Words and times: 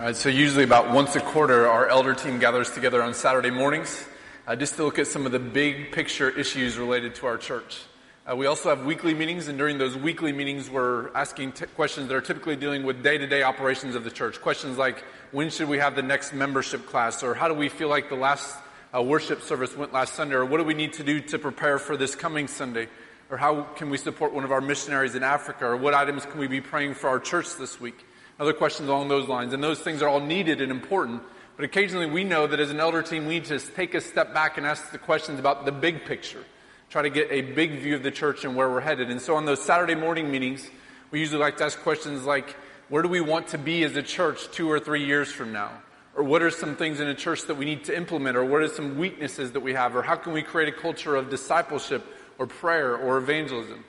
So 0.00 0.30
usually 0.30 0.64
about 0.64 0.92
once 0.92 1.14
a 1.14 1.20
quarter, 1.20 1.68
our 1.68 1.86
elder 1.86 2.14
team 2.14 2.38
gathers 2.38 2.70
together 2.70 3.02
on 3.02 3.12
Saturday 3.12 3.50
mornings 3.50 4.02
uh, 4.46 4.56
just 4.56 4.76
to 4.76 4.84
look 4.84 4.98
at 4.98 5.06
some 5.06 5.26
of 5.26 5.30
the 5.30 5.38
big 5.38 5.92
picture 5.92 6.30
issues 6.30 6.78
related 6.78 7.14
to 7.16 7.26
our 7.26 7.36
church. 7.36 7.82
Uh, 8.28 8.34
we 8.34 8.46
also 8.46 8.70
have 8.70 8.86
weekly 8.86 9.12
meetings, 9.12 9.46
and 9.46 9.58
during 9.58 9.76
those 9.76 9.98
weekly 9.98 10.32
meetings, 10.32 10.70
we're 10.70 11.14
asking 11.14 11.52
t- 11.52 11.66
questions 11.76 12.08
that 12.08 12.14
are 12.14 12.22
typically 12.22 12.56
dealing 12.56 12.82
with 12.82 13.02
day 13.02 13.18
to 13.18 13.26
day 13.26 13.42
operations 13.42 13.94
of 13.94 14.02
the 14.02 14.10
church. 14.10 14.40
Questions 14.40 14.78
like 14.78 15.04
when 15.32 15.50
should 15.50 15.68
we 15.68 15.76
have 15.76 15.94
the 15.94 16.02
next 16.02 16.32
membership 16.32 16.86
class, 16.86 17.22
or 17.22 17.34
how 17.34 17.46
do 17.46 17.54
we 17.54 17.68
feel 17.68 17.88
like 17.88 18.08
the 18.08 18.16
last 18.16 18.56
uh, 18.96 19.02
worship 19.02 19.42
service 19.42 19.76
went 19.76 19.92
last 19.92 20.14
Sunday, 20.14 20.34
or 20.34 20.46
what 20.46 20.56
do 20.56 20.64
we 20.64 20.74
need 20.74 20.94
to 20.94 21.04
do 21.04 21.20
to 21.20 21.38
prepare 21.38 21.78
for 21.78 21.98
this 21.98 22.14
coming 22.14 22.48
Sunday, 22.48 22.88
or 23.28 23.36
how 23.36 23.64
can 23.76 23.90
we 23.90 23.98
support 23.98 24.32
one 24.32 24.44
of 24.44 24.50
our 24.50 24.62
missionaries 24.62 25.14
in 25.14 25.22
Africa, 25.22 25.66
or 25.66 25.76
what 25.76 25.92
items 25.92 26.24
can 26.24 26.40
we 26.40 26.46
be 26.46 26.62
praying 26.62 26.94
for 26.94 27.08
our 27.10 27.20
church 27.20 27.56
this 27.58 27.78
week? 27.78 28.06
Other 28.40 28.54
questions 28.54 28.88
along 28.88 29.08
those 29.08 29.28
lines. 29.28 29.52
And 29.52 29.62
those 29.62 29.80
things 29.80 30.00
are 30.02 30.08
all 30.08 30.18
needed 30.18 30.62
and 30.62 30.72
important. 30.72 31.22
But 31.56 31.66
occasionally 31.66 32.06
we 32.06 32.24
know 32.24 32.46
that 32.46 32.58
as 32.58 32.70
an 32.70 32.80
elder 32.80 33.02
team, 33.02 33.26
we 33.26 33.38
to 33.40 33.58
take 33.58 33.92
a 33.92 34.00
step 34.00 34.32
back 34.32 34.56
and 34.56 34.66
ask 34.66 34.90
the 34.90 34.98
questions 34.98 35.38
about 35.38 35.66
the 35.66 35.72
big 35.72 36.06
picture. 36.06 36.42
Try 36.88 37.02
to 37.02 37.10
get 37.10 37.30
a 37.30 37.42
big 37.42 37.80
view 37.80 37.94
of 37.94 38.02
the 38.02 38.10
church 38.10 38.44
and 38.46 38.56
where 38.56 38.70
we're 38.70 38.80
headed. 38.80 39.10
And 39.10 39.20
so 39.20 39.36
on 39.36 39.44
those 39.44 39.62
Saturday 39.62 39.94
morning 39.94 40.30
meetings, 40.30 40.68
we 41.10 41.20
usually 41.20 41.38
like 41.38 41.58
to 41.58 41.64
ask 41.64 41.78
questions 41.80 42.24
like, 42.24 42.56
where 42.88 43.02
do 43.02 43.08
we 43.08 43.20
want 43.20 43.48
to 43.48 43.58
be 43.58 43.84
as 43.84 43.94
a 43.94 44.02
church 44.02 44.50
two 44.50 44.70
or 44.70 44.80
three 44.80 45.04
years 45.04 45.30
from 45.30 45.52
now? 45.52 45.70
Or 46.16 46.24
what 46.24 46.40
are 46.40 46.50
some 46.50 46.76
things 46.76 46.98
in 46.98 47.08
a 47.08 47.14
church 47.14 47.42
that 47.42 47.56
we 47.56 47.66
need 47.66 47.84
to 47.84 47.96
implement? 47.96 48.38
Or 48.38 48.44
what 48.44 48.62
are 48.62 48.68
some 48.68 48.96
weaknesses 48.96 49.52
that 49.52 49.60
we 49.60 49.74
have? 49.74 49.94
Or 49.94 50.02
how 50.02 50.16
can 50.16 50.32
we 50.32 50.42
create 50.42 50.68
a 50.68 50.76
culture 50.76 51.14
of 51.14 51.28
discipleship 51.28 52.04
or 52.38 52.46
prayer 52.46 52.96
or 52.96 53.18
evangelism? 53.18 53.84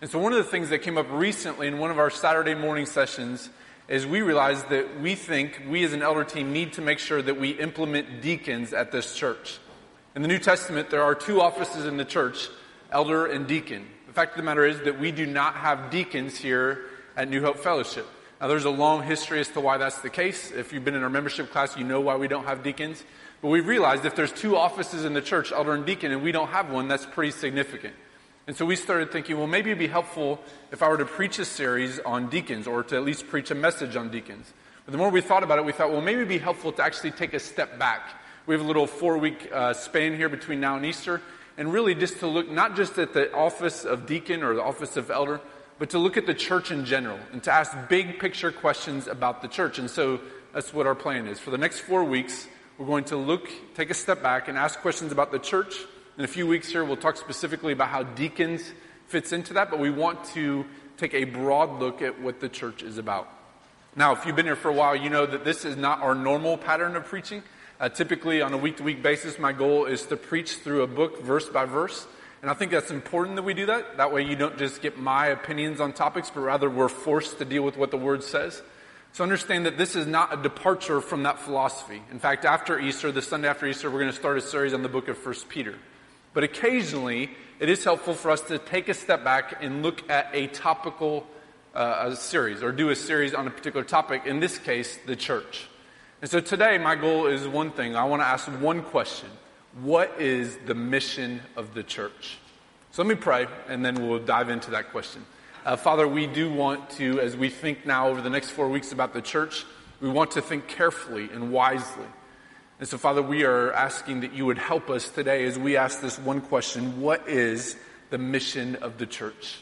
And 0.00 0.08
so 0.08 0.20
one 0.20 0.32
of 0.32 0.38
the 0.38 0.50
things 0.50 0.70
that 0.70 0.78
came 0.78 0.96
up 0.96 1.06
recently 1.10 1.66
in 1.66 1.78
one 1.78 1.90
of 1.90 1.98
our 1.98 2.10
Saturday 2.10 2.54
morning 2.54 2.86
sessions 2.86 3.50
is 3.88 4.06
we 4.06 4.20
realize 4.20 4.64
that 4.64 5.00
we 5.00 5.14
think 5.14 5.62
we 5.68 5.84
as 5.84 5.92
an 5.92 6.02
elder 6.02 6.24
team 6.24 6.52
need 6.52 6.72
to 6.72 6.82
make 6.82 6.98
sure 6.98 7.22
that 7.22 7.38
we 7.38 7.50
implement 7.50 8.20
deacons 8.20 8.72
at 8.72 8.90
this 8.90 9.14
church. 9.14 9.58
In 10.14 10.22
the 10.22 10.28
New 10.28 10.38
Testament, 10.38 10.90
there 10.90 11.02
are 11.02 11.14
two 11.14 11.40
offices 11.40 11.86
in 11.86 11.96
the 11.96 12.04
church, 12.04 12.48
elder 12.90 13.26
and 13.26 13.46
deacon. 13.46 13.86
The 14.06 14.12
fact 14.12 14.32
of 14.32 14.38
the 14.38 14.42
matter 14.42 14.64
is 14.64 14.80
that 14.80 14.98
we 14.98 15.12
do 15.12 15.26
not 15.26 15.54
have 15.54 15.90
deacons 15.90 16.36
here 16.36 16.86
at 17.16 17.28
New 17.28 17.42
Hope 17.42 17.58
Fellowship. 17.58 18.06
Now, 18.40 18.48
there's 18.48 18.64
a 18.64 18.70
long 18.70 19.02
history 19.02 19.40
as 19.40 19.48
to 19.48 19.60
why 19.60 19.78
that's 19.78 20.00
the 20.00 20.10
case. 20.10 20.50
If 20.50 20.72
you've 20.72 20.84
been 20.84 20.94
in 20.94 21.02
our 21.02 21.10
membership 21.10 21.50
class, 21.50 21.76
you 21.76 21.84
know 21.84 22.00
why 22.00 22.16
we 22.16 22.28
don't 22.28 22.44
have 22.44 22.62
deacons. 22.62 23.02
But 23.40 23.48
we've 23.48 23.66
realized 23.66 24.04
if 24.04 24.14
there's 24.14 24.32
two 24.32 24.56
offices 24.56 25.04
in 25.04 25.14
the 25.14 25.22
church, 25.22 25.52
elder 25.52 25.74
and 25.74 25.86
deacon, 25.86 26.12
and 26.12 26.22
we 26.22 26.32
don't 26.32 26.48
have 26.48 26.70
one, 26.70 26.88
that's 26.88 27.06
pretty 27.06 27.30
significant. 27.30 27.94
And 28.48 28.56
so 28.56 28.64
we 28.64 28.76
started 28.76 29.10
thinking, 29.10 29.38
well, 29.38 29.48
maybe 29.48 29.70
it'd 29.70 29.78
be 29.80 29.88
helpful 29.88 30.38
if 30.70 30.80
I 30.80 30.88
were 30.88 30.98
to 30.98 31.04
preach 31.04 31.40
a 31.40 31.44
series 31.44 31.98
on 31.98 32.28
deacons 32.28 32.68
or 32.68 32.84
to 32.84 32.94
at 32.94 33.02
least 33.02 33.26
preach 33.26 33.50
a 33.50 33.56
message 33.56 33.96
on 33.96 34.08
deacons. 34.08 34.52
But 34.84 34.92
the 34.92 34.98
more 34.98 35.10
we 35.10 35.20
thought 35.20 35.42
about 35.42 35.58
it, 35.58 35.64
we 35.64 35.72
thought, 35.72 35.90
well, 35.90 36.00
maybe 36.00 36.18
it'd 36.18 36.28
be 36.28 36.38
helpful 36.38 36.70
to 36.70 36.82
actually 36.82 37.10
take 37.10 37.34
a 37.34 37.40
step 37.40 37.76
back. 37.76 38.08
We 38.46 38.54
have 38.54 38.62
a 38.62 38.66
little 38.66 38.86
four 38.86 39.18
week 39.18 39.50
uh, 39.52 39.72
span 39.72 40.14
here 40.14 40.28
between 40.28 40.60
now 40.60 40.76
and 40.76 40.86
Easter, 40.86 41.20
and 41.58 41.72
really 41.72 41.96
just 41.96 42.20
to 42.20 42.28
look 42.28 42.48
not 42.48 42.76
just 42.76 42.96
at 42.98 43.12
the 43.12 43.34
office 43.34 43.84
of 43.84 44.06
deacon 44.06 44.44
or 44.44 44.54
the 44.54 44.62
office 44.62 44.96
of 44.96 45.10
elder, 45.10 45.40
but 45.80 45.90
to 45.90 45.98
look 45.98 46.16
at 46.16 46.26
the 46.26 46.34
church 46.34 46.70
in 46.70 46.84
general 46.84 47.18
and 47.32 47.42
to 47.42 47.52
ask 47.52 47.76
big 47.88 48.20
picture 48.20 48.52
questions 48.52 49.08
about 49.08 49.42
the 49.42 49.48
church. 49.48 49.80
And 49.80 49.90
so 49.90 50.20
that's 50.54 50.72
what 50.72 50.86
our 50.86 50.94
plan 50.94 51.26
is. 51.26 51.40
For 51.40 51.50
the 51.50 51.58
next 51.58 51.80
four 51.80 52.04
weeks, 52.04 52.46
we're 52.78 52.86
going 52.86 53.04
to 53.06 53.16
look, 53.16 53.50
take 53.74 53.90
a 53.90 53.94
step 53.94 54.22
back, 54.22 54.46
and 54.46 54.56
ask 54.56 54.78
questions 54.78 55.10
about 55.10 55.32
the 55.32 55.40
church 55.40 55.74
in 56.18 56.24
a 56.24 56.28
few 56.28 56.46
weeks 56.46 56.70
here, 56.70 56.84
we'll 56.84 56.96
talk 56.96 57.16
specifically 57.16 57.72
about 57.72 57.88
how 57.88 58.02
deacons 58.02 58.72
fits 59.06 59.32
into 59.32 59.54
that, 59.54 59.70
but 59.70 59.78
we 59.78 59.90
want 59.90 60.24
to 60.24 60.64
take 60.96 61.12
a 61.14 61.24
broad 61.24 61.78
look 61.78 62.00
at 62.00 62.20
what 62.20 62.40
the 62.40 62.48
church 62.48 62.82
is 62.82 62.96
about. 62.96 63.28
Now, 63.94 64.12
if 64.12 64.24
you've 64.24 64.36
been 64.36 64.46
here 64.46 64.56
for 64.56 64.68
a 64.68 64.74
while, 64.74 64.96
you 64.96 65.10
know 65.10 65.26
that 65.26 65.44
this 65.44 65.64
is 65.64 65.76
not 65.76 66.00
our 66.00 66.14
normal 66.14 66.56
pattern 66.56 66.96
of 66.96 67.04
preaching. 67.04 67.42
Uh, 67.78 67.90
typically, 67.90 68.40
on 68.40 68.54
a 68.54 68.56
week 68.56 68.78
to 68.78 68.82
week 68.82 69.02
basis, 69.02 69.38
my 69.38 69.52
goal 69.52 69.84
is 69.84 70.06
to 70.06 70.16
preach 70.16 70.56
through 70.56 70.82
a 70.82 70.86
book 70.86 71.22
verse 71.22 71.48
by 71.48 71.66
verse. 71.66 72.06
And 72.40 72.50
I 72.50 72.54
think 72.54 72.72
that's 72.72 72.90
important 72.90 73.36
that 73.36 73.42
we 73.42 73.52
do 73.52 73.66
that. 73.66 73.98
That 73.98 74.12
way, 74.12 74.22
you 74.22 74.36
don't 74.36 74.56
just 74.56 74.80
get 74.80 74.98
my 74.98 75.26
opinions 75.26 75.80
on 75.80 75.92
topics, 75.92 76.30
but 76.30 76.40
rather 76.40 76.70
we're 76.70 76.88
forced 76.88 77.38
to 77.38 77.44
deal 77.44 77.62
with 77.62 77.76
what 77.76 77.90
the 77.90 77.96
Word 77.98 78.22
says. 78.22 78.62
So 79.12 79.22
understand 79.22 79.66
that 79.66 79.78
this 79.78 79.96
is 79.96 80.06
not 80.06 80.38
a 80.38 80.42
departure 80.42 81.00
from 81.00 81.24
that 81.24 81.38
philosophy. 81.38 82.02
In 82.10 82.18
fact, 82.18 82.44
after 82.44 82.78
Easter, 82.78 83.12
the 83.12 83.22
Sunday 83.22 83.48
after 83.48 83.66
Easter, 83.66 83.90
we're 83.90 84.00
going 84.00 84.12
to 84.12 84.18
start 84.18 84.38
a 84.38 84.42
series 84.42 84.74
on 84.74 84.82
the 84.82 84.88
book 84.88 85.08
of 85.08 85.18
First 85.18 85.48
Peter. 85.48 85.74
But 86.36 86.44
occasionally, 86.44 87.30
it 87.60 87.70
is 87.70 87.82
helpful 87.82 88.12
for 88.12 88.30
us 88.30 88.42
to 88.42 88.58
take 88.58 88.90
a 88.90 88.94
step 88.94 89.24
back 89.24 89.64
and 89.64 89.82
look 89.82 90.10
at 90.10 90.28
a 90.34 90.48
topical 90.48 91.26
uh, 91.74 92.08
a 92.08 92.14
series 92.14 92.62
or 92.62 92.72
do 92.72 92.90
a 92.90 92.94
series 92.94 93.32
on 93.32 93.46
a 93.46 93.50
particular 93.50 93.84
topic, 93.84 94.26
in 94.26 94.38
this 94.38 94.58
case, 94.58 94.98
the 95.06 95.16
church. 95.16 95.66
And 96.20 96.30
so 96.30 96.40
today, 96.40 96.76
my 96.76 96.94
goal 96.94 97.26
is 97.26 97.48
one 97.48 97.70
thing. 97.70 97.96
I 97.96 98.04
want 98.04 98.20
to 98.20 98.26
ask 98.26 98.46
one 98.60 98.82
question 98.82 99.30
What 99.80 100.20
is 100.20 100.58
the 100.66 100.74
mission 100.74 101.40
of 101.56 101.72
the 101.72 101.82
church? 101.82 102.36
So 102.90 103.02
let 103.02 103.08
me 103.08 103.14
pray, 103.14 103.46
and 103.66 103.82
then 103.82 104.06
we'll 104.06 104.18
dive 104.18 104.50
into 104.50 104.72
that 104.72 104.90
question. 104.90 105.24
Uh, 105.64 105.76
Father, 105.76 106.06
we 106.06 106.26
do 106.26 106.52
want 106.52 106.90
to, 106.90 107.18
as 107.18 107.34
we 107.34 107.48
think 107.48 107.86
now 107.86 108.08
over 108.08 108.20
the 108.20 108.28
next 108.28 108.50
four 108.50 108.68
weeks 108.68 108.92
about 108.92 109.14
the 109.14 109.22
church, 109.22 109.64
we 110.02 110.10
want 110.10 110.32
to 110.32 110.42
think 110.42 110.68
carefully 110.68 111.30
and 111.32 111.50
wisely. 111.50 112.04
And 112.78 112.86
so, 112.86 112.98
Father, 112.98 113.22
we 113.22 113.44
are 113.44 113.72
asking 113.72 114.20
that 114.20 114.34
you 114.34 114.44
would 114.44 114.58
help 114.58 114.90
us 114.90 115.08
today 115.08 115.44
as 115.44 115.58
we 115.58 115.78
ask 115.78 116.02
this 116.02 116.18
one 116.18 116.42
question 116.42 117.00
What 117.00 117.26
is 117.26 117.76
the 118.10 118.18
mission 118.18 118.76
of 118.76 118.98
the 118.98 119.06
church? 119.06 119.60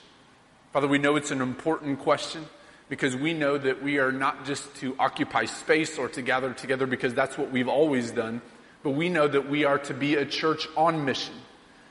Father, 0.72 0.88
we 0.88 0.98
know 0.98 1.14
it's 1.14 1.30
an 1.30 1.40
important 1.40 2.00
question 2.00 2.44
because 2.88 3.14
we 3.14 3.32
know 3.32 3.56
that 3.56 3.84
we 3.84 3.98
are 3.98 4.10
not 4.10 4.44
just 4.44 4.74
to 4.76 4.96
occupy 4.98 5.44
space 5.44 5.96
or 5.96 6.08
to 6.08 6.22
gather 6.22 6.52
together 6.52 6.86
because 6.86 7.14
that's 7.14 7.38
what 7.38 7.52
we've 7.52 7.68
always 7.68 8.10
done, 8.10 8.42
but 8.82 8.90
we 8.90 9.08
know 9.08 9.28
that 9.28 9.48
we 9.48 9.64
are 9.64 9.78
to 9.78 9.94
be 9.94 10.16
a 10.16 10.26
church 10.26 10.66
on 10.76 11.04
mission. 11.04 11.34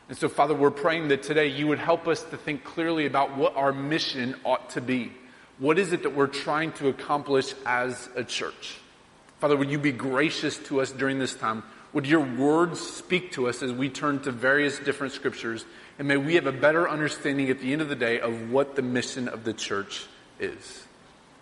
And 0.10 0.18
so, 0.18 0.28
Father, 0.28 0.54
we're 0.54 0.72
praying 0.72 1.08
that 1.08 1.24
today 1.24 1.48
you 1.48 1.68
would 1.68 1.80
help 1.80 2.06
us 2.06 2.22
to 2.24 2.38
think 2.38 2.66
clearly 2.66 3.06
about 3.06 3.38
what 3.38 3.56
our 3.56 3.72
mission 3.72 4.36
ought 4.44 4.72
to 4.72 4.82
be. 4.82 5.14
What 5.58 5.80
is 5.80 5.94
it 5.94 6.04
that 6.04 6.14
we're 6.14 6.28
trying 6.28 6.74
to 6.74 6.90
accomplish 6.90 7.54
as 7.66 8.10
a 8.18 8.26
church? 8.26 8.78
Father, 9.44 9.58
would 9.58 9.70
you 9.70 9.78
be 9.78 9.92
gracious 9.92 10.58
to 10.70 10.80
us 10.80 10.94
during 10.94 11.20
this 11.20 11.36
time? 11.36 11.64
Would 11.92 12.08
your 12.08 12.22
words 12.22 12.80
speak 12.80 13.34
to 13.34 13.50
us 13.50 13.62
as 13.62 13.74
we 13.74 13.90
turn 13.90 14.22
to 14.22 14.32
various 14.32 14.80
different 14.80 15.12
scriptures? 15.12 15.66
And 16.00 16.08
may 16.08 16.16
we 16.16 16.36
have 16.36 16.48
a 16.48 16.54
better 16.54 16.88
understanding 16.88 17.50
at 17.50 17.60
the 17.60 17.74
end 17.74 17.82
of 17.82 17.90
the 17.90 17.96
day 17.98 18.22
of 18.22 18.52
what 18.52 18.78
the 18.78 18.82
mission 18.82 19.28
of 19.28 19.44
the 19.44 19.52
church 19.52 20.06
is. 20.40 20.86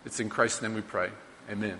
It's 0.03 0.19
in 0.19 0.29
Christ's 0.29 0.63
name 0.63 0.73
we 0.73 0.81
pray. 0.81 1.11
Amen. 1.47 1.77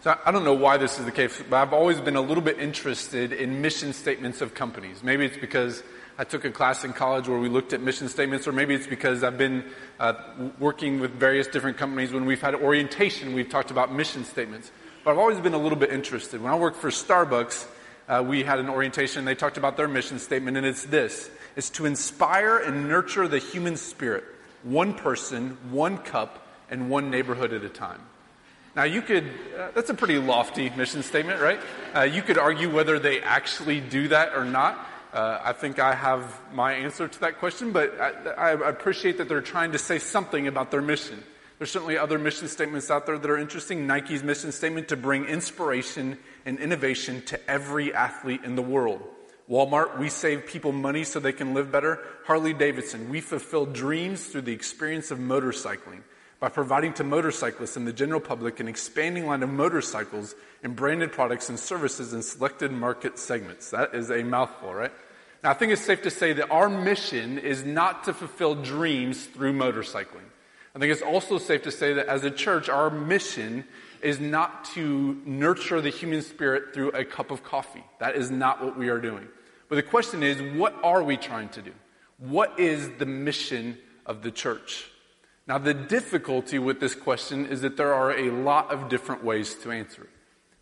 So 0.00 0.16
I 0.24 0.30
don't 0.30 0.42
know 0.42 0.54
why 0.54 0.78
this 0.78 0.98
is 0.98 1.04
the 1.04 1.12
case, 1.12 1.38
but 1.50 1.56
I've 1.58 1.74
always 1.74 2.00
been 2.00 2.16
a 2.16 2.22
little 2.22 2.42
bit 2.42 2.58
interested 2.58 3.34
in 3.34 3.60
mission 3.60 3.92
statements 3.92 4.40
of 4.40 4.54
companies. 4.54 5.02
Maybe 5.02 5.26
it's 5.26 5.36
because 5.36 5.82
I 6.16 6.22
took 6.22 6.44
a 6.44 6.50
class 6.50 6.84
in 6.84 6.92
college 6.92 7.26
where 7.26 7.40
we 7.40 7.48
looked 7.48 7.72
at 7.72 7.80
mission 7.80 8.08
statements, 8.08 8.46
or 8.46 8.52
maybe 8.52 8.72
it's 8.72 8.86
because 8.86 9.24
I've 9.24 9.36
been 9.36 9.64
uh, 9.98 10.14
working 10.60 11.00
with 11.00 11.10
various 11.10 11.48
different 11.48 11.76
companies. 11.76 12.12
When 12.12 12.24
we've 12.24 12.40
had 12.40 12.54
orientation, 12.54 13.34
we've 13.34 13.48
talked 13.48 13.72
about 13.72 13.92
mission 13.92 14.24
statements. 14.24 14.70
But 15.04 15.10
I've 15.12 15.18
always 15.18 15.40
been 15.40 15.54
a 15.54 15.58
little 15.58 15.78
bit 15.78 15.90
interested. 15.90 16.40
When 16.40 16.52
I 16.52 16.56
worked 16.56 16.76
for 16.76 16.90
Starbucks, 16.90 17.66
uh, 18.08 18.24
we 18.24 18.44
had 18.44 18.60
an 18.60 18.68
orientation. 18.68 19.24
They 19.24 19.34
talked 19.34 19.56
about 19.56 19.76
their 19.76 19.88
mission 19.88 20.20
statement, 20.20 20.56
and 20.56 20.64
it's 20.64 20.84
this: 20.84 21.30
it's 21.56 21.70
to 21.70 21.84
inspire 21.84 22.58
and 22.58 22.88
nurture 22.88 23.26
the 23.26 23.40
human 23.40 23.76
spirit, 23.76 24.24
one 24.62 24.94
person, 24.94 25.58
one 25.70 25.98
cup, 25.98 26.46
and 26.70 26.90
one 26.90 27.10
neighborhood 27.10 27.52
at 27.52 27.64
a 27.64 27.68
time. 27.68 28.00
Now, 28.76 28.84
you 28.84 29.02
could, 29.02 29.24
uh, 29.58 29.68
that's 29.74 29.90
a 29.90 29.94
pretty 29.94 30.18
lofty 30.18 30.70
mission 30.70 31.02
statement, 31.02 31.40
right? 31.40 31.60
Uh, 31.94 32.02
you 32.02 32.22
could 32.22 32.38
argue 32.38 32.72
whether 32.72 32.98
they 32.98 33.20
actually 33.20 33.80
do 33.80 34.08
that 34.08 34.34
or 34.34 34.44
not. 34.44 34.78
Uh, 35.14 35.40
I 35.44 35.52
think 35.52 35.78
I 35.78 35.94
have 35.94 36.40
my 36.52 36.72
answer 36.72 37.06
to 37.06 37.20
that 37.20 37.38
question, 37.38 37.70
but 37.70 38.00
I, 38.00 38.50
I 38.50 38.68
appreciate 38.68 39.18
that 39.18 39.28
they're 39.28 39.40
trying 39.40 39.70
to 39.70 39.78
say 39.78 40.00
something 40.00 40.48
about 40.48 40.72
their 40.72 40.82
mission. 40.82 41.22
There's 41.58 41.70
certainly 41.70 41.96
other 41.96 42.18
mission 42.18 42.48
statements 42.48 42.90
out 42.90 43.06
there 43.06 43.16
that 43.16 43.30
are 43.30 43.38
interesting. 43.38 43.86
Nike's 43.86 44.24
mission 44.24 44.50
statement 44.50 44.88
to 44.88 44.96
bring 44.96 45.26
inspiration 45.26 46.18
and 46.44 46.58
innovation 46.58 47.22
to 47.26 47.48
every 47.48 47.94
athlete 47.94 48.40
in 48.42 48.56
the 48.56 48.62
world. 48.62 49.02
Walmart, 49.48 50.00
we 50.00 50.08
save 50.08 50.46
people 50.46 50.72
money 50.72 51.04
so 51.04 51.20
they 51.20 51.32
can 51.32 51.54
live 51.54 51.70
better. 51.70 52.00
Harley 52.24 52.52
Davidson, 52.52 53.08
we 53.08 53.20
fulfill 53.20 53.66
dreams 53.66 54.26
through 54.26 54.42
the 54.42 54.52
experience 54.52 55.12
of 55.12 55.20
motorcycling 55.20 56.00
by 56.44 56.50
providing 56.50 56.92
to 56.92 57.02
motorcyclists 57.02 57.74
and 57.78 57.86
the 57.86 57.92
general 57.94 58.20
public 58.20 58.60
an 58.60 58.68
expanding 58.68 59.26
line 59.26 59.42
of 59.42 59.48
motorcycles 59.48 60.34
and 60.62 60.76
branded 60.76 61.10
products 61.10 61.48
and 61.48 61.58
services 61.58 62.12
in 62.12 62.22
selected 62.22 62.70
market 62.70 63.18
segments. 63.18 63.70
That 63.70 63.94
is 63.94 64.10
a 64.10 64.22
mouthful, 64.22 64.74
right? 64.74 64.92
Now, 65.42 65.52
I 65.52 65.54
think 65.54 65.72
it's 65.72 65.80
safe 65.80 66.02
to 66.02 66.10
say 66.10 66.34
that 66.34 66.50
our 66.50 66.68
mission 66.68 67.38
is 67.38 67.64
not 67.64 68.04
to 68.04 68.12
fulfill 68.12 68.56
dreams 68.56 69.24
through 69.24 69.54
motorcycling. 69.54 70.28
I 70.74 70.78
think 70.78 70.92
it's 70.92 71.00
also 71.00 71.38
safe 71.38 71.62
to 71.62 71.70
say 71.70 71.94
that 71.94 72.08
as 72.08 72.24
a 72.24 72.30
church, 72.30 72.68
our 72.68 72.90
mission 72.90 73.64
is 74.02 74.20
not 74.20 74.66
to 74.74 75.22
nurture 75.24 75.80
the 75.80 75.88
human 75.88 76.20
spirit 76.20 76.74
through 76.74 76.90
a 76.90 77.06
cup 77.06 77.30
of 77.30 77.42
coffee. 77.42 77.84
That 78.00 78.16
is 78.16 78.30
not 78.30 78.62
what 78.62 78.76
we 78.76 78.90
are 78.90 79.00
doing. 79.00 79.28
But 79.70 79.76
the 79.76 79.82
question 79.82 80.22
is, 80.22 80.58
what 80.58 80.76
are 80.84 81.02
we 81.02 81.16
trying 81.16 81.48
to 81.48 81.62
do? 81.62 81.72
What 82.18 82.60
is 82.60 82.90
the 82.98 83.06
mission 83.06 83.78
of 84.04 84.20
the 84.20 84.30
church? 84.30 84.90
Now, 85.46 85.58
the 85.58 85.74
difficulty 85.74 86.58
with 86.58 86.80
this 86.80 86.94
question 86.94 87.46
is 87.46 87.60
that 87.60 87.76
there 87.76 87.92
are 87.92 88.12
a 88.12 88.30
lot 88.30 88.70
of 88.70 88.88
different 88.88 89.22
ways 89.22 89.54
to 89.56 89.70
answer 89.70 90.04
it. 90.04 90.10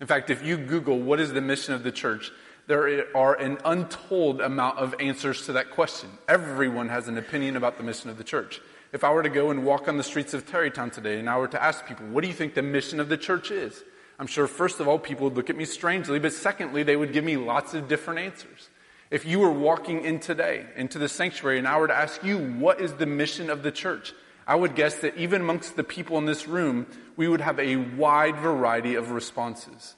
In 0.00 0.08
fact, 0.08 0.28
if 0.28 0.44
you 0.44 0.56
Google 0.56 0.98
what 0.98 1.20
is 1.20 1.32
the 1.32 1.40
mission 1.40 1.72
of 1.72 1.84
the 1.84 1.92
church, 1.92 2.32
there 2.66 3.06
are 3.16 3.34
an 3.34 3.58
untold 3.64 4.40
amount 4.40 4.78
of 4.78 4.96
answers 4.98 5.46
to 5.46 5.52
that 5.52 5.70
question. 5.70 6.10
Everyone 6.28 6.88
has 6.88 7.06
an 7.06 7.16
opinion 7.16 7.56
about 7.56 7.76
the 7.76 7.84
mission 7.84 8.10
of 8.10 8.18
the 8.18 8.24
church. 8.24 8.60
If 8.92 9.04
I 9.04 9.12
were 9.12 9.22
to 9.22 9.28
go 9.28 9.50
and 9.50 9.64
walk 9.64 9.86
on 9.86 9.98
the 9.98 10.02
streets 10.02 10.34
of 10.34 10.46
Tarrytown 10.46 10.90
today 10.90 11.20
and 11.20 11.30
I 11.30 11.38
were 11.38 11.48
to 11.48 11.62
ask 11.62 11.86
people, 11.86 12.06
what 12.06 12.22
do 12.22 12.28
you 12.28 12.34
think 12.34 12.54
the 12.54 12.62
mission 12.62 12.98
of 12.98 13.08
the 13.08 13.16
church 13.16 13.52
is? 13.52 13.84
I'm 14.18 14.26
sure, 14.26 14.48
first 14.48 14.80
of 14.80 14.88
all, 14.88 14.98
people 14.98 15.24
would 15.24 15.36
look 15.36 15.48
at 15.48 15.56
me 15.56 15.64
strangely, 15.64 16.18
but 16.18 16.32
secondly, 16.32 16.82
they 16.82 16.96
would 16.96 17.12
give 17.12 17.24
me 17.24 17.36
lots 17.36 17.72
of 17.74 17.88
different 17.88 18.18
answers. 18.18 18.68
If 19.10 19.24
you 19.24 19.38
were 19.38 19.50
walking 19.50 20.04
in 20.04 20.18
today 20.18 20.66
into 20.76 20.98
the 20.98 21.08
sanctuary 21.08 21.58
and 21.58 21.68
I 21.68 21.78
were 21.78 21.88
to 21.88 21.94
ask 21.94 22.24
you, 22.24 22.38
what 22.38 22.80
is 22.80 22.94
the 22.94 23.06
mission 23.06 23.48
of 23.48 23.62
the 23.62 23.70
church? 23.70 24.12
I 24.46 24.54
would 24.54 24.74
guess 24.74 24.96
that 25.00 25.16
even 25.16 25.42
amongst 25.42 25.76
the 25.76 25.84
people 25.84 26.18
in 26.18 26.26
this 26.26 26.48
room, 26.48 26.86
we 27.16 27.28
would 27.28 27.40
have 27.40 27.58
a 27.58 27.76
wide 27.76 28.36
variety 28.36 28.94
of 28.94 29.10
responses. 29.10 29.94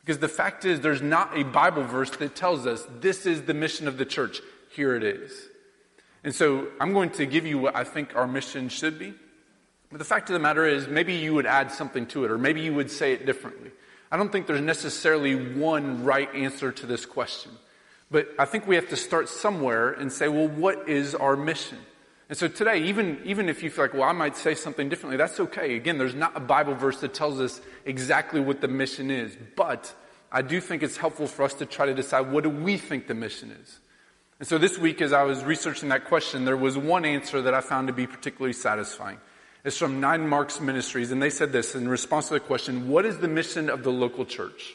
Because 0.00 0.18
the 0.18 0.28
fact 0.28 0.64
is, 0.64 0.80
there's 0.80 1.02
not 1.02 1.36
a 1.36 1.42
Bible 1.42 1.82
verse 1.82 2.10
that 2.10 2.36
tells 2.36 2.66
us 2.66 2.86
this 3.00 3.26
is 3.26 3.42
the 3.42 3.54
mission 3.54 3.88
of 3.88 3.98
the 3.98 4.04
church. 4.04 4.40
Here 4.70 4.94
it 4.94 5.02
is. 5.02 5.48
And 6.22 6.34
so 6.34 6.68
I'm 6.80 6.92
going 6.92 7.10
to 7.10 7.26
give 7.26 7.46
you 7.46 7.58
what 7.58 7.74
I 7.74 7.84
think 7.84 8.14
our 8.14 8.26
mission 8.26 8.68
should 8.68 8.98
be. 8.98 9.14
But 9.90 9.98
the 9.98 10.04
fact 10.04 10.28
of 10.28 10.34
the 10.34 10.40
matter 10.40 10.66
is, 10.66 10.88
maybe 10.88 11.14
you 11.14 11.34
would 11.34 11.46
add 11.46 11.70
something 11.70 12.06
to 12.06 12.24
it, 12.24 12.30
or 12.30 12.38
maybe 12.38 12.60
you 12.60 12.74
would 12.74 12.90
say 12.90 13.12
it 13.12 13.26
differently. 13.26 13.70
I 14.10 14.16
don't 14.16 14.30
think 14.30 14.46
there's 14.46 14.60
necessarily 14.60 15.54
one 15.54 16.04
right 16.04 16.32
answer 16.34 16.72
to 16.72 16.86
this 16.86 17.06
question. 17.06 17.52
But 18.10 18.28
I 18.38 18.44
think 18.44 18.66
we 18.66 18.76
have 18.76 18.88
to 18.90 18.96
start 18.96 19.28
somewhere 19.28 19.92
and 19.92 20.12
say, 20.12 20.28
well, 20.28 20.48
what 20.48 20.88
is 20.88 21.14
our 21.14 21.36
mission? 21.36 21.78
And 22.28 22.36
so 22.36 22.48
today, 22.48 22.82
even, 22.84 23.20
even 23.24 23.48
if 23.48 23.62
you 23.62 23.70
feel 23.70 23.84
like, 23.84 23.94
well, 23.94 24.02
I 24.02 24.12
might 24.12 24.36
say 24.36 24.54
something 24.54 24.88
differently, 24.88 25.16
that's 25.16 25.38
okay. 25.38 25.76
Again, 25.76 25.96
there's 25.96 26.14
not 26.14 26.36
a 26.36 26.40
Bible 26.40 26.74
verse 26.74 27.00
that 27.00 27.14
tells 27.14 27.40
us 27.40 27.60
exactly 27.84 28.40
what 28.40 28.60
the 28.60 28.68
mission 28.68 29.12
is. 29.12 29.36
But 29.54 29.94
I 30.32 30.42
do 30.42 30.60
think 30.60 30.82
it's 30.82 30.96
helpful 30.96 31.28
for 31.28 31.44
us 31.44 31.54
to 31.54 31.66
try 31.66 31.86
to 31.86 31.94
decide 31.94 32.32
what 32.32 32.42
do 32.42 32.50
we 32.50 32.78
think 32.78 33.06
the 33.06 33.14
mission 33.14 33.52
is. 33.62 33.78
And 34.40 34.48
so 34.48 34.58
this 34.58 34.76
week, 34.76 35.00
as 35.00 35.12
I 35.12 35.22
was 35.22 35.44
researching 35.44 35.88
that 35.90 36.06
question, 36.06 36.44
there 36.44 36.56
was 36.56 36.76
one 36.76 37.04
answer 37.04 37.42
that 37.42 37.54
I 37.54 37.60
found 37.60 37.86
to 37.86 37.92
be 37.92 38.08
particularly 38.08 38.52
satisfying. 38.52 39.18
It's 39.64 39.78
from 39.78 40.00
Nine 40.00 40.28
Marks 40.28 40.60
Ministries, 40.60 41.12
and 41.12 41.22
they 41.22 41.30
said 41.30 41.52
this 41.52 41.74
in 41.74 41.88
response 41.88 42.28
to 42.28 42.34
the 42.34 42.40
question, 42.40 42.88
what 42.88 43.06
is 43.06 43.18
the 43.18 43.28
mission 43.28 43.70
of 43.70 43.82
the 43.84 43.92
local 43.92 44.24
church? 44.24 44.74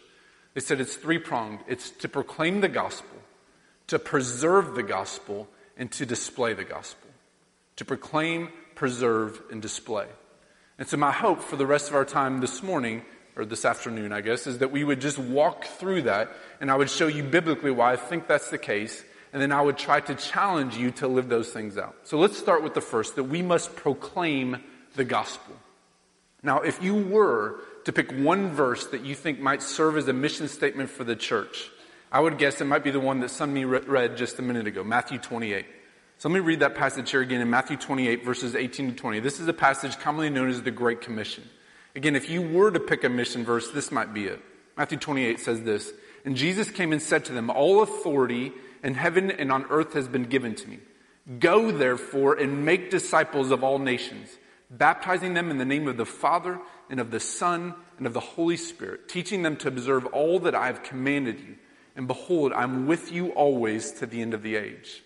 They 0.53 0.61
said 0.61 0.81
it's 0.81 0.95
three 0.95 1.19
pronged. 1.19 1.59
It's 1.67 1.91
to 1.91 2.09
proclaim 2.09 2.61
the 2.61 2.67
gospel, 2.69 3.19
to 3.87 3.99
preserve 3.99 4.75
the 4.75 4.83
gospel, 4.83 5.47
and 5.77 5.91
to 5.93 6.05
display 6.05 6.53
the 6.53 6.63
gospel 6.63 7.10
to 7.77 7.85
proclaim, 7.85 8.49
preserve, 8.75 9.41
and 9.51 9.61
display. 9.61 10.07
And 10.77 10.87
so, 10.87 10.97
my 10.97 11.11
hope 11.11 11.41
for 11.41 11.55
the 11.55 11.65
rest 11.65 11.89
of 11.89 11.95
our 11.95 12.05
time 12.05 12.39
this 12.39 12.63
morning, 12.63 13.03
or 13.35 13.45
this 13.45 13.65
afternoon, 13.65 14.11
I 14.11 14.21
guess, 14.21 14.47
is 14.47 14.59
that 14.59 14.71
we 14.71 14.83
would 14.83 15.01
just 15.01 15.17
walk 15.17 15.65
through 15.65 16.03
that 16.03 16.31
and 16.59 16.69
I 16.69 16.75
would 16.75 16.89
show 16.89 17.07
you 17.07 17.23
biblically 17.23 17.71
why 17.71 17.93
I 17.93 17.95
think 17.95 18.27
that's 18.27 18.49
the 18.49 18.57
case. 18.57 19.03
And 19.33 19.41
then 19.41 19.53
I 19.53 19.61
would 19.61 19.77
try 19.77 20.01
to 20.01 20.15
challenge 20.15 20.75
you 20.75 20.91
to 20.91 21.07
live 21.07 21.29
those 21.29 21.51
things 21.51 21.77
out. 21.77 21.95
So 22.03 22.19
let's 22.19 22.37
start 22.37 22.63
with 22.63 22.73
the 22.73 22.81
first 22.81 23.15
that 23.15 23.23
we 23.23 23.41
must 23.41 23.75
proclaim 23.77 24.61
the 24.95 25.05
gospel. 25.05 25.55
Now, 26.43 26.61
if 26.61 26.83
you 26.83 26.95
were 26.95 27.61
to 27.85 27.93
pick 27.93 28.11
one 28.11 28.49
verse 28.49 28.87
that 28.87 29.05
you 29.05 29.15
think 29.15 29.39
might 29.39 29.63
serve 29.63 29.95
as 29.95 30.07
a 30.09 30.13
mission 30.13 30.49
statement 30.49 30.89
for 30.89 31.05
the 31.05 31.15
church, 31.15 31.69
I 32.11 32.19
would 32.19 32.37
guess 32.37 32.59
it 32.59 32.65
might 32.65 32.83
be 32.83 32.91
the 32.91 32.99
one 32.99 33.21
that 33.21 33.29
Sunmi 33.29 33.87
read 33.87 34.17
just 34.17 34.37
a 34.37 34.41
minute 34.41 34.67
ago, 34.67 34.83
Matthew 34.83 35.17
28. 35.17 35.65
So 36.21 36.29
let 36.29 36.35
me 36.35 36.39
read 36.41 36.59
that 36.59 36.75
passage 36.75 37.09
here 37.09 37.21
again 37.21 37.41
in 37.41 37.49
Matthew 37.49 37.77
28, 37.77 38.23
verses 38.23 38.53
18 38.53 38.91
to 38.91 38.95
20. 38.95 39.21
This 39.21 39.39
is 39.39 39.47
a 39.47 39.53
passage 39.53 39.97
commonly 39.97 40.29
known 40.29 40.49
as 40.49 40.61
the 40.61 40.69
Great 40.69 41.01
Commission. 41.01 41.43
Again, 41.95 42.15
if 42.15 42.29
you 42.29 42.43
were 42.43 42.69
to 42.69 42.79
pick 42.79 43.03
a 43.03 43.09
mission 43.09 43.43
verse, 43.43 43.71
this 43.71 43.91
might 43.91 44.13
be 44.13 44.27
it. 44.27 44.39
Matthew 44.77 44.99
28 44.99 45.39
says 45.39 45.63
this 45.63 45.91
And 46.23 46.35
Jesus 46.37 46.69
came 46.69 46.91
and 46.91 47.01
said 47.01 47.25
to 47.25 47.33
them, 47.33 47.49
All 47.49 47.81
authority 47.81 48.53
in 48.83 48.93
heaven 48.93 49.31
and 49.31 49.51
on 49.51 49.65
earth 49.71 49.93
has 49.93 50.07
been 50.07 50.25
given 50.25 50.53
to 50.53 50.67
me. 50.67 50.77
Go 51.39 51.71
therefore 51.71 52.35
and 52.35 52.65
make 52.65 52.91
disciples 52.91 53.49
of 53.49 53.63
all 53.63 53.79
nations, 53.79 54.29
baptizing 54.69 55.33
them 55.33 55.49
in 55.49 55.57
the 55.57 55.65
name 55.65 55.87
of 55.87 55.97
the 55.97 56.05
Father 56.05 56.59
and 56.91 56.99
of 56.99 57.09
the 57.09 57.19
Son 57.19 57.73
and 57.97 58.05
of 58.05 58.13
the 58.13 58.19
Holy 58.19 58.57
Spirit, 58.57 59.09
teaching 59.09 59.41
them 59.41 59.57
to 59.57 59.69
observe 59.69 60.05
all 60.05 60.37
that 60.41 60.53
I 60.53 60.67
have 60.67 60.83
commanded 60.83 61.39
you. 61.39 61.55
And 61.95 62.07
behold, 62.07 62.53
I'm 62.53 62.85
with 62.85 63.11
you 63.11 63.29
always 63.29 63.91
to 63.93 64.05
the 64.05 64.21
end 64.21 64.35
of 64.35 64.43
the 64.43 64.55
age. 64.55 65.01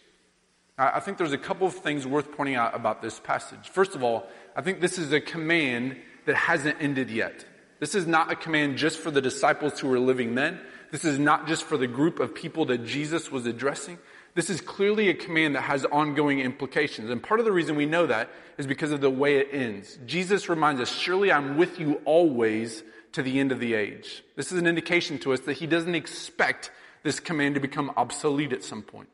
I 0.77 1.00
think 1.00 1.18
there's 1.18 1.31
a 1.31 1.38
couple 1.38 1.66
of 1.68 1.75
things 1.75 2.06
worth 2.06 2.33
pointing 2.33 2.56
out 2.56 2.75
about 2.75 3.01
this 3.01 3.18
passage. 3.19 3.69
First 3.69 3.95
of 3.95 4.04
all, 4.04 4.27
I 4.57 4.62
think 4.62 4.81
this 4.81 4.98
is 4.98 5.13
a 5.13 5.22
command 5.22 5.95
that 6.25 6.36
hasn't 6.36 6.77
ended 6.81 7.10
yet. 7.10 7.45
This 7.80 7.95
is 7.95 8.06
not 8.06 8.30
a 8.31 8.36
command 8.36 8.77
just 8.77 9.00
for 9.00 9.10
the 9.10 9.22
disciples 9.22 9.80
who 9.80 9.88
were 9.88 10.00
living 10.00 10.36
then. 10.36 10.60
This 10.92 11.06
is 11.06 11.18
not 11.18 11.48
just 11.48 11.63
for 11.63 11.77
the 11.77 11.88
group 11.88 12.19
of 12.19 12.36
people 12.36 12.66
that 12.66 12.86
Jesus 12.86 13.31
was 13.31 13.45
addressing. 13.45 13.98
This 14.33 14.50
is 14.50 14.60
clearly 14.60 15.07
a 15.07 15.13
command 15.13 15.56
that 15.56 15.62
has 15.62 15.86
ongoing 15.86 16.42
implications. 16.42 17.10
And 17.10 17.24
part 17.24 17.39
of 17.39 17.45
the 17.45 17.54
reason 17.54 17.77
we 17.77 17.86
know 17.86 18.06
that 18.07 18.30
is 18.57 18.68
because 18.68 18.92
of 18.92 19.00
the 19.00 19.10
way 19.10 19.38
it 19.38 19.50
ends. 19.54 19.98
Jesus 20.06 20.50
reminds 20.50 20.81
us, 20.81 20.92
surely 20.92 21.31
I'm 21.31 21.56
with 21.56 21.80
you 21.80 22.01
always 22.04 22.83
to 23.13 23.24
the 23.24 23.39
end 23.39 23.54
of 23.54 23.62
the 23.62 23.75
age. 23.75 24.24
This 24.36 24.51
is 24.51 24.60
an 24.60 24.68
indication 24.68 25.19
to 25.19 25.31
us 25.31 25.39
that 25.42 25.54
he 25.54 25.68
doesn't 25.68 25.95
expect 25.95 26.69
this 27.04 27.22
command 27.22 27.56
to 27.56 27.62
become 27.62 27.94
obsolete 27.95 28.51
at 28.51 28.62
some 28.63 28.81
point. 28.81 29.07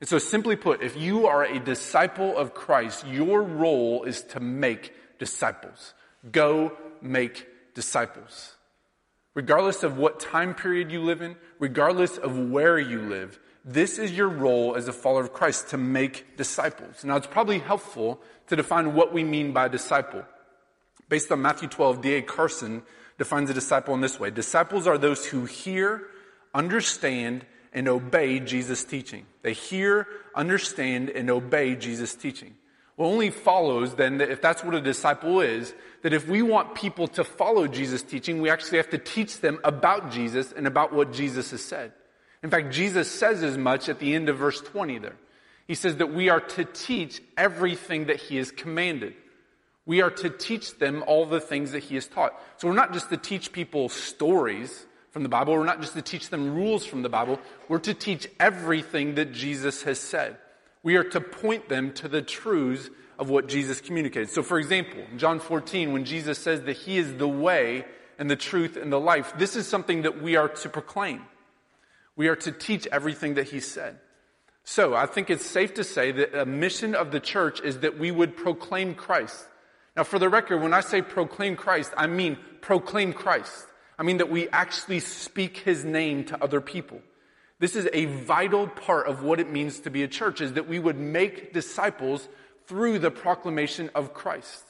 And 0.00 0.08
so, 0.08 0.18
simply 0.18 0.56
put, 0.56 0.82
if 0.82 0.96
you 0.96 1.26
are 1.26 1.44
a 1.44 1.60
disciple 1.60 2.36
of 2.36 2.54
Christ, 2.54 3.06
your 3.06 3.42
role 3.42 4.04
is 4.04 4.22
to 4.22 4.40
make 4.40 4.94
disciples. 5.18 5.92
Go 6.32 6.72
make 7.02 7.46
disciples. 7.74 8.56
Regardless 9.34 9.82
of 9.82 9.98
what 9.98 10.18
time 10.18 10.54
period 10.54 10.90
you 10.90 11.02
live 11.02 11.20
in, 11.20 11.36
regardless 11.58 12.16
of 12.16 12.36
where 12.50 12.78
you 12.78 13.02
live, 13.02 13.38
this 13.64 13.98
is 13.98 14.10
your 14.10 14.28
role 14.28 14.74
as 14.74 14.88
a 14.88 14.92
follower 14.92 15.20
of 15.20 15.32
Christ 15.32 15.68
to 15.68 15.76
make 15.76 16.36
disciples. 16.36 17.04
Now, 17.04 17.16
it's 17.16 17.26
probably 17.26 17.58
helpful 17.58 18.20
to 18.48 18.56
define 18.56 18.94
what 18.94 19.12
we 19.12 19.22
mean 19.22 19.52
by 19.52 19.68
disciple. 19.68 20.24
Based 21.08 21.30
on 21.30 21.42
Matthew 21.42 21.68
12, 21.68 22.00
D.A. 22.00 22.22
Carson 22.22 22.82
defines 23.18 23.50
a 23.50 23.54
disciple 23.54 23.94
in 23.94 24.00
this 24.00 24.18
way 24.18 24.30
Disciples 24.30 24.86
are 24.86 24.96
those 24.96 25.26
who 25.26 25.44
hear, 25.44 26.06
understand, 26.54 27.44
and 27.72 27.88
obey 27.88 28.40
Jesus' 28.40 28.84
teaching. 28.84 29.26
They 29.42 29.52
hear, 29.52 30.06
understand, 30.34 31.10
and 31.10 31.30
obey 31.30 31.76
Jesus' 31.76 32.14
teaching. 32.14 32.54
Well, 32.96 33.10
only 33.10 33.30
follows 33.30 33.94
then 33.94 34.18
that 34.18 34.30
if 34.30 34.42
that's 34.42 34.62
what 34.62 34.74
a 34.74 34.80
disciple 34.80 35.40
is, 35.40 35.72
that 36.02 36.12
if 36.12 36.28
we 36.28 36.42
want 36.42 36.74
people 36.74 37.08
to 37.08 37.24
follow 37.24 37.66
Jesus' 37.66 38.02
teaching, 38.02 38.42
we 38.42 38.50
actually 38.50 38.78
have 38.78 38.90
to 38.90 38.98
teach 38.98 39.40
them 39.40 39.58
about 39.64 40.10
Jesus 40.10 40.52
and 40.52 40.66
about 40.66 40.92
what 40.92 41.12
Jesus 41.12 41.50
has 41.52 41.62
said. 41.62 41.92
In 42.42 42.50
fact, 42.50 42.72
Jesus 42.72 43.10
says 43.10 43.42
as 43.42 43.56
much 43.56 43.88
at 43.88 43.98
the 43.98 44.14
end 44.14 44.28
of 44.28 44.38
verse 44.38 44.60
20 44.60 44.98
there. 44.98 45.16
He 45.66 45.74
says 45.74 45.96
that 45.96 46.12
we 46.12 46.28
are 46.28 46.40
to 46.40 46.64
teach 46.64 47.22
everything 47.36 48.06
that 48.06 48.16
he 48.20 48.36
has 48.36 48.50
commanded. 48.50 49.14
We 49.86 50.02
are 50.02 50.10
to 50.10 50.28
teach 50.28 50.78
them 50.78 51.02
all 51.06 51.26
the 51.26 51.40
things 51.40 51.72
that 51.72 51.84
he 51.84 51.94
has 51.94 52.06
taught. 52.06 52.32
So 52.58 52.68
we're 52.68 52.74
not 52.74 52.92
just 52.92 53.08
to 53.10 53.16
teach 53.16 53.52
people 53.52 53.88
stories 53.88 54.86
from 55.10 55.22
the 55.22 55.28
Bible. 55.28 55.54
We're 55.54 55.64
not 55.64 55.80
just 55.80 55.94
to 55.94 56.02
teach 56.02 56.30
them 56.30 56.54
rules 56.54 56.84
from 56.84 57.02
the 57.02 57.08
Bible, 57.08 57.38
we're 57.68 57.78
to 57.80 57.94
teach 57.94 58.28
everything 58.38 59.16
that 59.16 59.32
Jesus 59.32 59.82
has 59.82 59.98
said. 59.98 60.36
We 60.82 60.96
are 60.96 61.04
to 61.04 61.20
point 61.20 61.68
them 61.68 61.92
to 61.94 62.08
the 62.08 62.22
truths 62.22 62.88
of 63.18 63.28
what 63.28 63.48
Jesus 63.48 63.80
communicated. 63.80 64.30
So, 64.30 64.42
for 64.42 64.58
example, 64.58 65.02
in 65.10 65.18
John 65.18 65.40
14, 65.40 65.92
when 65.92 66.04
Jesus 66.04 66.38
says 66.38 66.62
that 66.62 66.76
He 66.76 66.96
is 66.96 67.14
the 67.16 67.28
way 67.28 67.84
and 68.18 68.30
the 68.30 68.36
truth 68.36 68.76
and 68.76 68.90
the 68.90 69.00
life, 69.00 69.34
this 69.36 69.56
is 69.56 69.68
something 69.68 70.02
that 70.02 70.22
we 70.22 70.36
are 70.36 70.48
to 70.48 70.68
proclaim. 70.70 71.22
We 72.16 72.28
are 72.28 72.36
to 72.36 72.52
teach 72.52 72.86
everything 72.90 73.34
that 73.34 73.48
He 73.48 73.60
said. 73.60 73.98
So, 74.64 74.94
I 74.94 75.04
think 75.06 75.28
it's 75.28 75.44
safe 75.44 75.74
to 75.74 75.84
say 75.84 76.12
that 76.12 76.34
a 76.34 76.46
mission 76.46 76.94
of 76.94 77.10
the 77.10 77.20
church 77.20 77.60
is 77.60 77.80
that 77.80 77.98
we 77.98 78.10
would 78.10 78.36
proclaim 78.36 78.94
Christ. 78.94 79.46
Now, 79.96 80.04
for 80.04 80.18
the 80.18 80.28
record, 80.28 80.62
when 80.62 80.72
I 80.72 80.80
say 80.80 81.02
proclaim 81.02 81.56
Christ, 81.56 81.92
I 81.96 82.06
mean 82.06 82.38
proclaim 82.62 83.12
Christ. 83.12 83.66
I 84.00 84.02
mean 84.02 84.16
that 84.16 84.30
we 84.30 84.48
actually 84.48 85.00
speak 85.00 85.58
his 85.58 85.84
name 85.84 86.24
to 86.24 86.42
other 86.42 86.62
people. 86.62 87.02
This 87.58 87.76
is 87.76 87.86
a 87.92 88.06
vital 88.06 88.66
part 88.66 89.06
of 89.06 89.22
what 89.22 89.38
it 89.38 89.50
means 89.50 89.80
to 89.80 89.90
be 89.90 90.02
a 90.02 90.08
church, 90.08 90.40
is 90.40 90.54
that 90.54 90.66
we 90.66 90.78
would 90.78 90.98
make 90.98 91.52
disciples 91.52 92.26
through 92.66 93.00
the 93.00 93.10
proclamation 93.10 93.90
of 93.94 94.14
Christ. 94.14 94.64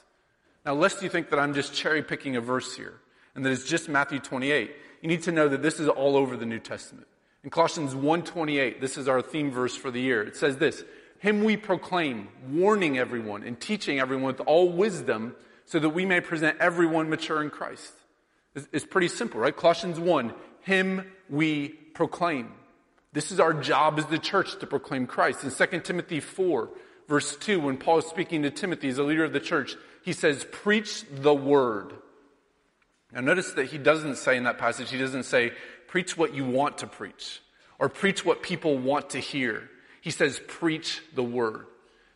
Now, 0.66 0.74
lest 0.74 1.00
you 1.00 1.08
think 1.08 1.30
that 1.30 1.38
I'm 1.38 1.54
just 1.54 1.72
cherry 1.72 2.02
picking 2.02 2.34
a 2.34 2.40
verse 2.40 2.74
here 2.74 2.94
and 3.36 3.46
that 3.46 3.52
it's 3.52 3.68
just 3.68 3.88
Matthew 3.88 4.18
28, 4.18 4.74
you 5.00 5.08
need 5.08 5.22
to 5.22 5.32
know 5.32 5.48
that 5.48 5.62
this 5.62 5.78
is 5.78 5.86
all 5.86 6.16
over 6.16 6.36
the 6.36 6.44
New 6.44 6.58
Testament. 6.58 7.06
In 7.44 7.50
Colossians 7.50 7.94
1:28, 7.94 8.80
this 8.80 8.98
is 8.98 9.06
our 9.06 9.22
theme 9.22 9.52
verse 9.52 9.76
for 9.76 9.92
the 9.92 10.00
year. 10.00 10.22
It 10.24 10.36
says 10.36 10.56
this, 10.56 10.84
"Him 11.20 11.44
we 11.44 11.56
proclaim, 11.56 12.28
warning 12.48 12.98
everyone 12.98 13.44
and 13.44 13.60
teaching 13.60 14.00
everyone 14.00 14.26
with 14.26 14.40
all 14.40 14.70
wisdom, 14.72 15.36
so 15.66 15.78
that 15.78 15.90
we 15.90 16.04
may 16.04 16.20
present 16.20 16.58
everyone 16.58 17.08
mature 17.08 17.40
in 17.40 17.50
Christ." 17.50 17.92
It's 18.54 18.86
pretty 18.86 19.08
simple, 19.08 19.40
right? 19.40 19.56
Colossians 19.56 20.00
1, 20.00 20.34
Him 20.62 21.04
we 21.28 21.68
proclaim. 21.68 22.52
This 23.12 23.32
is 23.32 23.40
our 23.40 23.54
job 23.54 23.98
as 23.98 24.06
the 24.06 24.18
church 24.18 24.58
to 24.58 24.66
proclaim 24.66 25.06
Christ. 25.06 25.44
In 25.44 25.50
2 25.50 25.80
Timothy 25.80 26.20
4, 26.20 26.70
verse 27.08 27.36
2, 27.36 27.60
when 27.60 27.76
Paul 27.76 27.98
is 27.98 28.06
speaking 28.06 28.42
to 28.42 28.50
Timothy 28.50 28.88
as 28.88 28.98
a 28.98 29.02
leader 29.02 29.24
of 29.24 29.32
the 29.32 29.40
church, 29.40 29.76
he 30.02 30.12
says, 30.12 30.46
Preach 30.50 31.04
the 31.10 31.34
word. 31.34 31.92
Now, 33.12 33.20
notice 33.20 33.52
that 33.52 33.66
he 33.66 33.78
doesn't 33.78 34.16
say 34.16 34.36
in 34.36 34.44
that 34.44 34.58
passage, 34.58 34.90
he 34.90 34.98
doesn't 34.98 35.24
say, 35.24 35.52
Preach 35.88 36.16
what 36.16 36.34
you 36.34 36.44
want 36.44 36.78
to 36.78 36.86
preach 36.86 37.40
or 37.78 37.88
preach 37.88 38.24
what 38.24 38.42
people 38.42 38.78
want 38.78 39.10
to 39.10 39.18
hear. 39.18 39.68
He 40.00 40.10
says, 40.10 40.40
Preach 40.46 41.02
the 41.14 41.24
word. 41.24 41.66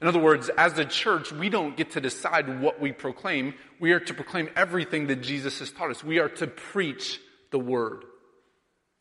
In 0.04 0.08
other 0.08 0.20
words, 0.20 0.50
as 0.58 0.76
a 0.76 0.84
church, 0.84 1.32
we 1.32 1.48
don't 1.48 1.78
get 1.78 1.92
to 1.92 2.00
decide 2.02 2.60
what 2.60 2.78
we 2.78 2.92
proclaim. 2.92 3.54
We 3.80 3.92
are 3.92 4.00
to 4.00 4.12
proclaim 4.12 4.50
everything 4.54 5.06
that 5.06 5.22
Jesus 5.22 5.60
has 5.60 5.70
taught 5.70 5.90
us. 5.90 6.04
We 6.04 6.18
are 6.18 6.28
to 6.28 6.46
preach 6.46 7.22
the 7.50 7.58
word. 7.58 8.04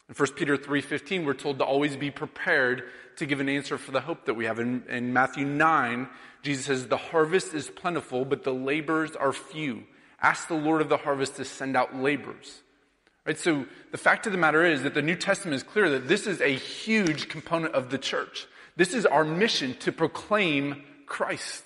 In 0.07 0.15
1 0.15 0.31
Peter 0.31 0.55
3.15, 0.55 1.25
we're 1.25 1.33
told 1.33 1.59
to 1.59 1.65
always 1.65 1.97
be 1.97 2.09
prepared 2.09 2.83
to 3.17 3.25
give 3.25 3.41
an 3.41 3.49
answer 3.49 3.77
for 3.77 3.91
the 3.91 3.99
hope 3.99 4.23
that 4.27 4.35
we 4.35 4.45
have. 4.45 4.59
In, 4.59 4.85
in 4.87 5.11
Matthew 5.11 5.45
9, 5.45 6.07
Jesus 6.41 6.67
says, 6.67 6.87
the 6.87 6.95
harvest 6.95 7.53
is 7.53 7.69
plentiful, 7.69 8.23
but 8.23 8.45
the 8.45 8.53
laborers 8.53 9.13
are 9.17 9.33
few. 9.33 9.83
Ask 10.21 10.47
the 10.47 10.53
Lord 10.53 10.81
of 10.81 10.87
the 10.87 10.95
harvest 10.95 11.35
to 11.35 11.43
send 11.43 11.75
out 11.75 11.93
laborers. 11.93 12.61
Right? 13.25 13.37
So 13.37 13.65
the 13.91 13.97
fact 13.97 14.25
of 14.25 14.31
the 14.31 14.37
matter 14.37 14.63
is 14.63 14.83
that 14.83 14.93
the 14.93 15.01
New 15.01 15.17
Testament 15.17 15.55
is 15.55 15.63
clear 15.63 15.89
that 15.89 16.07
this 16.07 16.27
is 16.27 16.39
a 16.39 16.55
huge 16.55 17.27
component 17.27 17.73
of 17.73 17.89
the 17.89 17.97
church. 17.97 18.47
This 18.77 18.93
is 18.93 19.05
our 19.05 19.25
mission 19.25 19.75
to 19.81 19.91
proclaim 19.91 20.81
Christ. 21.05 21.63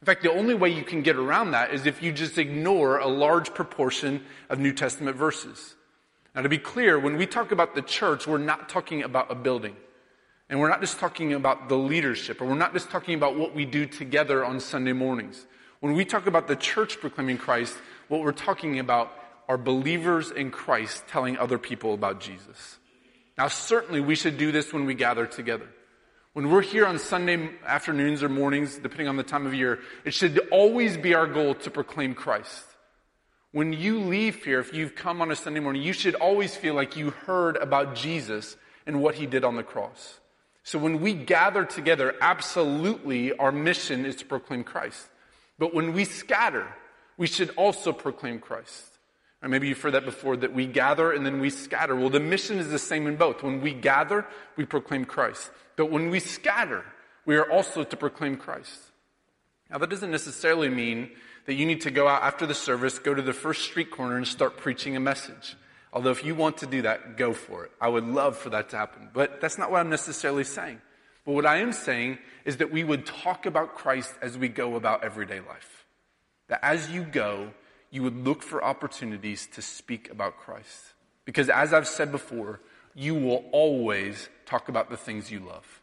In 0.00 0.06
fact, 0.06 0.22
the 0.22 0.32
only 0.32 0.54
way 0.54 0.68
you 0.68 0.82
can 0.82 1.02
get 1.02 1.16
around 1.16 1.52
that 1.52 1.72
is 1.72 1.86
if 1.86 2.02
you 2.02 2.12
just 2.12 2.36
ignore 2.36 2.98
a 2.98 3.06
large 3.06 3.54
proportion 3.54 4.22
of 4.50 4.58
New 4.58 4.72
Testament 4.72 5.16
verses. 5.16 5.74
Now, 6.34 6.42
to 6.42 6.48
be 6.48 6.58
clear, 6.58 6.98
when 6.98 7.16
we 7.16 7.26
talk 7.26 7.52
about 7.52 7.74
the 7.74 7.82
church, 7.82 8.26
we're 8.26 8.38
not 8.38 8.68
talking 8.68 9.02
about 9.02 9.30
a 9.30 9.34
building. 9.34 9.76
And 10.50 10.60
we're 10.60 10.68
not 10.68 10.80
just 10.80 10.98
talking 10.98 11.32
about 11.32 11.68
the 11.68 11.76
leadership, 11.76 12.42
or 12.42 12.46
we're 12.46 12.54
not 12.54 12.74
just 12.74 12.90
talking 12.90 13.14
about 13.14 13.38
what 13.38 13.54
we 13.54 13.64
do 13.64 13.86
together 13.86 14.44
on 14.44 14.60
Sunday 14.60 14.92
mornings. 14.92 15.46
When 15.80 15.94
we 15.94 16.04
talk 16.04 16.26
about 16.26 16.48
the 16.48 16.56
church 16.56 17.00
proclaiming 17.00 17.38
Christ, 17.38 17.74
what 18.08 18.20
we're 18.20 18.32
talking 18.32 18.78
about 18.78 19.12
are 19.48 19.56
believers 19.56 20.30
in 20.30 20.50
Christ 20.50 21.04
telling 21.08 21.38
other 21.38 21.58
people 21.58 21.94
about 21.94 22.20
Jesus. 22.20 22.78
Now, 23.38 23.48
certainly 23.48 24.00
we 24.00 24.14
should 24.14 24.36
do 24.36 24.52
this 24.52 24.72
when 24.72 24.84
we 24.86 24.94
gather 24.94 25.26
together. 25.26 25.68
When 26.34 26.50
we're 26.50 26.62
here 26.62 26.84
on 26.84 26.98
Sunday 26.98 27.48
afternoons 27.64 28.20
or 28.24 28.28
mornings, 28.28 28.76
depending 28.76 29.06
on 29.06 29.16
the 29.16 29.22
time 29.22 29.46
of 29.46 29.54
year, 29.54 29.78
it 30.04 30.12
should 30.14 30.40
always 30.50 30.96
be 30.96 31.14
our 31.14 31.28
goal 31.28 31.54
to 31.54 31.70
proclaim 31.70 32.12
Christ. 32.12 32.64
When 33.52 33.72
you 33.72 34.00
leave 34.00 34.44
here, 34.44 34.58
if 34.58 34.74
you've 34.74 34.96
come 34.96 35.22
on 35.22 35.30
a 35.30 35.36
Sunday 35.36 35.60
morning, 35.60 35.82
you 35.82 35.92
should 35.92 36.16
always 36.16 36.56
feel 36.56 36.74
like 36.74 36.96
you 36.96 37.10
heard 37.10 37.56
about 37.56 37.94
Jesus 37.94 38.56
and 38.84 39.00
what 39.00 39.14
he 39.14 39.26
did 39.26 39.44
on 39.44 39.54
the 39.54 39.62
cross. 39.62 40.18
So 40.64 40.76
when 40.76 41.00
we 41.00 41.14
gather 41.14 41.64
together, 41.64 42.16
absolutely 42.20 43.32
our 43.36 43.52
mission 43.52 44.04
is 44.04 44.16
to 44.16 44.24
proclaim 44.24 44.64
Christ. 44.64 45.08
But 45.56 45.72
when 45.72 45.92
we 45.92 46.04
scatter, 46.04 46.66
we 47.16 47.28
should 47.28 47.50
also 47.50 47.92
proclaim 47.92 48.40
Christ. 48.40 48.93
Maybe 49.46 49.68
you've 49.68 49.80
heard 49.80 49.94
that 49.94 50.04
before, 50.04 50.36
that 50.38 50.54
we 50.54 50.66
gather 50.66 51.12
and 51.12 51.24
then 51.24 51.40
we 51.40 51.50
scatter. 51.50 51.94
Well, 51.94 52.10
the 52.10 52.20
mission 52.20 52.58
is 52.58 52.70
the 52.70 52.78
same 52.78 53.06
in 53.06 53.16
both. 53.16 53.42
When 53.42 53.60
we 53.60 53.74
gather, 53.74 54.26
we 54.56 54.64
proclaim 54.64 55.04
Christ. 55.04 55.50
But 55.76 55.90
when 55.90 56.10
we 56.10 56.20
scatter, 56.20 56.84
we 57.26 57.36
are 57.36 57.50
also 57.50 57.84
to 57.84 57.96
proclaim 57.96 58.36
Christ. 58.36 58.78
Now, 59.70 59.78
that 59.78 59.90
doesn't 59.90 60.10
necessarily 60.10 60.68
mean 60.68 61.10
that 61.46 61.54
you 61.54 61.66
need 61.66 61.82
to 61.82 61.90
go 61.90 62.08
out 62.08 62.22
after 62.22 62.46
the 62.46 62.54
service, 62.54 62.98
go 62.98 63.12
to 63.12 63.22
the 63.22 63.32
first 63.32 63.62
street 63.62 63.90
corner, 63.90 64.16
and 64.16 64.26
start 64.26 64.56
preaching 64.56 64.96
a 64.96 65.00
message. 65.00 65.56
Although, 65.92 66.10
if 66.10 66.24
you 66.24 66.34
want 66.34 66.58
to 66.58 66.66
do 66.66 66.82
that, 66.82 67.16
go 67.16 67.32
for 67.32 67.64
it. 67.64 67.70
I 67.80 67.88
would 67.88 68.04
love 68.04 68.36
for 68.36 68.50
that 68.50 68.70
to 68.70 68.76
happen. 68.76 69.10
But 69.12 69.40
that's 69.40 69.58
not 69.58 69.70
what 69.70 69.80
I'm 69.80 69.90
necessarily 69.90 70.44
saying. 70.44 70.80
But 71.24 71.32
what 71.32 71.46
I 71.46 71.58
am 71.58 71.72
saying 71.72 72.18
is 72.44 72.58
that 72.58 72.70
we 72.70 72.84
would 72.84 73.06
talk 73.06 73.46
about 73.46 73.74
Christ 73.74 74.14
as 74.20 74.36
we 74.36 74.48
go 74.48 74.74
about 74.74 75.04
everyday 75.04 75.40
life. 75.40 75.84
That 76.48 76.60
as 76.62 76.90
you 76.90 77.02
go, 77.02 77.50
you 77.94 78.02
would 78.02 78.26
look 78.26 78.42
for 78.42 78.62
opportunities 78.62 79.46
to 79.46 79.62
speak 79.62 80.10
about 80.10 80.36
Christ. 80.36 80.94
Because 81.24 81.48
as 81.48 81.72
I've 81.72 81.86
said 81.86 82.10
before, 82.10 82.60
you 82.92 83.14
will 83.14 83.44
always 83.52 84.28
talk 84.46 84.68
about 84.68 84.90
the 84.90 84.96
things 84.96 85.30
you 85.30 85.38
love. 85.38 85.80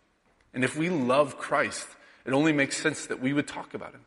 And 0.53 0.65
if 0.65 0.75
we 0.75 0.89
love 0.89 1.37
Christ, 1.37 1.87
it 2.25 2.33
only 2.33 2.51
makes 2.51 2.75
sense 2.75 3.05
that 3.05 3.21
we 3.21 3.31
would 3.31 3.47
talk 3.47 3.73
about 3.73 3.93
him. 3.93 4.01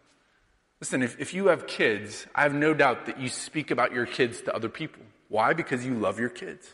Listen, 0.83 1.03
if, 1.03 1.19
if 1.19 1.33
you 1.33 1.47
have 1.47 1.67
kids, 1.67 2.27
I 2.35 2.43
have 2.43 2.53
no 2.53 2.75
doubt 2.75 3.07
that 3.07 3.19
you 3.19 3.31
speak 3.31 3.71
about 3.71 3.95
your 3.95 4.05
kids 4.05 4.43
to 4.43 4.55
other 4.55 4.69
people. 4.69 5.03
Why? 5.29 5.55
Because 5.55 5.87
you 5.87 5.95
love 5.95 6.21
your 6.21 6.29
kids. 6.29 6.69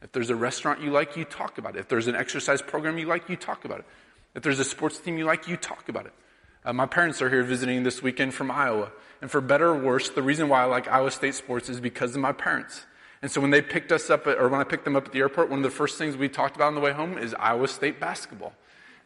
If 0.00 0.12
there's 0.12 0.30
a 0.30 0.36
restaurant 0.36 0.80
you 0.80 0.90
like, 0.90 1.18
you 1.18 1.26
talk 1.26 1.58
about 1.58 1.76
it. 1.76 1.80
If 1.80 1.88
there's 1.88 2.08
an 2.08 2.16
exercise 2.16 2.62
program 2.62 2.96
you 2.96 3.04
like, 3.04 3.28
you 3.28 3.36
talk 3.36 3.66
about 3.66 3.80
it. 3.80 3.84
If 4.34 4.42
there's 4.42 4.58
a 4.58 4.64
sports 4.64 4.98
team 4.98 5.18
you 5.18 5.26
like, 5.26 5.48
you 5.48 5.58
talk 5.58 5.90
about 5.90 6.06
it. 6.06 6.14
Uh, 6.64 6.72
my 6.72 6.86
parents 6.86 7.20
are 7.20 7.28
here 7.28 7.42
visiting 7.42 7.82
this 7.82 8.02
weekend 8.02 8.34
from 8.34 8.50
Iowa. 8.50 8.92
And 9.20 9.30
for 9.30 9.40
better 9.40 9.68
or 9.68 9.78
worse, 9.78 10.10
the 10.10 10.22
reason 10.22 10.48
why 10.48 10.62
I 10.62 10.64
like 10.66 10.88
Iowa 10.88 11.10
State 11.10 11.34
sports 11.34 11.68
is 11.68 11.80
because 11.80 12.14
of 12.14 12.20
my 12.20 12.32
parents. 12.32 12.86
And 13.20 13.30
so 13.30 13.40
when 13.40 13.50
they 13.50 13.62
picked 13.62 13.92
us 13.92 14.10
up, 14.10 14.26
at, 14.26 14.38
or 14.38 14.48
when 14.48 14.60
I 14.60 14.64
picked 14.64 14.84
them 14.84 14.96
up 14.96 15.06
at 15.06 15.12
the 15.12 15.20
airport, 15.20 15.48
one 15.48 15.60
of 15.60 15.64
the 15.64 15.70
first 15.70 15.98
things 15.98 16.16
we 16.16 16.28
talked 16.28 16.56
about 16.56 16.68
on 16.68 16.74
the 16.74 16.80
way 16.80 16.92
home 16.92 17.18
is 17.18 17.34
Iowa 17.34 17.68
State 17.68 18.00
basketball. 18.00 18.52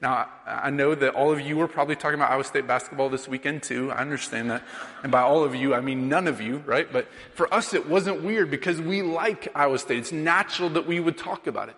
Now, 0.01 0.29
I 0.47 0.69
know 0.69 0.95
that 0.95 1.15
all 1.15 1.33
of 1.33 1.41
you 1.41 1.57
were 1.57 1.69
probably 1.69 1.97
talking 1.97 2.19
about 2.19 2.31
Iowa 2.31 2.45
State 2.45 2.67
basketball 2.67 3.09
this 3.09 3.27
weekend 3.27 3.63
too. 3.63 3.91
I 3.91 3.97
understand 3.97 4.51
that. 4.51 4.63
And 5.03 5.11
by 5.11 5.23
all 5.23 5.43
of 5.43 5.55
you, 5.55 5.75
I 5.75 5.81
mean 5.81 6.09
none 6.09 6.29
of 6.29 6.41
you, 6.41 6.59
right? 6.67 6.91
But 6.91 7.09
for 7.35 7.53
us, 7.53 7.73
it 7.73 7.89
wasn't 7.89 8.23
weird 8.23 8.51
because 8.51 8.81
we 8.81 9.01
like 9.01 9.49
Iowa 9.55 9.79
State. 9.79 9.99
It's 9.99 10.13
natural 10.13 10.69
that 10.71 10.87
we 10.87 11.01
would 11.01 11.17
talk 11.17 11.47
about 11.47 11.71
it. 11.71 11.77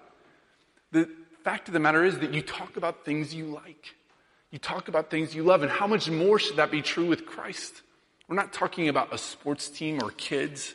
The 0.90 1.08
fact 1.44 1.68
of 1.68 1.74
the 1.74 1.80
matter 1.80 2.04
is 2.04 2.18
that 2.18 2.34
you 2.34 2.42
talk 2.42 2.76
about 2.76 3.04
things 3.04 3.32
you 3.32 3.46
like. 3.46 3.94
You 4.50 4.58
talk 4.58 4.88
about 4.88 5.10
things 5.10 5.34
you 5.34 5.42
love. 5.42 5.62
And 5.62 5.70
how 5.70 5.86
much 5.86 6.10
more 6.10 6.38
should 6.38 6.56
that 6.56 6.70
be 6.70 6.82
true 6.82 7.06
with 7.06 7.26
Christ? 7.26 7.82
We're 8.28 8.36
not 8.36 8.52
talking 8.52 8.88
about 8.88 9.12
a 9.12 9.18
sports 9.18 9.68
team 9.68 10.02
or 10.02 10.10
kids 10.10 10.74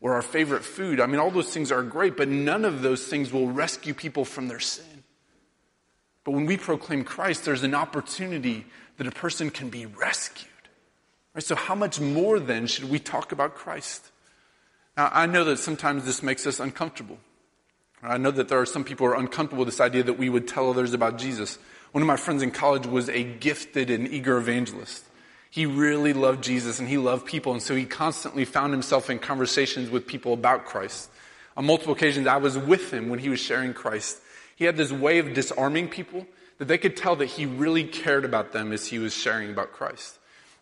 or 0.00 0.14
our 0.14 0.22
favorite 0.22 0.64
food. 0.64 1.00
I 1.00 1.06
mean, 1.06 1.20
all 1.20 1.30
those 1.30 1.52
things 1.52 1.72
are 1.72 1.82
great, 1.82 2.16
but 2.16 2.28
none 2.28 2.64
of 2.64 2.82
those 2.82 3.06
things 3.06 3.32
will 3.32 3.48
rescue 3.48 3.94
people 3.94 4.24
from 4.24 4.48
their 4.48 4.60
sin. 4.60 5.04
But 6.24 6.32
when 6.32 6.46
we 6.46 6.56
proclaim 6.56 7.04
Christ, 7.04 7.44
there's 7.44 7.62
an 7.62 7.74
opportunity 7.74 8.66
that 8.98 9.06
a 9.06 9.12
person 9.12 9.50
can 9.50 9.70
be 9.70 9.86
rescued. 9.86 10.48
Right? 11.34 11.42
So, 11.42 11.54
how 11.54 11.74
much 11.74 12.00
more 12.00 12.38
then 12.38 12.66
should 12.66 12.90
we 12.90 12.98
talk 12.98 13.32
about 13.32 13.54
Christ? 13.54 14.10
Now, 14.96 15.10
I 15.12 15.26
know 15.26 15.44
that 15.44 15.58
sometimes 15.58 16.04
this 16.04 16.22
makes 16.22 16.46
us 16.46 16.60
uncomfortable. 16.60 17.18
I 18.02 18.18
know 18.18 18.30
that 18.30 18.48
there 18.48 18.60
are 18.60 18.66
some 18.66 18.84
people 18.84 19.06
who 19.06 19.12
are 19.12 19.18
uncomfortable 19.18 19.64
with 19.64 19.74
this 19.74 19.80
idea 19.80 20.02
that 20.04 20.18
we 20.18 20.28
would 20.28 20.46
tell 20.46 20.70
others 20.70 20.92
about 20.92 21.18
Jesus. 21.18 21.58
One 21.92 22.02
of 22.02 22.06
my 22.06 22.16
friends 22.16 22.42
in 22.42 22.50
college 22.50 22.86
was 22.86 23.08
a 23.08 23.24
gifted 23.24 23.90
and 23.90 24.06
eager 24.08 24.36
evangelist. 24.36 25.04
He 25.50 25.64
really 25.64 26.12
loved 26.12 26.44
Jesus 26.44 26.78
and 26.78 26.88
he 26.88 26.98
loved 26.98 27.26
people, 27.26 27.52
and 27.52 27.62
so 27.62 27.74
he 27.74 27.86
constantly 27.86 28.44
found 28.44 28.72
himself 28.72 29.08
in 29.08 29.18
conversations 29.18 29.90
with 29.90 30.06
people 30.06 30.34
about 30.34 30.66
Christ. 30.66 31.10
On 31.56 31.64
multiple 31.64 31.94
occasions, 31.94 32.26
I 32.26 32.36
was 32.36 32.56
with 32.56 32.92
him 32.92 33.08
when 33.08 33.18
he 33.18 33.30
was 33.30 33.40
sharing 33.40 33.72
Christ. 33.72 34.18
He 34.56 34.64
had 34.64 34.76
this 34.76 34.92
way 34.92 35.18
of 35.18 35.32
disarming 35.34 35.88
people 35.88 36.26
that 36.58 36.66
they 36.66 36.78
could 36.78 36.96
tell 36.96 37.16
that 37.16 37.26
he 37.26 37.46
really 37.46 37.84
cared 37.84 38.24
about 38.24 38.52
them 38.52 38.72
as 38.72 38.86
he 38.86 38.98
was 38.98 39.14
sharing 39.14 39.50
about 39.50 39.72
Christ. 39.72 40.18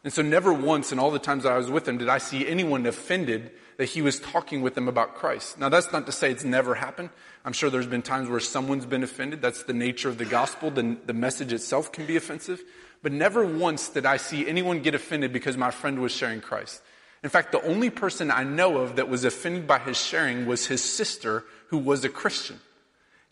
And 0.06 0.12
so, 0.12 0.22
never 0.22 0.52
once 0.52 0.92
in 0.92 1.00
all 1.00 1.10
the 1.10 1.18
times 1.18 1.42
that 1.42 1.50
I 1.50 1.58
was 1.58 1.68
with 1.68 1.88
him 1.88 1.98
did 1.98 2.08
I 2.08 2.18
see 2.18 2.46
anyone 2.46 2.86
offended 2.86 3.50
that 3.76 3.86
he 3.86 4.02
was 4.02 4.20
talking 4.20 4.62
with 4.62 4.76
them 4.76 4.86
about 4.86 5.16
Christ. 5.16 5.58
Now, 5.58 5.68
that's 5.68 5.90
not 5.90 6.06
to 6.06 6.12
say 6.12 6.30
it's 6.30 6.44
never 6.44 6.76
happened. 6.76 7.10
I'm 7.44 7.52
sure 7.52 7.70
there's 7.70 7.88
been 7.88 8.02
times 8.02 8.28
where 8.28 8.38
someone's 8.38 8.86
been 8.86 9.02
offended. 9.02 9.42
That's 9.42 9.64
the 9.64 9.72
nature 9.72 10.08
of 10.08 10.16
the 10.16 10.24
gospel. 10.24 10.70
The, 10.70 10.96
the 11.06 11.12
message 11.12 11.52
itself 11.52 11.90
can 11.90 12.06
be 12.06 12.14
offensive. 12.14 12.62
But 13.02 13.10
never 13.10 13.44
once 13.44 13.88
did 13.88 14.06
I 14.06 14.18
see 14.18 14.46
anyone 14.46 14.80
get 14.80 14.94
offended 14.94 15.32
because 15.32 15.56
my 15.56 15.72
friend 15.72 15.98
was 16.00 16.12
sharing 16.12 16.40
Christ. 16.40 16.82
In 17.24 17.28
fact, 17.28 17.50
the 17.50 17.66
only 17.66 17.90
person 17.90 18.30
I 18.30 18.44
know 18.44 18.78
of 18.78 18.94
that 18.94 19.08
was 19.08 19.24
offended 19.24 19.66
by 19.66 19.80
his 19.80 20.00
sharing 20.00 20.46
was 20.46 20.66
his 20.66 20.84
sister, 20.84 21.42
who 21.70 21.78
was 21.78 22.04
a 22.04 22.08
Christian. 22.08 22.60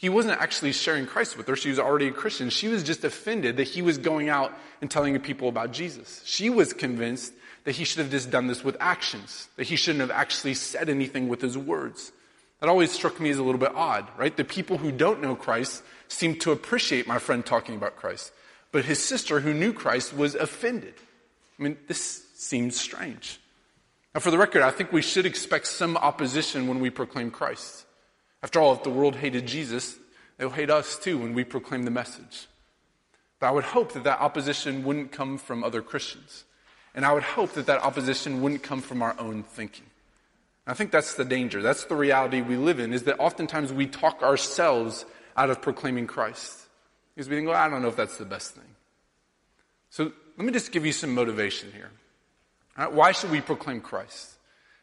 He 0.04 0.10
wasn't 0.10 0.38
actually 0.38 0.72
sharing 0.72 1.06
Christ 1.06 1.38
with 1.38 1.46
her. 1.46 1.56
She 1.56 1.70
was 1.70 1.78
already 1.78 2.08
a 2.08 2.12
Christian. 2.12 2.50
She 2.50 2.68
was 2.68 2.82
just 2.82 3.04
offended 3.04 3.56
that 3.56 3.68
he 3.68 3.80
was 3.80 3.96
going 3.96 4.28
out 4.28 4.52
and 4.82 4.90
telling 4.90 5.18
people 5.18 5.48
about 5.48 5.72
Jesus. 5.72 6.20
She 6.26 6.50
was 6.50 6.74
convinced 6.74 7.32
that 7.64 7.76
he 7.76 7.84
should 7.86 8.00
have 8.00 8.10
just 8.10 8.30
done 8.30 8.46
this 8.46 8.62
with 8.62 8.76
actions, 8.80 9.48
that 9.56 9.66
he 9.66 9.76
shouldn't 9.76 10.02
have 10.02 10.10
actually 10.10 10.52
said 10.52 10.90
anything 10.90 11.26
with 11.26 11.40
his 11.40 11.56
words. 11.56 12.12
That 12.60 12.68
always 12.68 12.92
struck 12.92 13.18
me 13.18 13.30
as 13.30 13.38
a 13.38 13.42
little 13.42 13.58
bit 13.58 13.72
odd, 13.74 14.06
right? 14.18 14.36
The 14.36 14.44
people 14.44 14.76
who 14.76 14.92
don't 14.92 15.22
know 15.22 15.34
Christ 15.34 15.82
seem 16.08 16.38
to 16.40 16.52
appreciate 16.52 17.08
my 17.08 17.18
friend 17.18 17.42
talking 17.42 17.74
about 17.74 17.96
Christ. 17.96 18.30
But 18.72 18.84
his 18.84 19.02
sister, 19.02 19.40
who 19.40 19.54
knew 19.54 19.72
Christ, 19.72 20.14
was 20.14 20.34
offended. 20.34 20.96
I 21.58 21.62
mean, 21.62 21.78
this 21.88 22.26
seems 22.34 22.78
strange. 22.78 23.40
Now, 24.14 24.20
for 24.20 24.30
the 24.30 24.36
record, 24.36 24.60
I 24.60 24.70
think 24.70 24.92
we 24.92 25.00
should 25.00 25.24
expect 25.24 25.66
some 25.66 25.96
opposition 25.96 26.68
when 26.68 26.80
we 26.80 26.90
proclaim 26.90 27.30
Christ. 27.30 27.86
After 28.44 28.60
all, 28.60 28.74
if 28.74 28.82
the 28.82 28.90
world 28.90 29.16
hated 29.16 29.46
Jesus, 29.46 29.96
they'll 30.36 30.50
hate 30.50 30.68
us 30.68 30.98
too 30.98 31.16
when 31.16 31.32
we 31.32 31.44
proclaim 31.44 31.86
the 31.86 31.90
message. 31.90 32.46
But 33.40 33.46
I 33.46 33.50
would 33.52 33.64
hope 33.64 33.94
that 33.94 34.04
that 34.04 34.20
opposition 34.20 34.84
wouldn't 34.84 35.12
come 35.12 35.38
from 35.38 35.64
other 35.64 35.80
Christians. 35.80 36.44
And 36.94 37.06
I 37.06 37.14
would 37.14 37.22
hope 37.22 37.54
that 37.54 37.64
that 37.66 37.82
opposition 37.82 38.42
wouldn't 38.42 38.62
come 38.62 38.82
from 38.82 39.00
our 39.00 39.18
own 39.18 39.44
thinking. 39.44 39.86
I 40.66 40.74
think 40.74 40.90
that's 40.90 41.14
the 41.14 41.24
danger. 41.24 41.62
That's 41.62 41.86
the 41.86 41.96
reality 41.96 42.42
we 42.42 42.56
live 42.56 42.80
in, 42.80 42.92
is 42.92 43.04
that 43.04 43.18
oftentimes 43.18 43.72
we 43.72 43.86
talk 43.86 44.22
ourselves 44.22 45.06
out 45.38 45.48
of 45.48 45.62
proclaiming 45.62 46.06
Christ. 46.06 46.66
Because 47.14 47.30
we 47.30 47.36
think, 47.36 47.48
well, 47.48 47.56
I 47.56 47.70
don't 47.70 47.80
know 47.80 47.88
if 47.88 47.96
that's 47.96 48.18
the 48.18 48.26
best 48.26 48.54
thing. 48.54 48.76
So 49.88 50.12
let 50.36 50.44
me 50.44 50.52
just 50.52 50.70
give 50.70 50.84
you 50.84 50.92
some 50.92 51.14
motivation 51.14 51.72
here. 51.72 51.90
Right, 52.76 52.92
why 52.92 53.12
should 53.12 53.30
we 53.30 53.40
proclaim 53.40 53.80
Christ? 53.80 54.32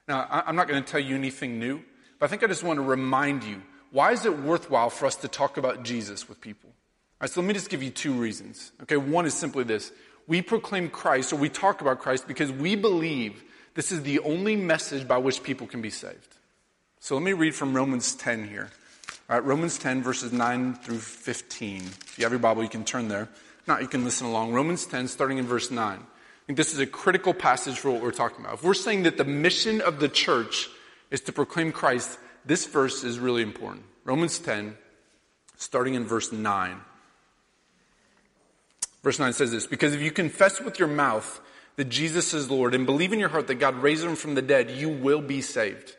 Now, 0.08 0.26
I'm 0.32 0.56
not 0.56 0.68
going 0.68 0.84
to 0.84 0.92
tell 0.92 1.00
you 1.00 1.14
anything 1.14 1.60
new, 1.60 1.84
but 2.22 2.28
I 2.28 2.30
think 2.30 2.44
I 2.44 2.48
just 2.48 2.64
want 2.64 2.78
to 2.78 2.84
remind 2.84 3.44
you 3.44 3.64
why 3.90 4.12
is 4.12 4.26
it 4.26 4.38
worthwhile 4.38 4.92
for 4.92 5.08
us 5.08 5.16
to 5.18 5.28
talk 5.28 5.58
about 5.58 5.82
Jesus 5.82 6.30
with 6.30 6.40
people? 6.40 6.70
All 6.70 7.22
right, 7.22 7.30
so 7.32 7.42
let 7.42 7.48
me 7.48 7.56
just 7.56 7.68
give 7.68 7.82
you 7.82 7.90
two 7.90 8.14
reasons. 8.14 8.72
Okay, 8.84 8.96
one 8.96 9.26
is 9.26 9.34
simply 9.34 9.64
this 9.64 9.92
we 10.28 10.44
proclaim 10.44 10.88
Christ, 10.88 11.34
or 11.34 11.38
we 11.38 11.50
talk 11.50 11.82
about 11.82 11.98
Christ, 11.98 12.28
because 12.28 12.52
we 12.52 12.76
believe 12.76 13.44
this 13.74 13.92
is 13.92 14.04
the 14.04 14.20
only 14.20 14.56
message 14.56 15.08
by 15.08 15.18
which 15.18 15.42
people 15.42 15.66
can 15.66 15.82
be 15.82 15.90
saved. 15.90 16.36
So 17.00 17.16
let 17.16 17.24
me 17.24 17.34
read 17.34 17.56
from 17.56 17.74
Romans 17.76 18.14
10 18.14 18.48
here. 18.48 18.70
All 19.28 19.38
right, 19.38 19.44
Romans 19.44 19.80
10, 19.80 20.04
verses 20.04 20.32
9 20.32 20.76
through 20.76 21.00
15. 21.00 21.78
If 21.78 22.20
you 22.20 22.26
have 22.26 22.32
your 22.32 22.40
Bible, 22.40 22.62
you 22.62 22.70
can 22.70 22.86
turn 22.86 23.08
there. 23.08 23.24
If 23.24 23.68
not, 23.68 23.82
you 23.82 23.88
can 23.88 24.06
listen 24.06 24.28
along. 24.28 24.54
Romans 24.54 24.86
10, 24.86 25.08
starting 25.08 25.40
in 25.40 25.48
verse 25.48 25.72
9. 25.72 25.98
I 25.98 26.00
think 26.46 26.56
this 26.56 26.72
is 26.72 26.80
a 26.80 26.86
critical 26.86 27.34
passage 27.34 27.80
for 27.80 27.90
what 27.90 28.04
we're 28.04 28.12
talking 28.12 28.46
about. 28.46 28.54
If 28.54 28.64
we're 28.64 28.76
saying 28.76 29.04
that 29.04 29.18
the 29.18 29.26
mission 29.26 29.82
of 29.82 30.00
the 30.00 30.08
church 30.08 30.70
is 31.12 31.22
to 31.22 31.32
proclaim 31.32 31.72
Christ, 31.72 32.18
this 32.46 32.66
verse 32.66 33.04
is 33.04 33.20
really 33.20 33.44
important. 33.44 33.84
Romans 34.04 34.40
10, 34.40 34.76
starting 35.58 35.94
in 35.94 36.06
verse 36.06 36.32
9. 36.32 36.82
Verse 39.04 39.20
9 39.20 39.34
says 39.34 39.52
this 39.52 39.68
Because 39.68 39.94
if 39.94 40.02
you 40.02 40.12
confess 40.12 40.60
with 40.60 40.80
your 40.80 40.88
mouth 40.88 41.40
that 41.76 41.90
Jesus 41.90 42.34
is 42.34 42.50
Lord 42.50 42.74
and 42.74 42.86
believe 42.86 43.14
in 43.14 43.20
your 43.20 43.30
heart 43.30 43.48
that 43.48 43.56
God 43.56 43.76
raised 43.76 44.04
him 44.04 44.16
from 44.16 44.36
the 44.36 44.42
dead, 44.42 44.72
you 44.72 44.90
will 44.90 45.22
be 45.22 45.42
saved. 45.42 45.96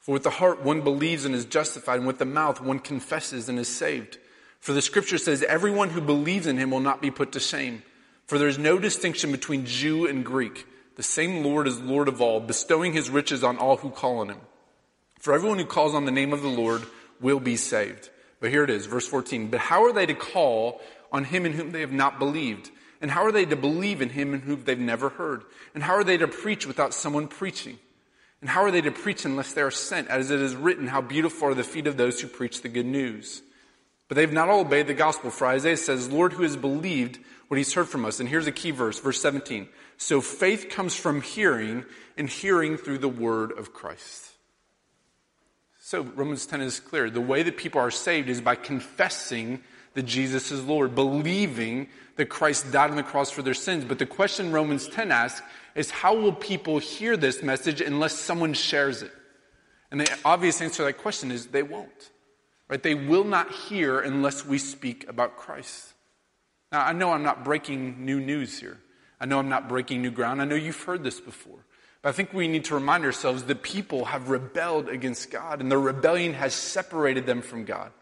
For 0.00 0.12
with 0.12 0.22
the 0.22 0.30
heart 0.30 0.62
one 0.62 0.82
believes 0.82 1.24
and 1.24 1.34
is 1.34 1.46
justified, 1.46 1.98
and 1.98 2.06
with 2.06 2.18
the 2.18 2.24
mouth 2.24 2.60
one 2.60 2.78
confesses 2.78 3.48
and 3.48 3.58
is 3.58 3.68
saved. 3.68 4.18
For 4.60 4.72
the 4.72 4.82
scripture 4.82 5.18
says, 5.18 5.42
Everyone 5.42 5.90
who 5.90 6.00
believes 6.00 6.46
in 6.46 6.58
him 6.58 6.70
will 6.70 6.80
not 6.80 7.02
be 7.02 7.10
put 7.10 7.32
to 7.32 7.40
shame. 7.40 7.82
For 8.26 8.38
there 8.38 8.48
is 8.48 8.58
no 8.58 8.78
distinction 8.78 9.32
between 9.32 9.66
Jew 9.66 10.06
and 10.06 10.24
Greek. 10.24 10.66
The 10.96 11.02
same 11.02 11.44
Lord 11.44 11.66
is 11.66 11.80
Lord 11.80 12.08
of 12.08 12.20
all, 12.20 12.40
bestowing 12.40 12.92
his 12.92 13.10
riches 13.10 13.42
on 13.42 13.58
all 13.58 13.76
who 13.76 13.90
call 13.90 14.18
on 14.18 14.30
him. 14.30 14.40
For 15.18 15.34
everyone 15.34 15.58
who 15.58 15.64
calls 15.64 15.94
on 15.94 16.04
the 16.04 16.12
name 16.12 16.32
of 16.32 16.42
the 16.42 16.48
Lord 16.48 16.82
will 17.20 17.40
be 17.40 17.56
saved. 17.56 18.10
But 18.40 18.50
here 18.50 18.64
it 18.64 18.70
is, 18.70 18.86
verse 18.86 19.06
14. 19.08 19.48
But 19.48 19.60
how 19.60 19.84
are 19.84 19.92
they 19.92 20.06
to 20.06 20.14
call 20.14 20.80
on 21.10 21.24
him 21.24 21.46
in 21.46 21.52
whom 21.52 21.72
they 21.72 21.80
have 21.80 21.92
not 21.92 22.18
believed? 22.18 22.70
And 23.00 23.10
how 23.10 23.24
are 23.24 23.32
they 23.32 23.44
to 23.46 23.56
believe 23.56 24.00
in 24.00 24.10
him 24.10 24.34
in 24.34 24.40
whom 24.40 24.64
they've 24.64 24.78
never 24.78 25.08
heard? 25.08 25.44
And 25.74 25.82
how 25.82 25.94
are 25.94 26.04
they 26.04 26.16
to 26.18 26.28
preach 26.28 26.66
without 26.66 26.94
someone 26.94 27.28
preaching? 27.28 27.78
And 28.40 28.50
how 28.50 28.62
are 28.62 28.70
they 28.70 28.82
to 28.82 28.90
preach 28.90 29.24
unless 29.24 29.54
they 29.54 29.62
are 29.62 29.70
sent? 29.70 30.08
As 30.08 30.30
it 30.30 30.40
is 30.40 30.54
written, 30.54 30.86
how 30.86 31.00
beautiful 31.00 31.48
are 31.48 31.54
the 31.54 31.64
feet 31.64 31.86
of 31.86 31.96
those 31.96 32.20
who 32.20 32.28
preach 32.28 32.62
the 32.62 32.68
good 32.68 32.86
news. 32.86 33.42
But 34.08 34.16
they've 34.16 34.32
not 34.32 34.48
all 34.48 34.60
obeyed 34.60 34.86
the 34.86 34.94
gospel. 34.94 35.30
For 35.30 35.46
Isaiah 35.46 35.76
says, 35.76 36.10
Lord, 36.10 36.32
who 36.32 36.42
has 36.42 36.56
believed 36.56 37.18
what 37.48 37.56
he's 37.56 37.72
heard 37.72 37.88
from 37.88 38.04
us? 38.04 38.20
And 38.20 38.28
here's 38.28 38.46
a 38.46 38.52
key 38.52 38.70
verse, 38.70 38.98
verse 38.98 39.20
17. 39.20 39.68
So 39.96 40.20
faith 40.20 40.68
comes 40.70 40.94
from 40.94 41.22
hearing, 41.22 41.84
and 42.16 42.28
hearing 42.28 42.76
through 42.76 42.98
the 42.98 43.08
word 43.08 43.52
of 43.52 43.72
Christ. 43.72 44.30
So 45.80 46.02
Romans 46.02 46.46
10 46.46 46.60
is 46.60 46.80
clear. 46.80 47.10
The 47.10 47.20
way 47.20 47.42
that 47.42 47.56
people 47.56 47.80
are 47.80 47.90
saved 47.90 48.28
is 48.28 48.40
by 48.40 48.54
confessing 48.54 49.62
that 49.94 50.04
Jesus 50.04 50.50
is 50.50 50.64
Lord, 50.64 50.94
believing 50.94 51.88
that 52.16 52.26
Christ 52.26 52.72
died 52.72 52.90
on 52.90 52.96
the 52.96 53.02
cross 53.02 53.30
for 53.30 53.42
their 53.42 53.54
sins. 53.54 53.84
But 53.84 53.98
the 53.98 54.06
question 54.06 54.52
Romans 54.52 54.88
10 54.88 55.12
asks 55.12 55.46
is 55.74 55.90
how 55.90 56.14
will 56.14 56.32
people 56.32 56.78
hear 56.78 57.16
this 57.16 57.42
message 57.42 57.80
unless 57.80 58.14
someone 58.14 58.54
shares 58.54 59.02
it? 59.02 59.12
And 59.90 60.00
the 60.00 60.18
obvious 60.24 60.60
answer 60.60 60.78
to 60.78 60.82
that 60.84 60.98
question 60.98 61.30
is 61.30 61.46
they 61.46 61.62
won't. 61.62 62.10
Right? 62.74 62.82
They 62.82 62.96
will 62.96 63.22
not 63.22 63.52
hear 63.52 64.00
unless 64.00 64.44
we 64.44 64.58
speak 64.58 65.08
about 65.08 65.36
Christ. 65.36 65.92
Now, 66.72 66.84
I 66.84 66.92
know 66.92 67.12
I'm 67.12 67.22
not 67.22 67.44
breaking 67.44 68.04
new 68.04 68.18
news 68.18 68.58
here. 68.58 68.80
I 69.20 69.26
know 69.26 69.38
I'm 69.38 69.48
not 69.48 69.68
breaking 69.68 70.02
new 70.02 70.10
ground. 70.10 70.42
I 70.42 70.44
know 70.44 70.56
you've 70.56 70.82
heard 70.82 71.04
this 71.04 71.20
before. 71.20 71.60
But 72.02 72.08
I 72.08 72.12
think 72.12 72.32
we 72.32 72.48
need 72.48 72.64
to 72.64 72.74
remind 72.74 73.04
ourselves 73.04 73.44
that 73.44 73.62
people 73.62 74.06
have 74.06 74.28
rebelled 74.28 74.88
against 74.88 75.30
God, 75.30 75.60
and 75.60 75.70
their 75.70 75.78
rebellion 75.78 76.34
has 76.34 76.52
separated 76.52 77.26
them 77.26 77.42
from 77.42 77.64
God. 77.64 77.92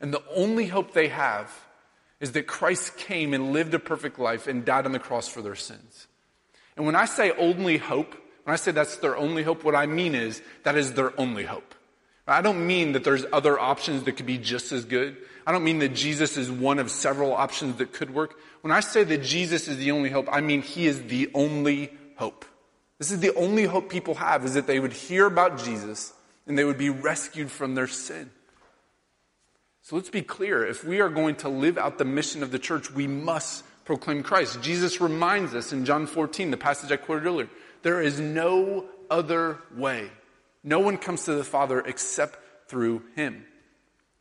And 0.00 0.14
the 0.14 0.22
only 0.32 0.66
hope 0.66 0.92
they 0.92 1.08
have 1.08 1.52
is 2.20 2.30
that 2.30 2.46
Christ 2.46 2.98
came 2.98 3.34
and 3.34 3.52
lived 3.52 3.74
a 3.74 3.80
perfect 3.80 4.20
life 4.20 4.46
and 4.46 4.64
died 4.64 4.86
on 4.86 4.92
the 4.92 5.00
cross 5.00 5.26
for 5.26 5.42
their 5.42 5.56
sins. 5.56 6.06
And 6.76 6.86
when 6.86 6.94
I 6.94 7.06
say 7.06 7.32
only 7.32 7.78
hope, 7.78 8.14
when 8.44 8.52
I 8.52 8.56
say 8.58 8.70
that's 8.70 8.98
their 8.98 9.16
only 9.16 9.42
hope, 9.42 9.64
what 9.64 9.74
I 9.74 9.86
mean 9.86 10.14
is 10.14 10.40
that 10.62 10.76
is 10.76 10.92
their 10.92 11.18
only 11.18 11.42
hope. 11.42 11.74
I 12.32 12.42
don't 12.42 12.66
mean 12.66 12.92
that 12.92 13.04
there's 13.04 13.24
other 13.32 13.58
options 13.58 14.04
that 14.04 14.12
could 14.12 14.26
be 14.26 14.38
just 14.38 14.72
as 14.72 14.84
good. 14.84 15.16
I 15.46 15.52
don't 15.52 15.64
mean 15.64 15.78
that 15.80 15.94
Jesus 15.94 16.36
is 16.36 16.50
one 16.50 16.78
of 16.78 16.90
several 16.90 17.32
options 17.32 17.76
that 17.76 17.92
could 17.92 18.14
work. 18.14 18.38
When 18.60 18.72
I 18.72 18.80
say 18.80 19.04
that 19.04 19.22
Jesus 19.22 19.68
is 19.68 19.78
the 19.78 19.90
only 19.90 20.10
hope, 20.10 20.28
I 20.30 20.40
mean 20.40 20.62
he 20.62 20.86
is 20.86 21.02
the 21.04 21.30
only 21.34 21.90
hope. 22.16 22.44
This 22.98 23.10
is 23.10 23.20
the 23.20 23.34
only 23.34 23.64
hope 23.64 23.88
people 23.88 24.14
have 24.14 24.44
is 24.44 24.54
that 24.54 24.66
they 24.66 24.78
would 24.78 24.92
hear 24.92 25.26
about 25.26 25.64
Jesus 25.64 26.12
and 26.46 26.58
they 26.58 26.64
would 26.64 26.78
be 26.78 26.90
rescued 26.90 27.50
from 27.50 27.74
their 27.74 27.88
sin. 27.88 28.30
So 29.82 29.96
let's 29.96 30.10
be 30.10 30.22
clear. 30.22 30.64
If 30.64 30.84
we 30.84 31.00
are 31.00 31.08
going 31.08 31.36
to 31.36 31.48
live 31.48 31.78
out 31.78 31.98
the 31.98 32.04
mission 32.04 32.42
of 32.42 32.50
the 32.50 32.58
church, 32.58 32.92
we 32.92 33.06
must 33.06 33.64
proclaim 33.84 34.22
Christ. 34.22 34.62
Jesus 34.62 35.00
reminds 35.00 35.54
us 35.54 35.72
in 35.72 35.84
John 35.84 36.06
14, 36.06 36.50
the 36.50 36.56
passage 36.56 36.92
I 36.92 36.96
quoted 36.96 37.26
earlier, 37.26 37.48
there 37.82 38.00
is 38.00 38.20
no 38.20 38.84
other 39.10 39.58
way. 39.74 40.10
No 40.62 40.80
one 40.80 40.98
comes 40.98 41.24
to 41.24 41.34
the 41.34 41.44
Father 41.44 41.80
except 41.80 42.38
through 42.68 43.02
him. 43.16 43.44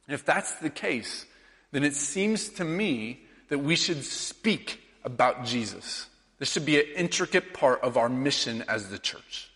And 0.07 0.13
if 0.13 0.25
that's 0.25 0.55
the 0.55 0.69
case, 0.69 1.25
then 1.71 1.83
it 1.83 1.93
seems 1.93 2.49
to 2.49 2.63
me 2.63 3.21
that 3.49 3.59
we 3.59 3.75
should 3.75 4.03
speak 4.03 4.81
about 5.03 5.45
Jesus. 5.45 6.07
This 6.37 6.51
should 6.51 6.65
be 6.65 6.79
an 6.79 6.87
intricate 6.95 7.53
part 7.53 7.81
of 7.81 7.97
our 7.97 8.09
mission 8.09 8.63
as 8.67 8.89
the 8.89 8.97
church. 8.97 9.51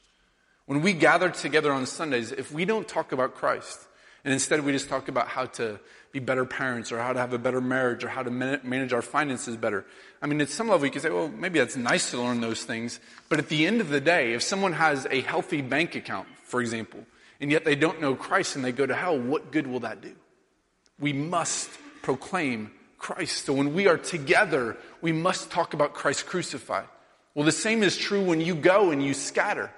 When 0.65 0.81
we 0.81 0.93
gather 0.93 1.29
together 1.29 1.71
on 1.71 1.85
Sundays, 1.85 2.31
if 2.31 2.51
we 2.51 2.65
don't 2.65 2.87
talk 2.87 3.11
about 3.11 3.35
Christ, 3.35 3.79
and 4.23 4.33
instead 4.33 4.63
we 4.63 4.71
just 4.71 4.89
talk 4.89 5.07
about 5.07 5.27
how 5.27 5.45
to 5.45 5.79
be 6.11 6.19
better 6.19 6.45
parents 6.45 6.91
or 6.91 6.99
how 6.99 7.11
to 7.11 7.19
have 7.19 7.33
a 7.33 7.39
better 7.39 7.59
marriage 7.59 8.03
or 8.03 8.07
how 8.07 8.23
to 8.23 8.29
manage 8.29 8.93
our 8.93 9.01
finances 9.01 9.57
better. 9.57 9.85
I 10.21 10.27
mean, 10.27 10.39
at 10.39 10.49
some 10.49 10.69
level 10.69 10.85
you 10.85 10.91
can 10.91 11.01
say, 11.01 11.09
well, 11.09 11.27
maybe 11.27 11.59
that's 11.59 11.75
nice 11.75 12.11
to 12.11 12.21
learn 12.21 12.39
those 12.39 12.63
things. 12.63 12.99
But 13.29 13.39
at 13.39 13.49
the 13.49 13.65
end 13.65 13.81
of 13.81 13.89
the 13.89 13.99
day, 13.99 14.33
if 14.33 14.43
someone 14.43 14.73
has 14.73 15.07
a 15.09 15.21
healthy 15.21 15.61
bank 15.61 15.95
account, 15.95 16.27
for 16.53 16.61
example, 16.61 17.03
and 17.41 17.49
yet 17.49 17.65
they 17.65 17.73
don't 17.73 17.99
know 17.99 18.13
Christ 18.13 18.55
and 18.55 18.63
they 18.63 18.71
go 18.71 18.85
to 18.85 18.93
hell, 18.93 19.17
what 19.17 19.51
good 19.51 19.65
will 19.65 19.79
that 19.79 20.01
do? 20.01 20.13
We 20.99 21.11
must 21.11 21.67
proclaim 22.03 22.69
Christ. 22.99 23.45
So 23.45 23.53
when 23.53 23.73
we 23.73 23.87
are 23.87 23.97
together, 23.97 24.77
we 25.01 25.13
must 25.13 25.49
talk 25.49 25.73
about 25.73 25.95
Christ 25.95 26.27
crucified. 26.27 26.85
Well, 27.33 27.43
the 27.43 27.51
same 27.51 27.81
is 27.81 27.97
true 27.97 28.23
when 28.23 28.39
you 28.39 28.53
go 28.53 28.91
and 28.91 29.03
you 29.03 29.15
scatter. 29.15 29.71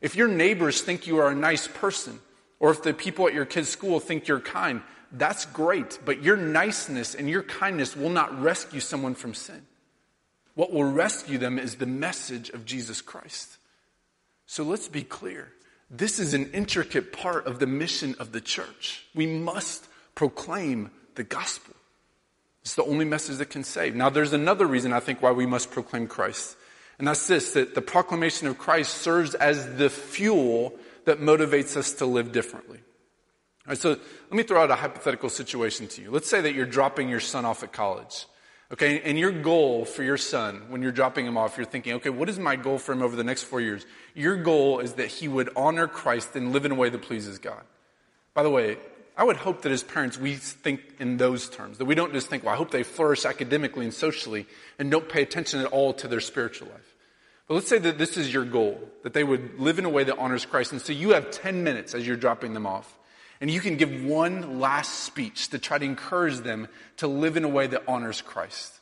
If 0.00 0.16
your 0.16 0.28
neighbors 0.28 0.80
think 0.80 1.06
you 1.06 1.18
are 1.18 1.28
a 1.28 1.34
nice 1.34 1.68
person, 1.68 2.18
or 2.58 2.70
if 2.70 2.82
the 2.82 2.94
people 2.94 3.28
at 3.28 3.34
your 3.34 3.44
kid's 3.44 3.68
school 3.68 4.00
think 4.00 4.26
you're 4.26 4.40
kind, 4.40 4.80
that's 5.12 5.44
great, 5.44 5.98
but 6.06 6.22
your 6.22 6.38
niceness 6.38 7.14
and 7.14 7.28
your 7.28 7.42
kindness 7.42 7.94
will 7.94 8.08
not 8.08 8.40
rescue 8.40 8.80
someone 8.80 9.14
from 9.14 9.34
sin. 9.34 9.60
What 10.54 10.72
will 10.72 10.84
rescue 10.84 11.36
them 11.36 11.58
is 11.58 11.74
the 11.74 11.84
message 11.84 12.48
of 12.48 12.64
Jesus 12.64 13.02
Christ. 13.02 13.58
So 14.46 14.64
let's 14.64 14.88
be 14.88 15.02
clear. 15.02 15.52
This 15.90 16.18
is 16.18 16.34
an 16.34 16.50
intricate 16.52 17.12
part 17.12 17.46
of 17.46 17.58
the 17.58 17.66
mission 17.66 18.14
of 18.18 18.32
the 18.32 18.40
church. 18.40 19.04
We 19.14 19.26
must 19.26 19.86
proclaim 20.14 20.90
the 21.14 21.24
gospel. 21.24 21.74
It's 22.62 22.74
the 22.74 22.84
only 22.84 23.04
message 23.04 23.36
that 23.36 23.50
can 23.50 23.64
save. 23.64 23.94
Now, 23.94 24.08
there's 24.08 24.32
another 24.32 24.66
reason 24.66 24.92
I 24.92 25.00
think 25.00 25.20
why 25.20 25.32
we 25.32 25.46
must 25.46 25.70
proclaim 25.70 26.06
Christ. 26.06 26.56
And 26.98 27.06
that's 27.06 27.26
this 27.26 27.52
that 27.52 27.74
the 27.74 27.82
proclamation 27.82 28.48
of 28.48 28.58
Christ 28.58 28.94
serves 28.98 29.34
as 29.34 29.76
the 29.76 29.90
fuel 29.90 30.74
that 31.04 31.20
motivates 31.20 31.76
us 31.76 31.92
to 31.94 32.06
live 32.06 32.32
differently. 32.32 32.78
All 33.66 33.70
right, 33.70 33.78
so 33.78 33.90
let 33.90 34.32
me 34.32 34.42
throw 34.42 34.62
out 34.62 34.70
a 34.70 34.74
hypothetical 34.74 35.28
situation 35.28 35.88
to 35.88 36.02
you. 36.02 36.10
Let's 36.10 36.28
say 36.28 36.40
that 36.40 36.54
you're 36.54 36.66
dropping 36.66 37.08
your 37.08 37.20
son 37.20 37.44
off 37.44 37.62
at 37.62 37.72
college. 37.72 38.26
Okay, 38.72 39.00
and 39.02 39.18
your 39.18 39.30
goal 39.30 39.84
for 39.84 40.02
your 40.02 40.16
son, 40.16 40.62
when 40.68 40.80
you're 40.82 40.90
dropping 40.90 41.26
him 41.26 41.36
off, 41.36 41.56
you're 41.56 41.66
thinking, 41.66 41.94
okay, 41.94 42.10
what 42.10 42.28
is 42.28 42.38
my 42.38 42.56
goal 42.56 42.78
for 42.78 42.92
him 42.92 43.02
over 43.02 43.14
the 43.14 43.24
next 43.24 43.42
four 43.44 43.60
years? 43.60 43.84
Your 44.14 44.36
goal 44.36 44.80
is 44.80 44.94
that 44.94 45.08
he 45.08 45.28
would 45.28 45.50
honor 45.54 45.86
Christ 45.86 46.34
and 46.34 46.52
live 46.52 46.64
in 46.64 46.72
a 46.72 46.74
way 46.74 46.88
that 46.88 47.02
pleases 47.02 47.38
God. 47.38 47.62
By 48.32 48.42
the 48.42 48.50
way, 48.50 48.78
I 49.16 49.22
would 49.22 49.36
hope 49.36 49.62
that 49.62 49.70
as 49.70 49.82
parents 49.82 50.18
we 50.18 50.34
think 50.34 50.80
in 50.98 51.18
those 51.18 51.48
terms, 51.48 51.78
that 51.78 51.84
we 51.84 51.94
don't 51.94 52.12
just 52.12 52.28
think, 52.28 52.42
well, 52.42 52.54
I 52.54 52.56
hope 52.56 52.70
they 52.70 52.82
flourish 52.82 53.24
academically 53.24 53.84
and 53.84 53.94
socially 53.94 54.46
and 54.78 54.90
don't 54.90 55.08
pay 55.08 55.22
attention 55.22 55.60
at 55.60 55.66
all 55.66 55.92
to 55.94 56.08
their 56.08 56.20
spiritual 56.20 56.68
life. 56.68 56.94
But 57.46 57.54
let's 57.54 57.68
say 57.68 57.78
that 57.78 57.98
this 57.98 58.16
is 58.16 58.32
your 58.32 58.44
goal, 58.44 58.80
that 59.02 59.12
they 59.12 59.22
would 59.22 59.60
live 59.60 59.78
in 59.78 59.84
a 59.84 59.90
way 59.90 60.04
that 60.04 60.18
honors 60.18 60.46
Christ. 60.46 60.72
And 60.72 60.80
so 60.80 60.92
you 60.92 61.10
have 61.10 61.30
10 61.30 61.62
minutes 61.62 61.94
as 61.94 62.06
you're 62.06 62.16
dropping 62.16 62.54
them 62.54 62.66
off. 62.66 62.98
And 63.44 63.50
you 63.50 63.60
can 63.60 63.76
give 63.76 64.02
one 64.06 64.58
last 64.58 65.00
speech 65.00 65.48
to 65.48 65.58
try 65.58 65.76
to 65.76 65.84
encourage 65.84 66.38
them 66.38 66.66
to 66.96 67.06
live 67.06 67.36
in 67.36 67.44
a 67.44 67.48
way 67.48 67.66
that 67.66 67.82
honors 67.86 68.22
Christ. 68.22 68.72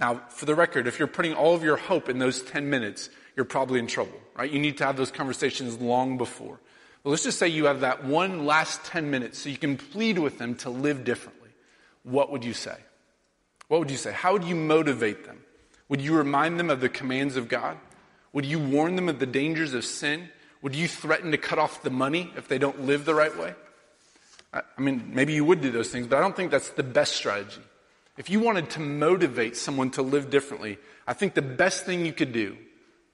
Now, 0.00 0.22
for 0.30 0.44
the 0.44 0.56
record, 0.56 0.88
if 0.88 0.98
you're 0.98 1.06
putting 1.06 1.34
all 1.34 1.54
of 1.54 1.62
your 1.62 1.76
hope 1.76 2.08
in 2.08 2.18
those 2.18 2.42
10 2.42 2.68
minutes, 2.68 3.10
you're 3.36 3.44
probably 3.44 3.78
in 3.78 3.86
trouble, 3.86 4.20
right? 4.36 4.50
You 4.50 4.58
need 4.58 4.78
to 4.78 4.84
have 4.86 4.96
those 4.96 5.12
conversations 5.12 5.78
long 5.78 6.18
before. 6.18 6.58
But 7.04 7.10
let's 7.10 7.22
just 7.22 7.38
say 7.38 7.46
you 7.46 7.66
have 7.66 7.82
that 7.82 8.06
one 8.06 8.44
last 8.44 8.84
10 8.86 9.08
minutes 9.08 9.38
so 9.38 9.50
you 9.50 9.56
can 9.56 9.76
plead 9.76 10.18
with 10.18 10.36
them 10.36 10.56
to 10.56 10.70
live 10.70 11.04
differently. 11.04 11.50
What 12.02 12.32
would 12.32 12.44
you 12.44 12.54
say? 12.54 12.74
What 13.68 13.78
would 13.78 13.90
you 13.92 13.96
say? 13.96 14.10
How 14.10 14.32
would 14.32 14.42
you 14.42 14.56
motivate 14.56 15.26
them? 15.26 15.44
Would 15.90 16.00
you 16.00 16.16
remind 16.16 16.58
them 16.58 16.70
of 16.70 16.80
the 16.80 16.88
commands 16.88 17.36
of 17.36 17.48
God? 17.48 17.78
Would 18.32 18.46
you 18.46 18.58
warn 18.58 18.96
them 18.96 19.08
of 19.08 19.20
the 19.20 19.26
dangers 19.26 19.74
of 19.74 19.84
sin? 19.84 20.28
Would 20.60 20.74
you 20.74 20.88
threaten 20.88 21.30
to 21.30 21.38
cut 21.38 21.60
off 21.60 21.84
the 21.84 21.90
money 21.90 22.32
if 22.36 22.48
they 22.48 22.58
don't 22.58 22.80
live 22.80 23.04
the 23.04 23.14
right 23.14 23.38
way? 23.38 23.54
I 24.52 24.62
mean, 24.78 25.10
maybe 25.14 25.34
you 25.34 25.44
would 25.44 25.60
do 25.60 25.70
those 25.70 25.90
things, 25.90 26.06
but 26.06 26.16
I 26.16 26.20
don't 26.20 26.34
think 26.34 26.50
that's 26.50 26.70
the 26.70 26.82
best 26.82 27.14
strategy. 27.14 27.60
If 28.16 28.30
you 28.30 28.40
wanted 28.40 28.70
to 28.70 28.80
motivate 28.80 29.56
someone 29.56 29.90
to 29.92 30.02
live 30.02 30.30
differently, 30.30 30.78
I 31.06 31.12
think 31.12 31.34
the 31.34 31.42
best 31.42 31.84
thing 31.84 32.06
you 32.06 32.12
could 32.12 32.32
do, 32.32 32.56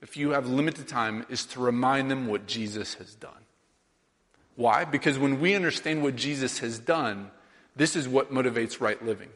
if 0.00 0.16
you 0.16 0.30
have 0.30 0.48
limited 0.48 0.88
time, 0.88 1.26
is 1.28 1.44
to 1.46 1.60
remind 1.60 2.10
them 2.10 2.26
what 2.26 2.46
Jesus 2.46 2.94
has 2.94 3.14
done. 3.14 3.32
Why? 4.56 4.84
Because 4.84 5.18
when 5.18 5.40
we 5.40 5.54
understand 5.54 6.02
what 6.02 6.16
Jesus 6.16 6.60
has 6.60 6.78
done, 6.78 7.30
this 7.74 7.96
is 7.96 8.08
what 8.08 8.32
motivates 8.32 8.80
right 8.80 9.04
living. 9.04 9.30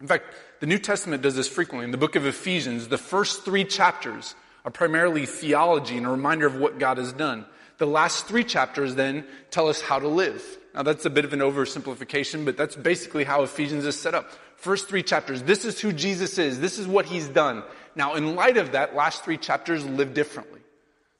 In 0.00 0.06
fact, 0.06 0.24
the 0.60 0.66
New 0.66 0.78
Testament 0.78 1.22
does 1.22 1.34
this 1.34 1.48
frequently. 1.48 1.84
In 1.84 1.90
the 1.90 1.98
book 1.98 2.16
of 2.16 2.26
Ephesians, 2.26 2.88
the 2.88 2.98
first 2.98 3.44
three 3.44 3.64
chapters 3.64 4.34
are 4.64 4.70
primarily 4.70 5.24
theology 5.24 5.96
and 5.96 6.06
a 6.06 6.10
reminder 6.10 6.46
of 6.46 6.56
what 6.56 6.78
God 6.78 6.98
has 6.98 7.12
done. 7.12 7.46
The 7.78 7.86
last 7.86 8.26
three 8.26 8.44
chapters 8.44 8.94
then 8.94 9.26
tell 9.50 9.68
us 9.68 9.80
how 9.80 9.98
to 9.98 10.08
live. 10.08 10.58
Now 10.76 10.82
that's 10.82 11.06
a 11.06 11.10
bit 11.10 11.24
of 11.24 11.32
an 11.32 11.40
oversimplification, 11.40 12.44
but 12.44 12.58
that's 12.58 12.76
basically 12.76 13.24
how 13.24 13.42
Ephesians 13.42 13.86
is 13.86 13.98
set 13.98 14.14
up. 14.14 14.30
First 14.56 14.88
three 14.88 15.02
chapters, 15.02 15.42
this 15.42 15.64
is 15.64 15.80
who 15.80 15.90
Jesus 15.90 16.36
is. 16.36 16.60
This 16.60 16.78
is 16.78 16.86
what 16.86 17.06
he's 17.06 17.28
done. 17.28 17.64
Now 17.94 18.14
in 18.14 18.36
light 18.36 18.58
of 18.58 18.72
that, 18.72 18.94
last 18.94 19.24
three 19.24 19.38
chapters 19.38 19.86
live 19.86 20.12
differently. 20.12 20.60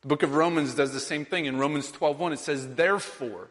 The 0.03 0.09
book 0.09 0.23
of 0.23 0.35
Romans 0.35 0.75
does 0.75 0.93
the 0.93 1.01
same 1.01 1.25
thing. 1.25 1.47
In 1.47 1.59
Romans 1.59 1.91
12:1 1.91 2.35
it 2.35 2.39
says 2.39 2.75
therefore. 2.75 3.49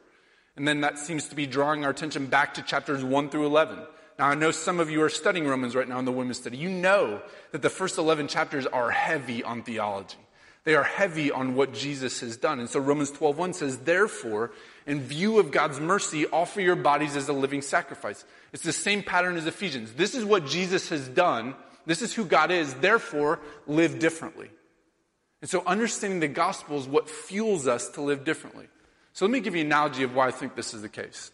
And 0.56 0.68
then 0.68 0.82
that 0.82 1.00
seems 1.00 1.28
to 1.30 1.36
be 1.36 1.48
drawing 1.48 1.84
our 1.84 1.92
attention 1.92 2.28
back 2.28 2.54
to 2.54 2.62
chapters 2.62 3.04
1 3.04 3.30
through 3.30 3.48
11. 3.48 3.80
Now, 4.18 4.28
I 4.28 4.36
know 4.36 4.52
some 4.52 4.80
of 4.80 4.90
you 4.90 5.02
are 5.02 5.10
studying 5.10 5.46
Romans 5.46 5.76
right 5.76 5.88
now 5.88 6.00
in 6.00 6.06
the 6.06 6.12
women's 6.14 6.38
study. 6.38 6.56
You 6.56 6.70
know 6.70 7.22
that 7.52 7.62
the 7.62 7.70
first 7.70 7.98
11 7.98 8.30
chapters 8.30 8.66
are 8.66 8.90
heavy 8.90 9.44
on 9.44 9.64
theology. 9.64 10.16
They 10.64 10.76
are 10.76 10.84
heavy 10.84 11.32
on 11.32 11.56
what 11.56 11.74
Jesus 11.74 12.22
has 12.22 12.38
done. 12.38 12.60
And 12.60 12.70
so 12.70 12.80
Romans 12.80 13.12
12:1 13.12 13.54
says, 13.54 13.80
"Therefore, 13.80 14.52
in 14.86 15.02
view 15.02 15.40
of 15.40 15.52
God's 15.52 15.80
mercy, 15.80 16.28
offer 16.28 16.62
your 16.62 16.76
bodies 16.76 17.16
as 17.16 17.28
a 17.28 17.34
living 17.34 17.62
sacrifice." 17.62 18.24
It's 18.54 18.64
the 18.64 18.74
same 18.74 19.04
pattern 19.04 19.38
as 19.38 19.46
Ephesians. 19.46 19.94
This 19.94 20.16
is 20.16 20.24
what 20.24 20.46
Jesus 20.46 20.90
has 20.90 21.08
done. 21.08 21.56
This 21.86 22.02
is 22.02 22.14
who 22.14 22.26
God 22.26 22.52
is. 22.52 22.74
Therefore, 22.76 23.40
live 23.68 24.00
differently. 24.00 24.50
And 25.42 25.50
so 25.50 25.64
understanding 25.68 26.20
the 26.20 26.28
gospel 26.28 26.80
is 26.80 26.88
what 26.88 27.10
fuels 27.10 27.68
us 27.68 27.90
to 27.90 28.02
live 28.02 28.24
differently. 28.24 28.68
So 29.14 29.26
let 29.26 29.32
me 29.32 29.40
give 29.40 29.56
you 29.56 29.62
an 29.62 29.68
analogy 29.68 30.04
of 30.04 30.16
why 30.16 30.28
I 30.28 30.32
think 30.32 30.56
this 30.56 30.74
is 30.74 30.82
the 30.82 30.90
case. 30.90 31.32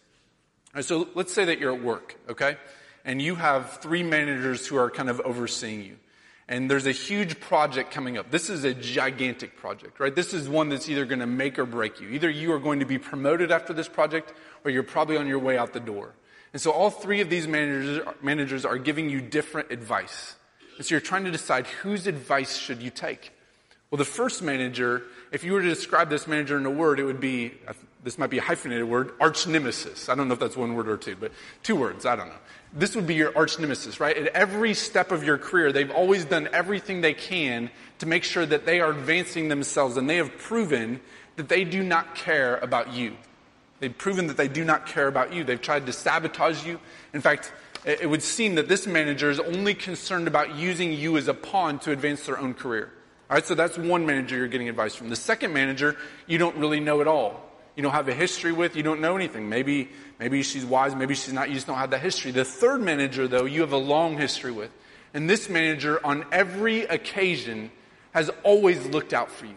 Right, 0.74 0.84
so 0.84 1.08
let's 1.14 1.32
say 1.32 1.44
that 1.46 1.58
you're 1.58 1.74
at 1.74 1.82
work, 1.82 2.16
okay? 2.28 2.56
And 3.04 3.20
you 3.20 3.34
have 3.34 3.80
three 3.80 4.02
managers 4.02 4.66
who 4.66 4.76
are 4.76 4.90
kind 4.90 5.10
of 5.10 5.20
overseeing 5.20 5.82
you. 5.84 5.98
And 6.52 6.70
there's 6.70 6.84
a 6.84 6.92
huge 6.92 7.40
project 7.40 7.92
coming 7.92 8.18
up. 8.18 8.30
This 8.30 8.50
is 8.50 8.64
a 8.64 8.74
gigantic 8.74 9.56
project, 9.56 9.98
right? 9.98 10.14
This 10.14 10.34
is 10.34 10.50
one 10.50 10.68
that's 10.68 10.86
either 10.86 11.06
going 11.06 11.20
to 11.20 11.26
make 11.26 11.58
or 11.58 11.64
break 11.64 11.98
you. 11.98 12.10
Either 12.10 12.28
you 12.28 12.52
are 12.52 12.58
going 12.58 12.80
to 12.80 12.84
be 12.84 12.98
promoted 12.98 13.50
after 13.50 13.72
this 13.72 13.88
project 13.88 14.34
or 14.62 14.70
you're 14.70 14.82
probably 14.82 15.16
on 15.16 15.26
your 15.26 15.38
way 15.38 15.56
out 15.56 15.72
the 15.72 15.80
door. 15.80 16.12
And 16.52 16.60
so 16.60 16.70
all 16.70 16.90
three 16.90 17.22
of 17.22 17.30
these 17.30 17.48
managers, 17.48 18.06
managers 18.20 18.66
are 18.66 18.76
giving 18.76 19.08
you 19.08 19.22
different 19.22 19.70
advice. 19.70 20.36
And 20.76 20.84
so 20.84 20.94
you're 20.94 21.00
trying 21.00 21.24
to 21.24 21.30
decide 21.30 21.66
whose 21.68 22.06
advice 22.06 22.58
should 22.58 22.82
you 22.82 22.90
take. 22.90 23.32
Well, 23.90 23.96
the 23.96 24.04
first 24.04 24.42
manager, 24.42 25.04
if 25.32 25.44
you 25.44 25.54
were 25.54 25.62
to 25.62 25.68
describe 25.70 26.10
this 26.10 26.26
manager 26.26 26.58
in 26.58 26.66
a 26.66 26.70
word, 26.70 27.00
it 27.00 27.04
would 27.04 27.20
be, 27.20 27.54
this 28.04 28.18
might 28.18 28.28
be 28.28 28.36
a 28.36 28.42
hyphenated 28.42 28.86
word, 28.86 29.12
arch 29.18 29.46
nemesis. 29.46 30.10
I 30.10 30.14
don't 30.14 30.28
know 30.28 30.34
if 30.34 30.40
that's 30.40 30.56
one 30.58 30.74
word 30.74 30.88
or 30.88 30.98
two, 30.98 31.16
but 31.16 31.32
two 31.62 31.76
words, 31.76 32.04
I 32.04 32.14
don't 32.14 32.28
know. 32.28 32.40
This 32.74 32.96
would 32.96 33.06
be 33.06 33.14
your 33.14 33.36
arch 33.36 33.58
nemesis, 33.58 34.00
right? 34.00 34.16
At 34.16 34.28
every 34.28 34.72
step 34.72 35.12
of 35.12 35.24
your 35.24 35.36
career, 35.36 35.72
they've 35.72 35.90
always 35.90 36.24
done 36.24 36.48
everything 36.52 37.02
they 37.02 37.12
can 37.12 37.70
to 37.98 38.06
make 38.06 38.24
sure 38.24 38.46
that 38.46 38.64
they 38.64 38.80
are 38.80 38.90
advancing 38.90 39.48
themselves, 39.48 39.96
and 39.96 40.08
they 40.08 40.16
have 40.16 40.38
proven 40.38 41.00
that 41.36 41.48
they 41.48 41.64
do 41.64 41.82
not 41.82 42.14
care 42.14 42.56
about 42.56 42.92
you. 42.92 43.16
They've 43.80 43.96
proven 43.96 44.26
that 44.28 44.36
they 44.36 44.48
do 44.48 44.64
not 44.64 44.86
care 44.86 45.08
about 45.08 45.32
you. 45.32 45.44
They've 45.44 45.60
tried 45.60 45.86
to 45.86 45.92
sabotage 45.92 46.64
you. 46.64 46.80
In 47.12 47.20
fact, 47.20 47.52
it 47.84 48.08
would 48.08 48.22
seem 48.22 48.54
that 48.54 48.68
this 48.68 48.86
manager 48.86 49.28
is 49.28 49.40
only 49.40 49.74
concerned 49.74 50.28
about 50.28 50.54
using 50.54 50.92
you 50.92 51.16
as 51.16 51.28
a 51.28 51.34
pawn 51.34 51.78
to 51.80 51.90
advance 51.90 52.26
their 52.26 52.38
own 52.38 52.54
career. 52.54 52.90
All 53.28 53.34
right, 53.34 53.44
so 53.44 53.54
that's 53.54 53.76
one 53.76 54.06
manager 54.06 54.36
you're 54.36 54.46
getting 54.46 54.68
advice 54.68 54.94
from. 54.94 55.08
The 55.08 55.16
second 55.16 55.52
manager, 55.52 55.96
you 56.26 56.38
don't 56.38 56.56
really 56.56 56.80
know 56.80 57.00
at 57.00 57.08
all. 57.08 57.40
You 57.74 57.82
don't 57.82 57.92
have 57.92 58.08
a 58.08 58.14
history 58.14 58.52
with, 58.52 58.76
you 58.76 58.82
don't 58.82 59.00
know 59.00 59.16
anything. 59.16 59.48
Maybe, 59.48 59.88
maybe 60.22 60.40
she's 60.44 60.64
wise, 60.64 60.94
maybe 60.94 61.16
she's 61.16 61.32
not, 61.32 61.48
you 61.48 61.54
just 61.54 61.66
don't 61.66 61.78
have 61.78 61.90
that 61.90 62.00
history. 62.00 62.30
The 62.30 62.44
third 62.44 62.80
manager, 62.80 63.26
though, 63.26 63.44
you 63.44 63.62
have 63.62 63.72
a 63.72 63.76
long 63.76 64.16
history 64.16 64.52
with. 64.52 64.70
And 65.14 65.28
this 65.28 65.48
manager, 65.48 65.98
on 66.06 66.24
every 66.30 66.82
occasion, 66.82 67.72
has 68.12 68.30
always 68.44 68.86
looked 68.86 69.12
out 69.12 69.32
for 69.32 69.46
you. 69.46 69.56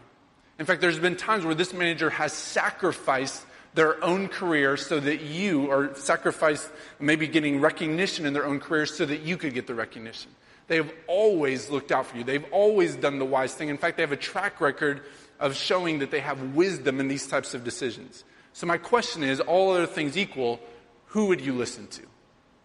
In 0.57 0.65
fact, 0.65 0.81
there's 0.81 0.97
been 0.97 1.17
times 1.17 1.45
where 1.45 1.53
this 1.53 1.71
manager 1.71 2.09
has 2.09 2.33
sacrificed 2.33 3.45
their 3.75 4.03
own 4.03 4.27
career 4.27 4.75
so 4.75 4.99
that 4.99 5.21
you, 5.21 5.67
or 5.67 5.93
sacrificed 5.93 6.67
maybe 6.99 7.27
getting 7.27 7.61
recognition 7.61 8.25
in 8.25 8.33
their 8.33 8.47
own 8.47 8.59
career 8.59 8.87
so 8.87 9.05
that 9.05 9.21
you 9.21 9.37
could 9.37 9.53
get 9.53 9.67
the 9.67 9.75
recognition. 9.75 10.31
They 10.67 10.77
have 10.77 10.91
always 11.05 11.69
looked 11.69 11.91
out 11.91 12.07
for 12.07 12.17
you. 12.17 12.23
They've 12.23 12.51
always 12.51 12.95
done 12.95 13.19
the 13.19 13.25
wise 13.25 13.53
thing. 13.53 13.69
In 13.69 13.77
fact, 13.77 13.97
they 13.97 14.03
have 14.03 14.11
a 14.11 14.17
track 14.17 14.59
record 14.61 15.03
of 15.39 15.55
showing 15.55 15.99
that 15.99 16.09
they 16.09 16.21
have 16.21 16.55
wisdom 16.55 16.99
in 16.99 17.07
these 17.07 17.27
types 17.27 17.53
of 17.53 17.63
decisions. 17.63 18.23
So, 18.55 18.65
my 18.65 18.77
question 18.77 19.21
is 19.21 19.41
all 19.41 19.71
other 19.73 19.85
things 19.85 20.17
equal, 20.17 20.61
who 21.07 21.25
would 21.25 21.41
you 21.41 21.51
listen 21.51 21.87
to? 21.87 22.01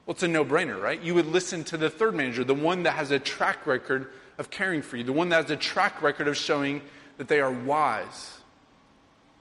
Well, 0.06 0.14
it's 0.14 0.22
a 0.22 0.28
no 0.28 0.44
brainer, 0.44 0.80
right? 0.80 1.02
You 1.02 1.16
would 1.16 1.26
listen 1.26 1.64
to 1.64 1.76
the 1.76 1.90
third 1.90 2.14
manager, 2.14 2.44
the 2.44 2.54
one 2.54 2.84
that 2.84 2.92
has 2.92 3.10
a 3.10 3.18
track 3.18 3.66
record 3.66 4.08
of 4.38 4.50
caring 4.50 4.82
for 4.82 4.96
you, 4.96 5.02
the 5.02 5.12
one 5.12 5.30
that 5.30 5.42
has 5.42 5.50
a 5.50 5.56
track 5.56 6.00
record 6.00 6.28
of 6.28 6.36
showing 6.36 6.82
that 7.16 7.26
they 7.26 7.40
are 7.40 7.50
wise. 7.50 8.38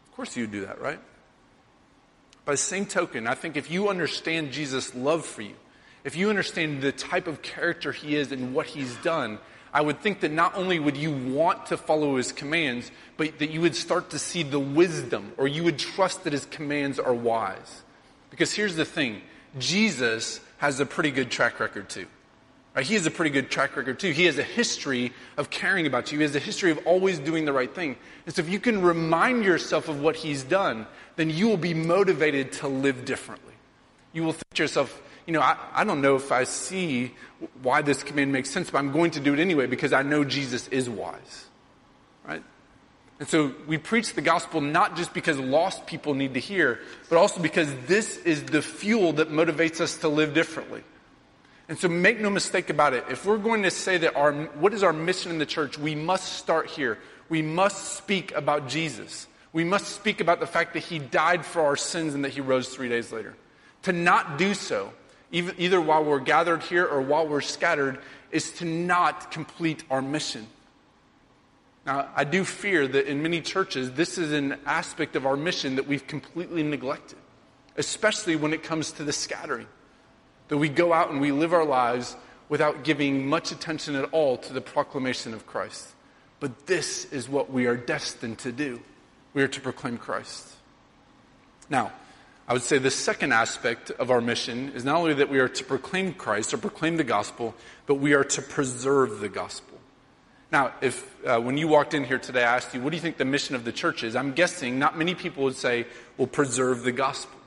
Of 0.08 0.16
course, 0.16 0.36
you 0.36 0.42
would 0.42 0.52
do 0.52 0.66
that, 0.66 0.82
right? 0.82 1.00
By 2.46 2.54
the 2.54 2.58
same 2.58 2.88
token, 2.88 3.28
I 3.28 3.36
think 3.36 3.56
if 3.56 3.70
you 3.70 3.88
understand 3.88 4.52
Jesus' 4.52 4.96
love 4.96 5.28
for 5.28 5.44
you, 5.44 5.54
if 6.04 6.16
you 6.16 6.32
understand 6.32 6.82
the 6.82 6.92
type 6.92 7.28
of 7.28 7.44
character 7.44 7.92
he 7.92 8.16
is 8.16 8.32
and 8.32 8.56
what 8.56 8.66
he's 8.66 8.96
done, 8.98 9.38
I 9.74 9.82
would 9.82 10.02
think 10.02 10.22
that 10.22 10.32
not 10.32 10.56
only 10.56 10.80
would 10.80 10.98
you 10.98 11.12
want 11.12 11.68
to 11.68 11.78
follow 11.78 12.16
his 12.18 12.32
commands, 12.32 12.92
but 13.18 13.40
that 13.40 13.52
you 13.52 13.62
would 13.62 13.76
start 13.76 14.12
to 14.12 14.20
see 14.20 14.44
the 14.44 14.60
wisdom 14.60 15.34
or 15.38 15.48
you 15.48 15.64
would 15.64 15.78
trust 15.78 16.24
that 16.24 16.34
his 16.34 16.46
commands 16.46 17.00
are 17.00 17.14
wise. 17.14 17.84
Because 18.30 18.54
here's 18.54 18.76
the 18.76 18.86
thing 18.86 19.22
Jesus 19.58 20.40
has 20.58 20.80
a 20.80 20.86
pretty 20.86 21.12
good 21.12 21.30
track 21.30 21.60
record 21.60 21.90
too. 21.90 22.08
He 22.82 22.94
has 22.94 23.06
a 23.06 23.12
pretty 23.12 23.32
good 23.32 23.50
track 23.50 23.76
record 23.76 24.00
too. 24.00 24.12
He 24.12 24.26
has 24.26 24.38
a 24.38 24.44
history 24.44 25.12
of 25.38 25.50
caring 25.50 25.86
about 25.86 26.12
you. 26.12 26.20
He 26.20 26.24
has 26.24 26.36
a 26.36 26.40
history 26.40 26.72
of 26.72 26.80
always 26.86 27.20
doing 27.20 27.46
the 27.46 27.52
right 27.52 27.74
thing. 27.74 27.98
And 28.26 28.34
so 28.34 28.42
if 28.42 28.50
you 28.50 28.60
can 28.60 28.82
remind 28.82 29.44
yourself 29.44 29.90
of 29.90 30.00
what 30.00 30.16
he's 30.16 30.44
done, 30.44 30.88
then 31.16 31.30
you 31.30 31.48
will 31.48 31.58
be 31.58 31.74
motivated 31.74 32.54
to 32.54 32.68
live 32.68 33.04
differently. 33.06 33.54
You 34.14 34.24
will 34.24 34.34
think 34.34 34.54
to 34.54 34.64
yourself, 34.64 35.02
you 35.30 35.34
know, 35.34 35.42
I, 35.42 35.58
I 35.76 35.84
don't 35.84 36.02
know 36.02 36.16
if 36.16 36.32
I 36.32 36.44
see 36.44 37.12
why 37.62 37.84
this 37.84 38.02
command 38.02 38.32
makes 38.32 38.50
sense, 38.50 38.72
but 38.72 38.80
I'm 38.80 38.92
going 38.92 39.12
to 39.12 39.20
do 39.20 39.32
it 39.32 39.40
anyway 39.40 39.68
because 39.68 39.94
I 39.94 40.02
know 40.02 40.24
Jesus 40.24 40.68
is 40.70 40.90
wise. 40.90 41.46
Right? 42.28 42.42
And 43.20 43.30
so 43.30 43.54
we 43.68 43.78
preach 43.78 44.16
the 44.16 44.22
gospel 44.22 44.60
not 44.60 44.98
just 44.98 45.14
because 45.14 45.38
lost 45.38 45.86
people 45.86 46.16
need 46.16 46.34
to 46.34 46.40
hear, 46.40 46.80
but 47.10 47.20
also 47.20 47.40
because 47.44 47.72
this 47.86 48.18
is 48.18 48.44
the 48.46 48.64
fuel 48.64 49.14
that 49.14 49.30
motivates 49.30 49.80
us 49.82 49.98
to 49.98 50.08
live 50.08 50.34
differently. 50.34 50.82
And 51.68 51.78
so 51.78 51.88
make 51.88 52.20
no 52.20 52.32
mistake 52.32 52.72
about 52.72 52.94
it. 52.94 53.06
If 53.12 53.24
we're 53.24 53.38
going 53.38 53.62
to 53.62 53.72
say 53.72 54.00
that 54.00 54.16
our, 54.16 54.34
what 54.34 54.74
is 54.74 54.82
our 54.82 54.94
mission 54.94 55.32
in 55.32 55.38
the 55.38 55.46
church, 55.46 55.78
we 55.78 55.94
must 55.94 56.34
start 56.40 56.72
here. 56.72 56.98
We 57.30 57.44
must 57.44 57.98
speak 57.98 58.32
about 58.32 58.68
Jesus. 58.68 59.28
We 59.54 59.64
must 59.64 59.90
speak 59.90 60.22
about 60.22 60.40
the 60.40 60.48
fact 60.48 60.74
that 60.74 60.80
he 60.80 60.98
died 60.98 61.46
for 61.46 61.62
our 61.62 61.76
sins 61.76 62.16
and 62.16 62.26
that 62.26 62.32
he 62.32 62.42
rose 62.42 62.70
three 62.70 62.90
days 62.90 63.12
later. 63.12 63.36
To 63.84 63.94
not 63.94 64.40
do 64.40 64.56
so 64.56 64.92
either 65.32 65.80
while 65.80 66.04
we're 66.04 66.20
gathered 66.20 66.64
here 66.64 66.86
or 66.86 67.02
while 67.02 67.28
we're 67.28 67.42
scattered, 67.42 68.00
is 68.32 68.52
to 68.52 68.66
not 68.66 69.32
complete 69.32 69.84
our 69.90 70.02
mission. 70.02 70.48
Now, 71.86 72.10
I 72.16 72.24
do 72.24 72.44
fear 72.44 72.88
that 72.88 73.08
in 73.08 73.24
many 73.24 73.42
churches, 73.42 73.94
this 73.94 74.18
is 74.18 74.32
an 74.32 74.58
aspect 74.66 75.16
of 75.16 75.26
our 75.26 75.38
mission 75.38 75.76
that 75.78 75.88
we've 75.88 76.06
completely 76.06 76.62
neglected, 76.62 77.18
especially 77.78 78.36
when 78.36 78.54
it 78.54 78.64
comes 78.64 78.92
to 78.94 79.04
the 79.04 79.14
scattering. 79.14 79.68
That 80.50 80.58
we 80.58 80.70
go 80.70 80.94
out 80.94 81.12
and 81.12 81.22
we 81.22 81.32
live 81.32 81.54
our 81.54 81.66
lives 81.66 82.16
without 82.50 82.84
giving 82.84 83.28
much 83.28 83.52
attention 83.52 83.96
at 83.96 84.06
all 84.12 84.38
to 84.38 84.54
the 84.54 84.62
proclamation 84.62 85.34
of 85.34 85.46
Christ. 85.46 85.88
But 86.40 86.68
this 86.68 87.06
is 87.06 87.30
what 87.30 87.52
we 87.52 87.68
are 87.68 87.78
destined 87.78 88.40
to 88.40 88.52
do. 88.52 88.82
We 89.34 89.44
are 89.44 89.48
to 89.48 89.62
proclaim 89.62 89.98
Christ. 89.98 90.48
Now, 91.70 91.92
I 92.50 92.54
would 92.54 92.64
say 92.64 92.80
the 92.80 92.90
second 92.90 93.32
aspect 93.32 93.92
of 93.92 94.10
our 94.10 94.22
mission 94.22 94.72
is 94.74 94.84
not 94.84 94.96
only 94.98 95.14
that 95.14 95.30
we 95.30 95.38
are 95.38 95.48
to 95.48 95.64
proclaim 95.64 96.16
Christ 96.16 96.52
or 96.52 96.58
proclaim 96.58 96.98
the 96.98 97.04
gospel, 97.04 97.54
but 97.86 97.96
we 97.96 98.16
are 98.16 98.24
to 98.24 98.42
preserve 98.42 99.20
the 99.20 99.30
gospel. 99.30 99.78
Now, 100.52 100.74
if 100.82 101.16
uh, 101.24 101.40
when 101.40 101.60
you 101.60 101.68
walked 101.68 101.94
in 101.94 102.04
here 102.04 102.18
today, 102.18 102.44
I 102.44 102.56
asked 102.56 102.74
you, 102.74 102.82
what 102.82 102.90
do 102.90 102.96
you 102.96 103.04
think 103.04 103.18
the 103.18 103.26
mission 103.26 103.54
of 103.54 103.66
the 103.66 103.72
church 103.72 104.04
is? 104.04 104.16
I'm 104.16 104.34
guessing 104.34 104.80
not 104.80 104.98
many 104.98 105.14
people 105.14 105.44
would 105.44 105.58
say, 105.58 105.86
well, 106.18 106.26
preserve 106.26 106.82
the 106.82 106.92
gospel. 106.92 107.38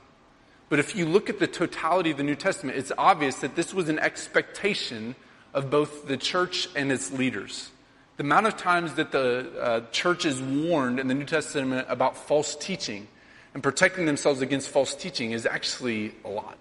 But 0.69 0.79
if 0.79 0.95
you 0.95 1.05
look 1.05 1.29
at 1.29 1.37
the 1.37 1.47
totality 1.47 2.11
of 2.11 2.17
the 2.17 2.23
New 2.23 2.35
Testament, 2.35 2.77
it's 2.77 2.93
obvious 2.97 3.35
that 3.39 3.57
this 3.57 3.73
was 3.73 3.89
an 3.89 3.99
expectation 3.99 5.15
of 5.53 5.69
both 5.69 6.07
the 6.07 6.15
church 6.15 6.69
and 6.77 6.93
its 6.93 7.11
leaders. 7.11 7.71
The 8.15 8.23
amount 8.23 8.47
of 8.47 8.55
times 8.55 8.93
that 8.93 9.11
the 9.11 9.51
uh, 9.59 9.81
church 9.91 10.23
is 10.23 10.41
warned 10.41 10.97
in 10.97 11.09
the 11.09 11.13
New 11.13 11.25
Testament 11.25 11.87
about 11.89 12.15
false 12.15 12.55
teaching 12.55 13.09
and 13.53 13.61
protecting 13.61 14.05
themselves 14.05 14.41
against 14.41 14.69
false 14.69 14.95
teaching 14.95 15.31
is 15.31 15.45
actually 15.45 16.13
a 16.25 16.29
lot. 16.29 16.57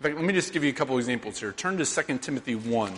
In 0.00 0.04
fact, 0.04 0.16
let 0.16 0.24
me 0.24 0.32
just 0.32 0.52
give 0.52 0.64
you 0.64 0.70
a 0.70 0.74
couple 0.74 0.98
examples 0.98 1.38
here. 1.38 1.52
Turn 1.52 1.76
to 1.78 1.84
2 1.84 2.18
Timothy 2.18 2.56
1. 2.56 2.92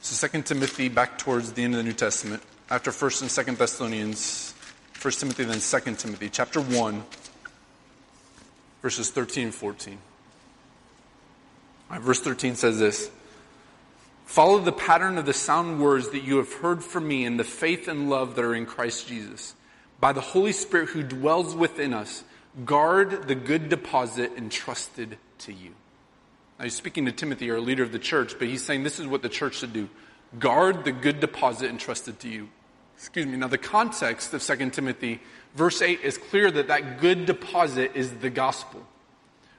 So 0.00 0.28
2 0.28 0.42
Timothy 0.42 0.88
back 0.88 1.18
towards 1.18 1.52
the 1.52 1.62
end 1.62 1.74
of 1.74 1.78
the 1.78 1.84
New 1.84 1.92
Testament, 1.92 2.42
after 2.70 2.90
1st 2.90 3.22
and 3.22 3.30
2nd 3.30 3.58
Thessalonians, 3.58 4.54
1 5.00 5.12
Timothy, 5.12 5.44
then 5.44 5.60
2 5.60 5.94
Timothy, 5.94 6.28
chapter 6.28 6.60
1, 6.60 7.04
verses 8.82 9.10
13 9.10 9.44
and 9.44 9.54
14. 9.54 9.98
Right, 11.90 12.00
verse 12.00 12.20
13 12.20 12.56
says 12.56 12.78
this 12.78 13.10
Follow 14.24 14.58
the 14.58 14.72
pattern 14.72 15.18
of 15.18 15.26
the 15.26 15.32
sound 15.32 15.80
words 15.80 16.10
that 16.10 16.24
you 16.24 16.38
have 16.38 16.52
heard 16.54 16.82
from 16.82 17.06
me 17.06 17.24
in 17.24 17.36
the 17.36 17.44
faith 17.44 17.86
and 17.86 18.10
love 18.10 18.34
that 18.34 18.44
are 18.44 18.54
in 18.54 18.66
Christ 18.66 19.06
Jesus. 19.06 19.54
By 19.98 20.12
the 20.12 20.20
Holy 20.20 20.52
Spirit 20.52 20.90
who 20.90 21.02
dwells 21.02 21.54
within 21.54 21.94
us, 21.94 22.24
guard 22.64 23.28
the 23.28 23.34
good 23.34 23.68
deposit 23.68 24.32
entrusted 24.36 25.18
to 25.38 25.52
you. 25.52 25.70
Now 26.58 26.64
he's 26.64 26.74
speaking 26.74 27.04
to 27.06 27.12
Timothy, 27.12 27.50
our 27.50 27.60
leader 27.60 27.82
of 27.82 27.92
the 27.92 27.98
church, 27.98 28.38
but 28.38 28.48
he's 28.48 28.64
saying 28.64 28.82
this 28.82 28.98
is 28.98 29.06
what 29.06 29.22
the 29.22 29.28
church 29.28 29.56
should 29.56 29.72
do. 29.72 29.88
Guard 30.38 30.84
the 30.84 30.92
good 30.92 31.20
deposit 31.20 31.70
entrusted 31.70 32.18
to 32.20 32.28
you. 32.28 32.48
Excuse 32.96 33.26
me. 33.26 33.36
Now 33.36 33.48
the 33.48 33.58
context 33.58 34.32
of 34.32 34.42
2 34.42 34.70
Timothy, 34.70 35.20
verse 35.54 35.82
8 35.82 36.00
is 36.00 36.16
clear 36.18 36.50
that 36.50 36.68
that 36.68 37.00
good 37.00 37.26
deposit 37.26 37.92
is 37.94 38.10
the 38.10 38.30
gospel. 38.30 38.80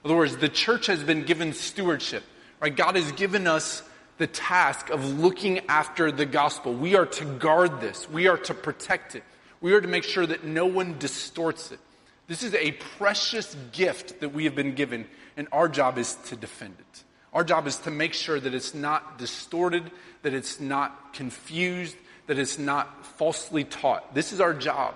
In 0.03 0.11
other 0.11 0.17
words, 0.17 0.37
the 0.37 0.49
church 0.49 0.87
has 0.87 1.03
been 1.03 1.23
given 1.23 1.53
stewardship. 1.53 2.23
Right? 2.59 2.75
God 2.75 2.95
has 2.95 3.11
given 3.11 3.45
us 3.45 3.83
the 4.17 4.27
task 4.27 4.89
of 4.89 5.19
looking 5.19 5.59
after 5.67 6.11
the 6.11 6.25
gospel. 6.25 6.73
We 6.73 6.95
are 6.95 7.05
to 7.05 7.25
guard 7.25 7.81
this. 7.81 8.09
We 8.09 8.27
are 8.27 8.37
to 8.37 8.53
protect 8.53 9.15
it. 9.15 9.23
We 9.61 9.73
are 9.73 9.81
to 9.81 9.87
make 9.87 10.03
sure 10.03 10.25
that 10.25 10.43
no 10.43 10.65
one 10.65 10.97
distorts 10.99 11.71
it. 11.71 11.79
This 12.27 12.43
is 12.43 12.53
a 12.53 12.71
precious 12.71 13.55
gift 13.71 14.19
that 14.19 14.29
we 14.29 14.45
have 14.45 14.55
been 14.55 14.75
given 14.75 15.07
and 15.37 15.47
our 15.51 15.69
job 15.69 15.97
is 15.97 16.15
to 16.25 16.35
defend 16.35 16.75
it. 16.79 17.03
Our 17.33 17.43
job 17.43 17.67
is 17.67 17.77
to 17.79 17.91
make 17.91 18.13
sure 18.13 18.39
that 18.39 18.53
it's 18.53 18.73
not 18.73 19.17
distorted, 19.17 19.91
that 20.23 20.33
it's 20.33 20.59
not 20.59 21.13
confused, 21.13 21.95
that 22.25 22.39
it's 22.39 22.57
not 22.57 23.05
falsely 23.05 23.63
taught. 23.63 24.13
This 24.13 24.33
is 24.33 24.41
our 24.41 24.53
job. 24.53 24.95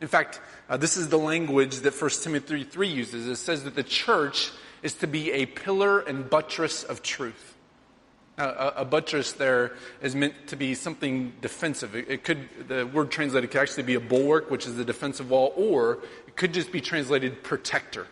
In 0.00 0.08
fact, 0.08 0.40
uh, 0.68 0.76
this 0.76 0.96
is 0.96 1.08
the 1.08 1.18
language 1.18 1.80
that 1.80 1.94
1 1.94 2.10
Timothy 2.22 2.64
3 2.64 2.88
uses. 2.88 3.28
It 3.28 3.36
says 3.36 3.64
that 3.64 3.74
the 3.74 3.82
church 3.84 4.50
is 4.82 4.94
to 4.94 5.06
be 5.06 5.30
a 5.32 5.46
pillar 5.46 6.00
and 6.00 6.28
buttress 6.28 6.82
of 6.82 7.02
truth. 7.02 7.51
A, 8.38 8.72
a, 8.78 8.84
buttress 8.84 9.32
there 9.32 9.72
is 10.00 10.14
meant 10.14 10.46
to 10.46 10.56
be 10.56 10.74
something 10.74 11.34
defensive. 11.42 11.94
It, 11.94 12.08
it, 12.08 12.24
could, 12.24 12.48
the 12.66 12.86
word 12.86 13.10
translated 13.10 13.50
could 13.50 13.60
actually 13.60 13.82
be 13.82 13.94
a 13.94 14.00
bulwark, 14.00 14.50
which 14.50 14.66
is 14.66 14.76
the 14.76 14.86
defensive 14.86 15.28
wall, 15.28 15.52
or 15.54 15.98
it 16.26 16.34
could 16.34 16.54
just 16.54 16.72
be 16.72 16.80
translated 16.80 17.42
protector. 17.42 18.06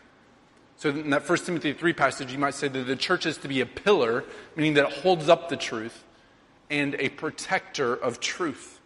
So 0.76 0.90
in 0.90 1.10
that 1.10 1.28
1 1.28 1.38
Timothy 1.38 1.72
3 1.72 1.92
passage, 1.94 2.32
you 2.32 2.38
might 2.38 2.54
say 2.54 2.68
that 2.68 2.86
the 2.86 2.96
church 2.96 3.24
is 3.24 3.38
to 3.38 3.48
be 3.48 3.60
a 3.60 3.66
pillar, 3.66 4.24
meaning 4.56 4.74
that 4.74 4.88
it 4.88 4.92
holds 4.98 5.28
up 5.28 5.48
the 5.48 5.56
truth, 5.56 6.04
and 6.68 6.94
a 6.98 7.08
protector 7.08 7.94
of 7.94 8.20
truth. 8.20 8.80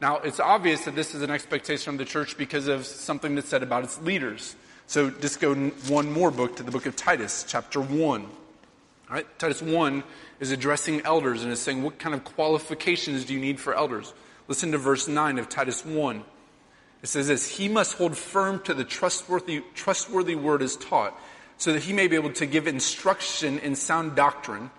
Now, 0.00 0.16
it's 0.18 0.40
obvious 0.40 0.86
that 0.86 0.94
this 0.94 1.14
is 1.14 1.20
an 1.20 1.30
expectation 1.30 1.92
of 1.92 1.98
the 1.98 2.06
church 2.06 2.38
because 2.38 2.68
of 2.68 2.86
something 2.86 3.34
that's 3.34 3.48
said 3.48 3.62
about 3.62 3.84
its 3.84 4.00
leaders. 4.00 4.56
So 4.86 5.10
just 5.10 5.40
go 5.40 5.54
one 5.54 6.10
more 6.10 6.30
book 6.30 6.56
to 6.56 6.62
the 6.62 6.70
book 6.70 6.86
of 6.86 6.96
Titus, 6.96 7.44
chapter 7.46 7.80
1. 7.80 8.22
All 8.22 8.28
right, 9.08 9.38
Titus 9.38 9.60
1 9.60 10.02
is 10.40 10.50
addressing 10.50 11.02
elders 11.02 11.42
and 11.42 11.52
is 11.52 11.60
saying, 11.60 11.82
What 11.82 11.98
kind 11.98 12.14
of 12.14 12.24
qualifications 12.24 13.24
do 13.26 13.34
you 13.34 13.40
need 13.40 13.60
for 13.60 13.74
elders? 13.74 14.12
Listen 14.48 14.72
to 14.72 14.78
verse 14.78 15.06
9 15.06 15.38
of 15.38 15.48
Titus 15.48 15.84
1. 15.84 16.24
It 17.02 17.06
says 17.06 17.28
this 17.28 17.56
He 17.56 17.68
must 17.68 17.96
hold 17.96 18.16
firm 18.16 18.60
to 18.64 18.74
the 18.74 18.84
trustworthy, 18.84 19.62
trustworthy 19.74 20.34
word 20.34 20.62
as 20.62 20.76
taught, 20.76 21.18
so 21.58 21.72
that 21.72 21.82
he 21.82 21.92
may 21.92 22.08
be 22.08 22.16
able 22.16 22.32
to 22.32 22.46
give 22.46 22.66
instruction 22.66 23.58
in 23.60 23.76
sound 23.76 24.16
doctrine 24.16 24.70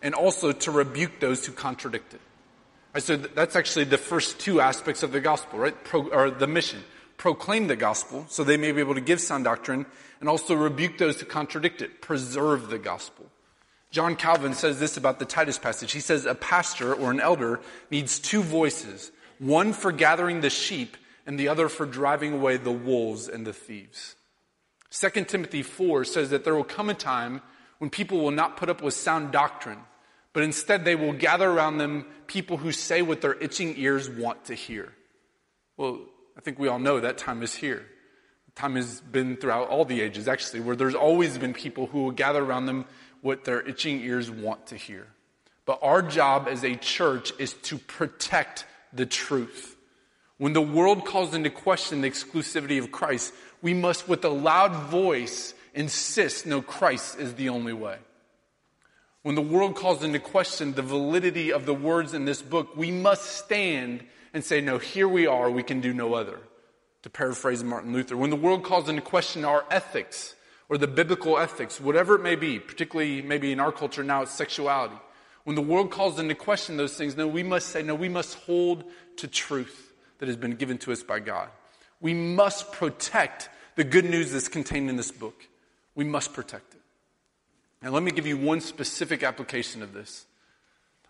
and 0.00 0.14
also 0.14 0.50
to 0.52 0.70
rebuke 0.70 1.20
those 1.20 1.46
who 1.46 1.52
contradict 1.52 2.14
it. 2.14 2.20
Right, 2.94 3.02
so 3.02 3.16
that's 3.16 3.56
actually 3.56 3.84
the 3.84 3.98
first 3.98 4.38
two 4.38 4.60
aspects 4.60 5.02
of 5.02 5.12
the 5.12 5.20
gospel, 5.20 5.58
right? 5.58 5.84
Pro, 5.84 6.08
or 6.08 6.30
the 6.30 6.46
mission. 6.46 6.82
Proclaim 7.16 7.68
the 7.68 7.76
gospel 7.76 8.26
so 8.28 8.42
they 8.42 8.56
may 8.56 8.72
be 8.72 8.80
able 8.80 8.94
to 8.94 9.00
give 9.00 9.20
sound 9.20 9.44
doctrine 9.44 9.86
and 10.20 10.28
also 10.28 10.54
rebuke 10.54 10.98
those 10.98 11.20
who 11.20 11.26
contradict 11.26 11.80
it. 11.80 12.02
Preserve 12.02 12.68
the 12.68 12.78
gospel. 12.78 13.26
John 13.92 14.16
Calvin 14.16 14.54
says 14.54 14.80
this 14.80 14.96
about 14.96 15.18
the 15.18 15.26
Titus 15.26 15.58
passage. 15.58 15.92
He 15.92 16.00
says 16.00 16.24
a 16.24 16.34
pastor 16.34 16.94
or 16.94 17.10
an 17.10 17.20
elder 17.20 17.60
needs 17.90 18.18
two 18.18 18.42
voices, 18.42 19.12
one 19.38 19.74
for 19.74 19.92
gathering 19.92 20.40
the 20.40 20.50
sheep 20.50 20.96
and 21.26 21.38
the 21.38 21.48
other 21.48 21.68
for 21.68 21.84
driving 21.84 22.32
away 22.32 22.56
the 22.56 22.72
wolves 22.72 23.28
and 23.28 23.46
the 23.46 23.52
thieves. 23.52 24.16
2 24.90 25.24
Timothy 25.24 25.62
4 25.62 26.04
says 26.04 26.30
that 26.30 26.42
there 26.42 26.54
will 26.54 26.64
come 26.64 26.88
a 26.88 26.94
time 26.94 27.42
when 27.78 27.90
people 27.90 28.18
will 28.18 28.30
not 28.30 28.56
put 28.56 28.70
up 28.70 28.82
with 28.82 28.94
sound 28.94 29.30
doctrine, 29.30 29.78
but 30.32 30.42
instead 30.42 30.84
they 30.84 30.96
will 30.96 31.12
gather 31.12 31.50
around 31.50 31.76
them 31.76 32.06
people 32.26 32.56
who 32.56 32.72
say 32.72 33.02
what 33.02 33.20
their 33.20 33.34
itching 33.34 33.74
ears 33.76 34.08
want 34.08 34.46
to 34.46 34.54
hear. 34.54 34.92
Well, 35.76 36.00
I 36.36 36.40
think 36.40 36.58
we 36.58 36.68
all 36.68 36.78
know 36.78 37.00
that 37.00 37.18
time 37.18 37.42
is 37.42 37.54
here. 37.54 37.84
time 38.54 38.76
has 38.76 39.00
been 39.00 39.36
throughout 39.36 39.68
all 39.68 39.84
the 39.84 40.00
ages, 40.00 40.28
actually, 40.28 40.60
where 40.60 40.76
there's 40.76 40.94
always 40.94 41.36
been 41.36 41.52
people 41.52 41.86
who 41.86 42.04
will 42.04 42.10
gather 42.10 42.42
around 42.42 42.66
them 42.66 42.86
what 43.22 43.44
their 43.44 43.66
itching 43.66 44.00
ears 44.00 44.30
want 44.30 44.66
to 44.66 44.76
hear. 44.76 45.06
But 45.64 45.78
our 45.80 46.02
job 46.02 46.48
as 46.50 46.64
a 46.64 46.76
church 46.76 47.32
is 47.38 47.54
to 47.54 47.78
protect 47.78 48.66
the 48.92 49.06
truth. 49.06 49.76
When 50.36 50.52
the 50.52 50.60
world 50.60 51.06
calls 51.06 51.34
into 51.34 51.50
question 51.50 52.00
the 52.00 52.10
exclusivity 52.10 52.78
of 52.78 52.90
Christ, 52.90 53.32
we 53.62 53.72
must, 53.74 54.08
with 54.08 54.24
a 54.24 54.28
loud 54.28 54.74
voice, 54.90 55.54
insist 55.72 56.46
no, 56.46 56.60
Christ 56.60 57.18
is 57.18 57.34
the 57.34 57.48
only 57.48 57.72
way. 57.72 57.96
When 59.22 59.36
the 59.36 59.40
world 59.40 59.76
calls 59.76 60.02
into 60.02 60.18
question 60.18 60.72
the 60.72 60.82
validity 60.82 61.52
of 61.52 61.64
the 61.64 61.74
words 61.74 62.12
in 62.12 62.24
this 62.24 62.42
book, 62.42 62.76
we 62.76 62.90
must 62.90 63.24
stand 63.36 64.04
and 64.34 64.44
say, 64.44 64.60
no, 64.60 64.78
here 64.78 65.06
we 65.06 65.28
are, 65.28 65.48
we 65.48 65.62
can 65.62 65.80
do 65.80 65.94
no 65.94 66.14
other. 66.14 66.40
To 67.02 67.10
paraphrase 67.10 67.62
Martin 67.62 67.92
Luther. 67.92 68.16
When 68.16 68.30
the 68.30 68.36
world 68.36 68.64
calls 68.64 68.88
into 68.88 69.02
question 69.02 69.44
our 69.44 69.64
ethics 69.70 70.34
or 70.72 70.78
the 70.78 70.88
biblical 70.88 71.38
ethics, 71.38 71.78
whatever 71.78 72.14
it 72.14 72.22
may 72.22 72.34
be, 72.34 72.58
particularly 72.58 73.20
maybe 73.20 73.52
in 73.52 73.60
our 73.60 73.70
culture 73.70 74.02
now 74.02 74.22
it's 74.22 74.32
sexuality. 74.32 74.96
When 75.44 75.54
the 75.54 75.60
world 75.60 75.90
calls 75.90 76.18
into 76.18 76.34
question 76.34 76.78
those 76.78 76.96
things, 76.96 77.14
no, 77.14 77.28
we 77.28 77.42
must 77.42 77.68
say, 77.68 77.82
no, 77.82 77.94
we 77.94 78.08
must 78.08 78.36
hold 78.36 78.84
to 79.16 79.28
truth 79.28 79.92
that 80.16 80.28
has 80.28 80.36
been 80.38 80.54
given 80.54 80.78
to 80.78 80.90
us 80.90 81.02
by 81.02 81.18
God. 81.18 81.50
We 82.00 82.14
must 82.14 82.72
protect 82.72 83.50
the 83.76 83.84
good 83.84 84.06
news 84.06 84.32
that's 84.32 84.48
contained 84.48 84.88
in 84.88 84.96
this 84.96 85.12
book. 85.12 85.46
We 85.94 86.06
must 86.06 86.32
protect 86.32 86.72
it. 86.72 86.80
Now, 87.82 87.90
let 87.90 88.02
me 88.02 88.10
give 88.10 88.26
you 88.26 88.38
one 88.38 88.62
specific 88.62 89.22
application 89.22 89.82
of 89.82 89.92
this. 89.92 90.24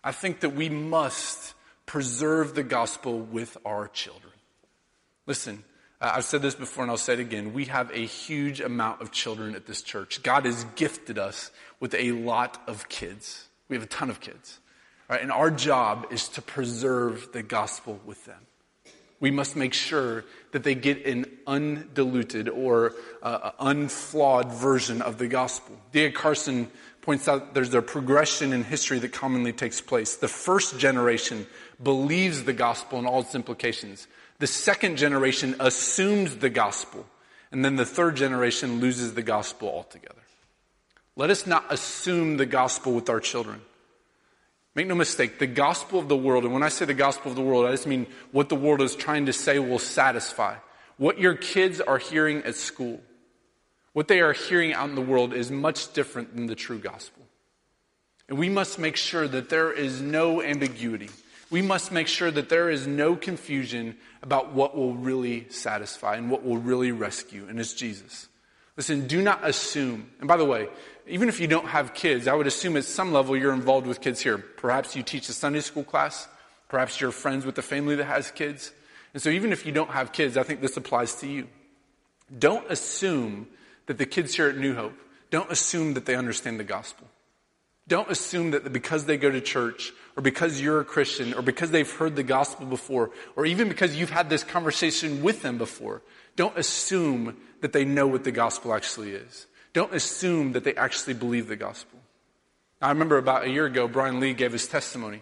I 0.03 0.11
think 0.11 0.41
that 0.41 0.49
we 0.49 0.67
must 0.67 1.53
preserve 1.85 2.53
the 2.53 2.63
gospel 2.63 3.17
with 3.17 3.55
our 3.65 3.87
children. 3.87 4.33
Listen, 5.25 5.63
I've 6.03 6.25
said 6.25 6.41
this 6.41 6.55
before 6.55 6.83
and 6.83 6.91
I'll 6.91 6.97
say 6.97 7.13
it 7.13 7.19
again. 7.19 7.53
We 7.53 7.65
have 7.65 7.89
a 7.91 8.05
huge 8.05 8.59
amount 8.59 9.01
of 9.01 9.11
children 9.11 9.55
at 9.55 9.65
this 9.65 9.81
church. 9.81 10.21
God 10.21 10.45
has 10.45 10.65
gifted 10.75 11.17
us 11.17 11.51
with 11.79 11.93
a 11.95 12.11
lot 12.11 12.61
of 12.67 12.89
kids. 12.89 13.47
We 13.69 13.75
have 13.77 13.83
a 13.83 13.87
ton 13.87 14.09
of 14.09 14.19
kids. 14.19 14.59
Right? 15.09 15.21
And 15.21 15.31
our 15.31 15.49
job 15.49 16.07
is 16.11 16.27
to 16.29 16.41
preserve 16.41 17.29
the 17.31 17.43
gospel 17.43 17.99
with 18.05 18.25
them 18.25 18.45
we 19.23 19.31
must 19.31 19.55
make 19.55 19.73
sure 19.73 20.25
that 20.51 20.63
they 20.63 20.75
get 20.75 21.05
an 21.05 21.25
undiluted 21.47 22.49
or 22.49 22.93
uh, 23.21 23.51
unflawed 23.57 24.51
version 24.51 25.01
of 25.01 25.17
the 25.17 25.27
gospel. 25.27 25.77
D.A. 25.93 26.11
Carson 26.11 26.69
points 27.01 27.29
out 27.29 27.53
there's 27.53 27.73
a 27.73 27.81
progression 27.81 28.51
in 28.51 28.65
history 28.65 28.99
that 28.99 29.13
commonly 29.13 29.53
takes 29.53 29.79
place. 29.79 30.17
The 30.17 30.27
first 30.27 30.77
generation 30.77 31.47
believes 31.81 32.43
the 32.43 32.51
gospel 32.51 32.99
and 32.99 33.07
all 33.07 33.21
its 33.21 33.33
implications. 33.33 34.07
The 34.39 34.47
second 34.47 34.97
generation 34.97 35.55
assumes 35.59 36.37
the 36.37 36.49
gospel. 36.49 37.05
And 37.51 37.63
then 37.63 37.75
the 37.75 37.85
third 37.85 38.15
generation 38.15 38.79
loses 38.79 39.13
the 39.13 39.21
gospel 39.21 39.69
altogether. 39.69 40.21
Let 41.15 41.29
us 41.29 41.45
not 41.45 41.71
assume 41.71 42.37
the 42.37 42.47
gospel 42.47 42.93
with 42.93 43.09
our 43.09 43.19
children. 43.19 43.61
Make 44.75 44.87
no 44.87 44.95
mistake, 44.95 45.37
the 45.37 45.45
gospel 45.45 45.99
of 45.99 46.09
the 46.09 46.17
world, 46.17 46.45
and 46.45 46.53
when 46.53 46.63
I 46.63 46.69
say 46.69 46.85
the 46.85 46.95
gospel 46.95 47.29
of 47.29 47.35
the 47.35 47.43
world, 47.43 47.67
I 47.67 47.71
just 47.71 47.85
mean 47.85 48.07
what 48.31 48.49
the 48.49 48.55
world 48.55 48.81
is 48.81 48.95
trying 48.95 49.27
to 49.27 49.33
say 49.33 49.59
will 49.59 49.77
satisfy. 49.77 50.55
What 50.97 51.19
your 51.19 51.35
kids 51.35 51.79
are 51.79 51.99
hearing 51.99 52.43
at 52.43 52.55
school, 52.55 52.99
what 53.93 54.07
they 54.07 54.21
are 54.21 54.33
hearing 54.33 54.73
out 54.73 54.89
in 54.89 54.95
the 54.95 55.01
world 55.01 55.33
is 55.33 55.51
much 55.51 55.93
different 55.93 56.35
than 56.35 56.47
the 56.47 56.55
true 56.55 56.79
gospel. 56.79 57.23
And 58.27 58.39
we 58.39 58.49
must 58.49 58.79
make 58.79 58.95
sure 58.95 59.27
that 59.27 59.49
there 59.49 59.71
is 59.71 60.01
no 60.01 60.41
ambiguity. 60.41 61.09
We 61.53 61.61
must 61.61 61.91
make 61.91 62.07
sure 62.07 62.31
that 62.31 62.49
there 62.49 62.71
is 62.71 62.87
no 62.87 63.15
confusion 63.15 63.95
about 64.23 64.53
what 64.53 64.75
will 64.75 64.95
really 64.95 65.45
satisfy 65.51 66.15
and 66.15 66.31
what 66.31 66.43
will 66.43 66.57
really 66.57 66.91
rescue, 66.91 67.45
and 67.47 67.59
it's 67.59 67.75
Jesus. 67.75 68.27
Listen, 68.75 69.05
do 69.05 69.21
not 69.21 69.47
assume. 69.47 70.09
And 70.17 70.27
by 70.27 70.35
the 70.35 70.45
way, 70.45 70.67
even 71.05 71.29
if 71.29 71.39
you 71.39 71.45
don't 71.45 71.67
have 71.67 71.93
kids, 71.93 72.27
I 72.27 72.33
would 72.33 72.47
assume 72.47 72.75
at 72.75 72.85
some 72.85 73.13
level 73.13 73.37
you're 73.37 73.53
involved 73.53 73.85
with 73.85 74.01
kids 74.01 74.19
here. 74.19 74.39
Perhaps 74.39 74.95
you 74.95 75.03
teach 75.03 75.29
a 75.29 75.31
Sunday 75.31 75.59
school 75.59 75.83
class. 75.83 76.27
Perhaps 76.69 76.99
you're 76.99 77.11
friends 77.11 77.45
with 77.45 77.55
a 77.59 77.61
family 77.61 77.93
that 77.97 78.05
has 78.05 78.31
kids. 78.31 78.71
And 79.13 79.21
so 79.21 79.29
even 79.29 79.51
if 79.51 79.63
you 79.63 79.71
don't 79.71 79.91
have 79.91 80.11
kids, 80.11 80.37
I 80.37 80.41
think 80.41 80.59
this 80.59 80.75
applies 80.75 81.13
to 81.17 81.27
you. 81.27 81.47
Don't 82.35 82.65
assume 82.71 83.45
that 83.85 83.99
the 83.99 84.07
kids 84.07 84.33
here 84.33 84.49
at 84.49 84.57
New 84.57 84.73
Hope, 84.73 84.97
don't 85.29 85.51
assume 85.51 85.93
that 85.93 86.07
they 86.07 86.15
understand 86.15 86.59
the 86.59 86.63
gospel. 86.63 87.05
Don't 87.87 88.09
assume 88.09 88.51
that 88.51 88.71
because 88.71 89.05
they 89.05 89.17
go 89.17 89.29
to 89.29 89.41
church, 89.41 89.91
or 90.15 90.23
because 90.23 90.61
you're 90.61 90.79
a 90.79 90.85
Christian, 90.85 91.33
or 91.33 91.41
because 91.41 91.71
they've 91.71 91.89
heard 91.89 92.15
the 92.15 92.23
gospel 92.23 92.65
before, 92.65 93.11
or 93.35 93.45
even 93.45 93.67
because 93.67 93.95
you've 93.95 94.09
had 94.09 94.29
this 94.29 94.43
conversation 94.43 95.21
with 95.21 95.41
them 95.41 95.57
before, 95.57 96.01
don't 96.35 96.57
assume 96.57 97.37
that 97.61 97.73
they 97.73 97.83
know 97.83 98.07
what 98.07 98.23
the 98.23 98.31
gospel 98.31 98.73
actually 98.73 99.11
is. 99.11 99.47
Don't 99.73 99.93
assume 99.93 100.53
that 100.53 100.63
they 100.63 100.75
actually 100.75 101.15
believe 101.15 101.47
the 101.47 101.55
gospel. 101.55 101.99
I 102.81 102.89
remember 102.89 103.17
about 103.17 103.45
a 103.45 103.49
year 103.49 103.65
ago, 103.65 103.87
Brian 103.87 104.19
Lee 104.19 104.33
gave 104.33 104.51
his 104.51 104.67
testimony. 104.67 105.21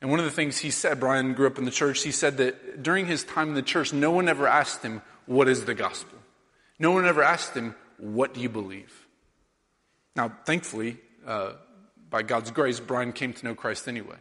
And 0.00 0.10
one 0.10 0.18
of 0.18 0.24
the 0.24 0.30
things 0.32 0.58
he 0.58 0.70
said, 0.70 0.98
Brian 0.98 1.34
grew 1.34 1.46
up 1.46 1.58
in 1.58 1.64
the 1.64 1.70
church, 1.70 2.02
he 2.02 2.10
said 2.10 2.38
that 2.38 2.82
during 2.82 3.06
his 3.06 3.22
time 3.22 3.50
in 3.50 3.54
the 3.54 3.62
church, 3.62 3.92
no 3.92 4.10
one 4.10 4.28
ever 4.28 4.48
asked 4.48 4.82
him, 4.82 5.02
What 5.26 5.48
is 5.48 5.64
the 5.64 5.74
gospel? 5.74 6.18
No 6.78 6.90
one 6.90 7.06
ever 7.06 7.22
asked 7.22 7.54
him, 7.54 7.74
What 7.98 8.34
do 8.34 8.40
you 8.40 8.48
believe? 8.48 9.06
Now, 10.16 10.32
thankfully, 10.44 10.98
uh, 11.26 11.52
by 12.12 12.22
God's 12.22 12.52
grace, 12.52 12.78
Brian 12.78 13.12
came 13.12 13.32
to 13.32 13.44
know 13.44 13.54
Christ 13.56 13.88
anyway. 13.88 14.18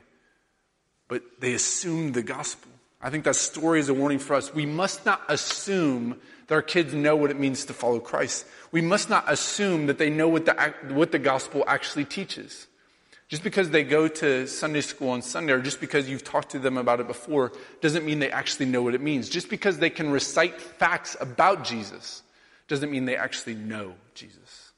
But 1.08 1.21
they 1.39 1.54
assumed 1.54 2.15
the 2.15 2.23
gospel. 2.23 2.71
I 3.01 3.10
think 3.10 3.25
that 3.25 3.36
story 3.36 3.80
is 3.80 3.89
a 3.89 3.93
warning 3.93 4.17
for 4.17 4.36
us. 4.36 4.54
We 4.54 4.65
must 4.65 5.06
not 5.06 5.21
assume 5.27 6.19
that 6.47 6.56
our 6.56 6.62
kids 6.62 6.93
know 6.93 7.15
what 7.15 7.32
it 7.32 7.39
means 7.39 7.65
to 7.65 7.73
follow 7.73 7.99
Christ. 7.99 8.45
We 8.71 8.82
must 8.82 9.10
not 9.10 9.25
assume 9.27 9.88
that 9.88 9.97
they 9.97 10.10
know 10.10 10.30
what 10.30 10.45
the, 10.45 10.73
what 10.89 11.12
the 11.12 11.19
gospel 11.19 11.63
actually 11.67 12.06
teaches. 12.06 12.67
Just 13.27 13.43
because 13.43 13.69
they 13.69 13.84
go 13.84 14.08
to 14.08 14.47
Sunday 14.47 14.82
school 14.82 15.10
on 15.10 15.21
Sunday, 15.21 15.54
or 15.54 15.62
just 15.62 15.80
because 15.80 16.10
you've 16.10 16.23
talked 16.23 16.51
to 16.51 16.60
them 16.60 16.77
about 16.77 16.99
it 16.99 17.08
before, 17.08 17.51
doesn't 17.82 18.06
mean 18.06 18.19
they 18.19 18.32
actually 18.32 18.67
know 18.67 18.82
what 18.82 18.93
it 18.93 19.01
means. 19.01 19.30
Just 19.30 19.49
because 19.49 19.80
they 19.80 19.89
can 19.89 20.12
recite 20.12 20.62
facts 20.62 21.17
about 21.19 21.63
Jesus, 21.63 22.23
doesn't 22.67 22.91
mean 22.91 23.06
they 23.06 23.17
actually 23.17 23.56
know 23.56 23.95
Jesus. 24.15 24.71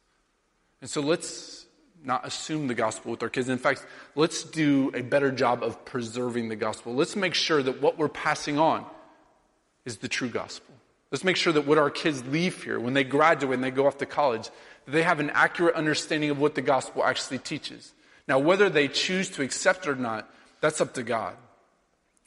And 0.82 0.90
so 0.90 1.02
let's 1.02 1.63
not 2.04 2.26
assume 2.26 2.68
the 2.68 2.74
gospel 2.74 3.12
with 3.12 3.24
our 3.24 3.30
kids. 3.30 3.50
In 3.50 3.58
fact, 3.58 3.86
let's 4.16 4.44
do 4.44 4.92
a 4.94 5.02
better 5.02 5.32
job 5.32 5.64
of 5.64 5.84
preserving 5.86 6.50
the 6.50 6.56
gospel. 6.56 6.94
Let's 6.94 7.16
make 7.16 7.34
sure 7.34 7.64
that 7.64 7.82
what 7.82 7.98
we're 7.98 8.10
passing 8.10 8.60
on 8.60 8.86
is 9.86 9.98
the 9.98 10.08
true 10.08 10.30
gospel. 10.30 10.74
Let's 11.12 11.24
make 11.24 11.36
sure 11.36 11.54
that 11.54 11.68
what 11.68 11.78
our 11.78 11.90
kids 11.90 12.24
leave 12.26 12.64
here, 12.64 12.80
when 12.80 12.94
they 12.94 13.04
graduate 13.04 13.54
and 13.54 13.64
they 13.64 13.72
go 13.72 13.86
off 13.86 14.00
to 14.00 14.06
college, 14.06 14.50
they 14.88 15.04
have 15.04 15.20
an 15.20 15.30
accurate 15.30 15.76
understanding 15.76 16.30
of 16.30 16.40
what 16.40 16.56
the 16.56 16.62
gospel 16.62 17.04
actually 17.04 17.38
teaches. 17.38 17.94
Now, 18.28 18.40
whether 18.40 18.70
they 18.70 18.88
choose 18.88 19.30
to 19.32 19.44
accept 19.44 19.88
or 19.88 19.96
not, 19.96 20.30
that's 20.60 20.82
up 20.82 20.94
to 20.96 21.04
God. 21.04 21.36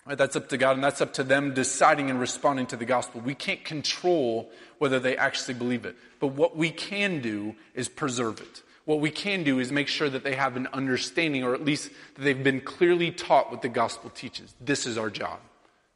Right? 0.07 0.17
That's 0.17 0.37
up 0.37 0.49
to 0.51 0.57
God, 0.57 0.77
and 0.77 0.85
that's 0.85 1.01
up 1.01 1.15
to 1.15 1.25
them 1.25 1.53
deciding 1.53 2.11
and 2.11 2.21
responding 2.21 2.67
to 2.67 2.77
the 2.77 2.85
gospel. 2.85 3.21
We 3.21 3.35
can't 3.35 3.65
control 3.65 4.51
whether 4.79 5.01
they 5.01 5.17
actually 5.17 5.55
believe 5.55 5.85
it. 5.85 5.97
But 6.21 6.29
what 6.29 6.57
we 6.57 6.71
can 6.71 7.21
do 7.21 7.57
is 7.75 7.89
preserve 7.89 8.41
it. 8.41 8.63
What 8.87 9.01
we 9.01 9.11
can 9.11 9.43
do 9.43 9.59
is 9.59 9.73
make 9.73 9.89
sure 9.89 10.09
that 10.09 10.23
they 10.23 10.37
have 10.37 10.57
an 10.57 10.69
understanding, 10.73 11.43
or 11.43 11.55
at 11.55 11.65
least 11.65 11.91
that 12.15 12.23
they've 12.23 12.43
been 12.43 12.61
clearly 12.61 13.11
taught 13.11 13.51
what 13.51 13.61
the 13.61 13.69
gospel 13.69 14.11
teaches. 14.11 14.55
This 14.61 14.87
is 14.87 14.97
our 14.97 15.11
job. 15.11 15.41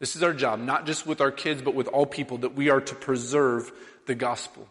This 0.00 0.16
is 0.16 0.24
our 0.24 0.34
job, 0.34 0.58
not 0.58 0.86
just 0.86 1.06
with 1.06 1.20
our 1.20 1.30
kids, 1.30 1.62
but 1.62 1.74
with 1.74 1.86
all 1.86 2.04
people, 2.04 2.38
that 2.38 2.56
we 2.56 2.68
are 2.68 2.80
to 2.80 2.94
preserve 2.94 3.70
the 4.06 4.16
gospel. 4.16 4.66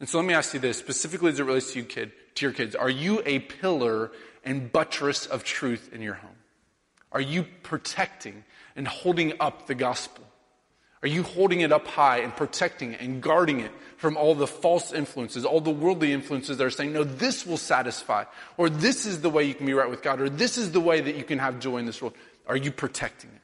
And 0.00 0.08
so 0.08 0.18
let 0.18 0.26
me 0.26 0.34
ask 0.34 0.52
you 0.52 0.58
this, 0.58 0.78
specifically 0.78 1.30
as 1.30 1.38
it 1.38 1.44
relates 1.44 1.72
to 1.72 1.78
you, 1.78 1.84
kid, 1.84 2.10
to 2.34 2.46
your 2.46 2.52
kids. 2.52 2.74
Are 2.74 2.90
you 2.90 3.22
a 3.24 3.38
pillar 3.38 4.10
and 4.44 4.72
buttress 4.72 5.26
of 5.26 5.44
truth 5.44 5.90
in 5.92 6.02
your 6.02 6.14
home? 6.14 6.30
Are 7.12 7.20
you 7.20 7.46
protecting 7.62 8.44
and 8.74 8.88
holding 8.88 9.34
up 9.38 9.68
the 9.68 9.76
gospel? 9.76 10.24
Are 11.02 11.08
you 11.08 11.22
holding 11.22 11.60
it 11.60 11.72
up 11.72 11.86
high 11.86 12.18
and 12.18 12.34
protecting 12.34 12.92
it 12.92 13.00
and 13.00 13.22
guarding 13.22 13.60
it 13.60 13.70
from 13.98 14.16
all 14.16 14.34
the 14.34 14.46
false 14.46 14.92
influences, 14.92 15.44
all 15.44 15.60
the 15.60 15.70
worldly 15.70 16.12
influences 16.12 16.56
that 16.58 16.64
are 16.64 16.70
saying, 16.70 16.92
no, 16.92 17.04
this 17.04 17.46
will 17.46 17.56
satisfy, 17.56 18.24
or 18.56 18.68
this 18.68 19.06
is 19.06 19.20
the 19.20 19.30
way 19.30 19.44
you 19.44 19.54
can 19.54 19.66
be 19.66 19.74
right 19.74 19.90
with 19.90 20.02
God, 20.02 20.20
or 20.20 20.28
this 20.28 20.58
is 20.58 20.72
the 20.72 20.80
way 20.80 21.00
that 21.00 21.16
you 21.16 21.24
can 21.24 21.38
have 21.38 21.60
joy 21.60 21.78
in 21.78 21.86
this 21.86 22.02
world? 22.02 22.14
Are 22.46 22.56
you 22.56 22.72
protecting 22.72 23.30
it? 23.30 23.40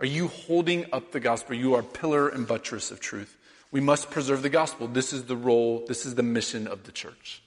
Are 0.00 0.06
you 0.06 0.28
holding 0.28 0.86
up 0.92 1.10
the 1.10 1.20
gospel? 1.20 1.56
You 1.56 1.74
are 1.74 1.82
pillar 1.82 2.28
and 2.28 2.46
buttress 2.46 2.90
of 2.90 3.00
truth. 3.00 3.36
We 3.70 3.80
must 3.80 4.10
preserve 4.10 4.42
the 4.42 4.48
gospel. 4.48 4.86
This 4.86 5.12
is 5.12 5.24
the 5.24 5.36
role, 5.36 5.84
this 5.88 6.06
is 6.06 6.14
the 6.14 6.22
mission 6.22 6.68
of 6.68 6.84
the 6.84 6.92
church. 6.92 7.42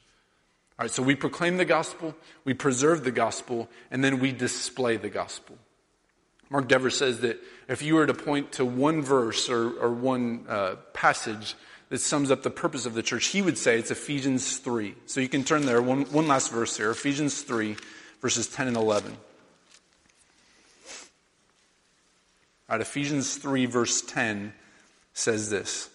All 0.78 0.84
right, 0.84 0.92
so 0.92 1.04
we 1.04 1.16
proclaim 1.16 1.58
the 1.58 1.66
gospel, 1.66 2.16
we 2.44 2.54
preserve 2.54 3.04
the 3.04 3.12
gospel, 3.12 3.70
and 3.92 4.04
then 4.04 4.20
we 4.20 4.32
display 4.32 4.98
the 4.98 5.10
gospel. 5.10 5.58
Mark 6.52 6.68
Dever 6.68 6.90
says 6.90 7.22
that 7.22 7.40
if 7.70 7.82
you 7.82 7.96
were 7.96 8.06
to 8.06 8.14
point 8.14 8.52
to 8.54 8.66
one 8.66 9.02
verse 9.02 9.50
or, 9.50 9.72
or 9.80 9.90
one 9.90 10.46
uh, 10.50 10.76
passage 10.94 11.56
that 11.88 12.00
sums 12.00 12.30
up 12.30 12.44
the 12.44 12.50
purpose 12.50 12.86
of 12.86 12.94
the 12.94 13.02
church, 13.02 13.28
he 13.28 13.42
would 13.42 13.58
say 13.58 13.80
it's 13.80 13.90
Ephesians 13.90 14.58
3. 14.58 14.94
So 15.06 15.22
you 15.22 15.30
can 15.30 15.46
turn 15.46 15.66
there, 15.66 15.82
one, 15.82 16.02
one 16.12 16.28
last 16.28 16.52
verse 16.52 16.76
here, 16.76 16.92
Ephesians 16.92 17.42
3, 17.44 17.78
verses 18.22 18.48
10 18.48 18.68
and 18.68 18.76
11. 18.76 19.12
All 22.70 22.78
right, 22.78 22.82
Ephesians 22.82 23.38
3, 23.38 23.66
verse 23.66 24.02
10 24.02 24.52
says 25.14 25.50
this 25.50 25.90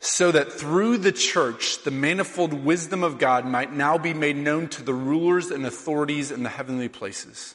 so 0.00 0.30
that 0.30 0.52
through 0.52 0.98
the 0.98 1.12
church 1.12 1.82
the 1.82 1.90
manifold 1.90 2.52
wisdom 2.52 3.02
of 3.02 3.18
God 3.18 3.46
might 3.46 3.72
now 3.72 3.96
be 3.96 4.12
made 4.12 4.36
known 4.36 4.68
to 4.68 4.82
the 4.82 4.92
rulers 4.92 5.50
and 5.50 5.64
authorities 5.64 6.30
in 6.30 6.42
the 6.42 6.50
heavenly 6.50 6.90
places. 6.90 7.54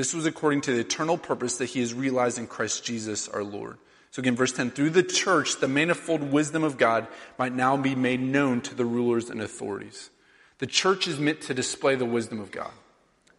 This 0.00 0.14
was 0.14 0.24
according 0.24 0.62
to 0.62 0.72
the 0.72 0.80
eternal 0.80 1.18
purpose 1.18 1.58
that 1.58 1.66
he 1.66 1.80
has 1.80 1.92
realized 1.92 2.38
in 2.38 2.46
Christ 2.46 2.82
Jesus 2.82 3.28
our 3.28 3.44
Lord. 3.44 3.76
So 4.10 4.20
again, 4.20 4.34
verse 4.34 4.50
10 4.50 4.70
through 4.70 4.88
the 4.88 5.02
church 5.02 5.60
the 5.60 5.68
manifold 5.68 6.22
wisdom 6.22 6.64
of 6.64 6.78
God 6.78 7.06
might 7.38 7.54
now 7.54 7.76
be 7.76 7.94
made 7.94 8.18
known 8.22 8.62
to 8.62 8.74
the 8.74 8.86
rulers 8.86 9.28
and 9.28 9.42
authorities. 9.42 10.08
The 10.56 10.66
church 10.66 11.06
is 11.06 11.18
meant 11.18 11.42
to 11.42 11.52
display 11.52 11.96
the 11.96 12.06
wisdom 12.06 12.40
of 12.40 12.50
God. 12.50 12.70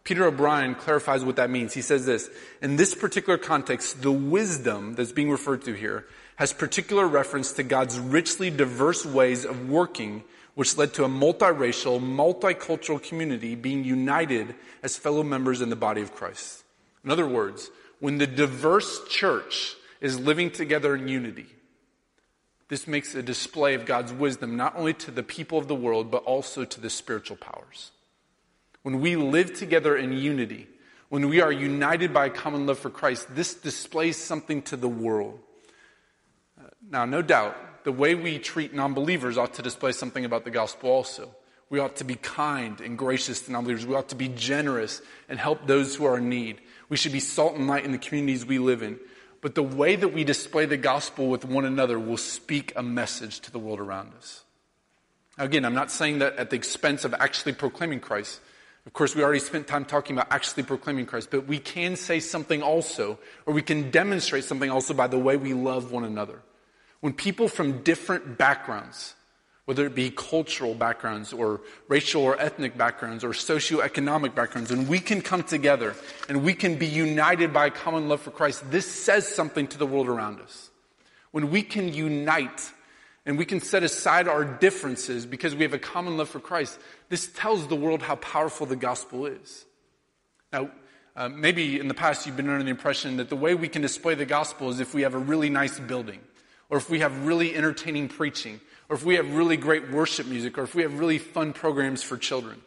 Peter 0.04 0.24
O'Brien 0.24 0.76
clarifies 0.76 1.24
what 1.24 1.34
that 1.34 1.50
means. 1.50 1.74
He 1.74 1.82
says 1.82 2.06
this 2.06 2.30
In 2.60 2.76
this 2.76 2.94
particular 2.94 3.38
context, 3.38 4.00
the 4.00 4.12
wisdom 4.12 4.94
that's 4.94 5.10
being 5.10 5.32
referred 5.32 5.62
to 5.62 5.72
here 5.72 6.06
has 6.36 6.52
particular 6.52 7.08
reference 7.08 7.54
to 7.54 7.64
God's 7.64 7.98
richly 7.98 8.50
diverse 8.50 9.04
ways 9.04 9.44
of 9.44 9.68
working, 9.68 10.22
which 10.54 10.76
led 10.76 10.92
to 10.94 11.04
a 11.04 11.08
multiracial, 11.08 12.00
multicultural 12.00 13.02
community 13.02 13.54
being 13.54 13.84
united 13.84 14.54
as 14.82 14.96
fellow 14.96 15.22
members 15.22 15.60
in 15.60 15.70
the 15.70 15.76
body 15.76 16.02
of 16.02 16.14
Christ. 16.14 16.64
In 17.04 17.10
other 17.10 17.26
words, 17.26 17.70
when 18.00 18.18
the 18.18 18.26
diverse 18.26 19.08
church 19.08 19.74
is 20.00 20.20
living 20.20 20.50
together 20.50 20.94
in 20.94 21.08
unity, 21.08 21.46
this 22.68 22.86
makes 22.86 23.14
a 23.14 23.22
display 23.22 23.74
of 23.74 23.86
God's 23.86 24.12
wisdom 24.12 24.56
not 24.56 24.76
only 24.76 24.94
to 24.94 25.10
the 25.10 25.22
people 25.22 25.58
of 25.58 25.68
the 25.68 25.74
world, 25.74 26.10
but 26.10 26.24
also 26.24 26.64
to 26.64 26.80
the 26.80 26.90
spiritual 26.90 27.36
powers. 27.36 27.90
When 28.82 29.00
we 29.00 29.16
live 29.16 29.54
together 29.54 29.96
in 29.96 30.12
unity, 30.12 30.68
when 31.08 31.28
we 31.28 31.40
are 31.40 31.52
united 31.52 32.12
by 32.14 32.26
a 32.26 32.30
common 32.30 32.66
love 32.66 32.78
for 32.78 32.90
Christ, 32.90 33.34
this 33.34 33.54
displays 33.54 34.16
something 34.16 34.62
to 34.62 34.76
the 34.76 34.88
world. 34.88 35.38
Uh, 36.58 36.68
now, 36.90 37.04
no 37.04 37.20
doubt, 37.20 37.56
the 37.84 37.92
way 37.92 38.14
we 38.14 38.38
treat 38.38 38.74
non 38.74 38.94
believers 38.94 39.38
ought 39.38 39.54
to 39.54 39.62
display 39.62 39.92
something 39.92 40.24
about 40.24 40.44
the 40.44 40.50
gospel 40.50 40.90
also. 40.90 41.34
We 41.70 41.78
ought 41.78 41.96
to 41.96 42.04
be 42.04 42.16
kind 42.16 42.80
and 42.80 42.98
gracious 42.98 43.40
to 43.42 43.52
non 43.52 43.64
believers. 43.64 43.86
We 43.86 43.94
ought 43.94 44.10
to 44.10 44.14
be 44.14 44.28
generous 44.28 45.00
and 45.28 45.38
help 45.38 45.66
those 45.66 45.94
who 45.94 46.04
are 46.04 46.18
in 46.18 46.28
need. 46.28 46.60
We 46.88 46.96
should 46.96 47.12
be 47.12 47.20
salt 47.20 47.56
and 47.56 47.66
light 47.66 47.84
in 47.84 47.92
the 47.92 47.98
communities 47.98 48.44
we 48.44 48.58
live 48.58 48.82
in. 48.82 48.98
But 49.40 49.54
the 49.54 49.62
way 49.62 49.96
that 49.96 50.08
we 50.08 50.22
display 50.22 50.66
the 50.66 50.76
gospel 50.76 51.28
with 51.28 51.44
one 51.44 51.64
another 51.64 51.98
will 51.98 52.16
speak 52.16 52.72
a 52.76 52.82
message 52.82 53.40
to 53.40 53.50
the 53.50 53.58
world 53.58 53.80
around 53.80 54.12
us. 54.16 54.44
Again, 55.38 55.64
I'm 55.64 55.74
not 55.74 55.90
saying 55.90 56.18
that 56.18 56.36
at 56.36 56.50
the 56.50 56.56
expense 56.56 57.04
of 57.04 57.14
actually 57.14 57.54
proclaiming 57.54 58.00
Christ. 58.00 58.40
Of 58.86 58.92
course, 58.92 59.14
we 59.14 59.22
already 59.22 59.40
spent 59.40 59.66
time 59.66 59.84
talking 59.84 60.16
about 60.16 60.28
actually 60.30 60.64
proclaiming 60.64 61.06
Christ, 61.06 61.30
but 61.30 61.46
we 61.46 61.58
can 61.58 61.96
say 61.96 62.20
something 62.20 62.62
also, 62.62 63.18
or 63.46 63.54
we 63.54 63.62
can 63.62 63.90
demonstrate 63.90 64.44
something 64.44 64.70
also 64.70 64.92
by 64.92 65.06
the 65.06 65.18
way 65.18 65.36
we 65.36 65.54
love 65.54 65.90
one 65.90 66.04
another. 66.04 66.42
When 67.02 67.12
people 67.12 67.48
from 67.48 67.82
different 67.82 68.38
backgrounds, 68.38 69.16
whether 69.64 69.84
it 69.84 69.94
be 69.94 70.10
cultural 70.10 70.72
backgrounds 70.72 71.32
or 71.32 71.60
racial 71.88 72.22
or 72.22 72.38
ethnic 72.40 72.78
backgrounds 72.78 73.24
or 73.24 73.30
socioeconomic 73.30 74.36
backgrounds, 74.36 74.70
and 74.70 74.86
we 74.86 75.00
can 75.00 75.20
come 75.20 75.42
together 75.42 75.96
and 76.28 76.44
we 76.44 76.54
can 76.54 76.76
be 76.76 76.86
united 76.86 77.52
by 77.52 77.66
a 77.66 77.70
common 77.72 78.08
love 78.08 78.20
for 78.20 78.30
Christ, 78.30 78.70
this 78.70 78.86
says 78.86 79.26
something 79.26 79.66
to 79.66 79.78
the 79.78 79.86
world 79.86 80.06
around 80.06 80.40
us. 80.40 80.70
When 81.32 81.50
we 81.50 81.64
can 81.64 81.92
unite 81.92 82.70
and 83.26 83.36
we 83.36 83.46
can 83.46 83.60
set 83.60 83.82
aside 83.82 84.28
our 84.28 84.44
differences 84.44 85.26
because 85.26 85.56
we 85.56 85.64
have 85.64 85.74
a 85.74 85.80
common 85.80 86.16
love 86.16 86.28
for 86.28 86.38
Christ, 86.38 86.78
this 87.08 87.26
tells 87.26 87.66
the 87.66 87.74
world 87.74 88.02
how 88.02 88.14
powerful 88.14 88.64
the 88.64 88.76
gospel 88.76 89.26
is. 89.26 89.64
Now, 90.52 90.70
uh, 91.16 91.28
maybe 91.28 91.80
in 91.80 91.88
the 91.88 91.94
past 91.94 92.26
you've 92.26 92.36
been 92.36 92.48
under 92.48 92.62
the 92.62 92.70
impression 92.70 93.16
that 93.16 93.28
the 93.28 93.34
way 93.34 93.56
we 93.56 93.66
can 93.66 93.82
display 93.82 94.14
the 94.14 94.24
gospel 94.24 94.70
is 94.70 94.78
if 94.78 94.94
we 94.94 95.02
have 95.02 95.14
a 95.14 95.18
really 95.18 95.50
nice 95.50 95.80
building 95.80 96.20
or 96.72 96.78
if 96.78 96.88
we 96.88 97.00
have 97.00 97.26
really 97.26 97.54
entertaining 97.54 98.08
preaching, 98.08 98.58
or 98.88 98.96
if 98.96 99.04
we 99.04 99.16
have 99.16 99.34
really 99.34 99.58
great 99.58 99.90
worship 99.90 100.26
music, 100.26 100.56
or 100.56 100.62
if 100.62 100.74
we 100.74 100.80
have 100.80 100.98
really 100.98 101.18
fun 101.18 101.52
programs 101.52 102.02
for 102.02 102.16
children. 102.16 102.62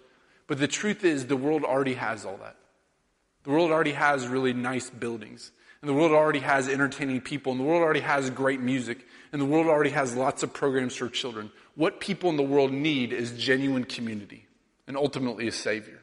But 0.46 0.60
the 0.60 0.68
truth 0.68 1.04
is, 1.04 1.26
the 1.26 1.36
world 1.36 1.64
already 1.64 1.96
has 1.96 2.24
all 2.24 2.38
that. 2.38 2.56
The 3.46 3.50
world 3.50 3.72
already 3.72 3.94
has 3.94 4.28
really 4.28 4.54
nice 4.54 4.92
buildings. 4.92 5.52
And 5.82 5.90
the 5.90 5.94
world 5.96 6.12
already 6.12 6.42
has 6.42 6.70
entertaining 6.70 7.22
people. 7.22 7.52
And 7.52 7.60
the 7.60 7.66
world 7.66 7.82
already 7.82 8.02
has 8.02 8.30
great 8.30 8.62
music. 8.62 9.00
And 9.34 9.42
the 9.42 9.46
world 9.46 9.66
already 9.66 9.90
has 9.90 10.16
lots 10.16 10.44
of 10.44 10.54
programs 10.54 10.96
for 10.96 11.10
children. 11.10 11.52
What 11.74 12.00
people 12.00 12.30
in 12.30 12.38
the 12.38 12.44
world 12.44 12.72
need 12.72 13.12
is 13.12 13.32
genuine 13.32 13.86
community 13.86 14.46
and 14.86 14.96
ultimately 14.96 15.48
a 15.48 15.52
Savior. 15.52 16.00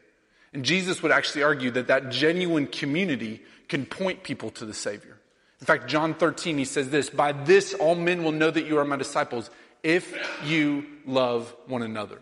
And 0.52 0.64
Jesus 0.64 1.04
would 1.04 1.12
actually 1.12 1.44
argue 1.44 1.70
that 1.70 1.86
that 1.86 2.10
genuine 2.10 2.66
community 2.66 3.42
can 3.68 3.86
point 3.86 4.24
people 4.24 4.50
to 4.50 4.66
the 4.66 4.74
Savior. 4.74 5.20
In 5.62 5.66
fact, 5.66 5.86
John 5.86 6.14
13, 6.14 6.58
he 6.58 6.64
says 6.64 6.90
this 6.90 7.08
By 7.08 7.30
this 7.30 7.72
all 7.72 7.94
men 7.94 8.24
will 8.24 8.32
know 8.32 8.50
that 8.50 8.66
you 8.66 8.78
are 8.78 8.84
my 8.84 8.96
disciples 8.96 9.48
if 9.84 10.12
you 10.44 10.84
love 11.06 11.54
one 11.68 11.82
another. 11.82 12.18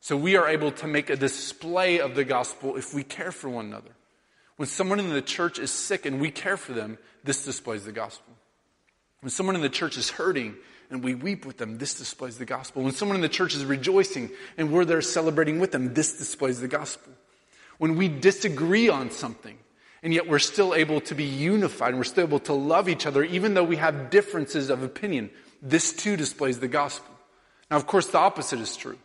So 0.00 0.16
we 0.16 0.36
are 0.36 0.46
able 0.46 0.70
to 0.70 0.86
make 0.86 1.10
a 1.10 1.16
display 1.16 1.98
of 1.98 2.14
the 2.14 2.24
gospel 2.24 2.76
if 2.76 2.94
we 2.94 3.02
care 3.02 3.32
for 3.32 3.48
one 3.48 3.66
another. 3.66 3.90
When 4.56 4.68
someone 4.68 5.00
in 5.00 5.08
the 5.08 5.22
church 5.22 5.58
is 5.58 5.72
sick 5.72 6.06
and 6.06 6.20
we 6.20 6.30
care 6.30 6.56
for 6.56 6.72
them, 6.72 6.98
this 7.24 7.44
displays 7.44 7.84
the 7.84 7.90
gospel. 7.90 8.32
When 9.20 9.30
someone 9.30 9.56
in 9.56 9.62
the 9.62 9.68
church 9.68 9.96
is 9.96 10.10
hurting 10.10 10.54
and 10.90 11.02
we 11.02 11.16
weep 11.16 11.44
with 11.44 11.58
them, 11.58 11.78
this 11.78 11.94
displays 11.94 12.38
the 12.38 12.44
gospel. 12.44 12.84
When 12.84 12.92
someone 12.92 13.16
in 13.16 13.22
the 13.22 13.28
church 13.28 13.56
is 13.56 13.64
rejoicing 13.64 14.30
and 14.56 14.70
we're 14.70 14.84
there 14.84 15.02
celebrating 15.02 15.58
with 15.58 15.72
them, 15.72 15.94
this 15.94 16.16
displays 16.16 16.60
the 16.60 16.68
gospel. 16.68 17.12
When 17.78 17.96
we 17.96 18.06
disagree 18.06 18.88
on 18.88 19.10
something 19.10 19.58
and 20.04 20.14
yet 20.14 20.28
we're 20.28 20.38
still 20.38 20.74
able 20.74 21.00
to 21.00 21.14
be 21.14 21.24
unified 21.24 21.96
we're 21.96 22.04
still 22.04 22.26
able 22.26 22.38
to 22.38 22.52
love 22.52 22.88
each 22.88 23.06
other 23.06 23.24
even 23.24 23.54
though 23.54 23.64
we 23.64 23.76
have 23.76 24.10
differences 24.10 24.70
of 24.70 24.84
opinion, 24.84 25.30
this 25.60 25.92
too 25.92 26.16
displays 26.16 26.60
the 26.60 26.68
gospel. 26.68 27.12
Now, 27.70 27.78
of 27.78 27.86
course, 27.86 28.06
the 28.06 28.18
opposite 28.18 28.60
is 28.60 28.76
true. 28.76 28.98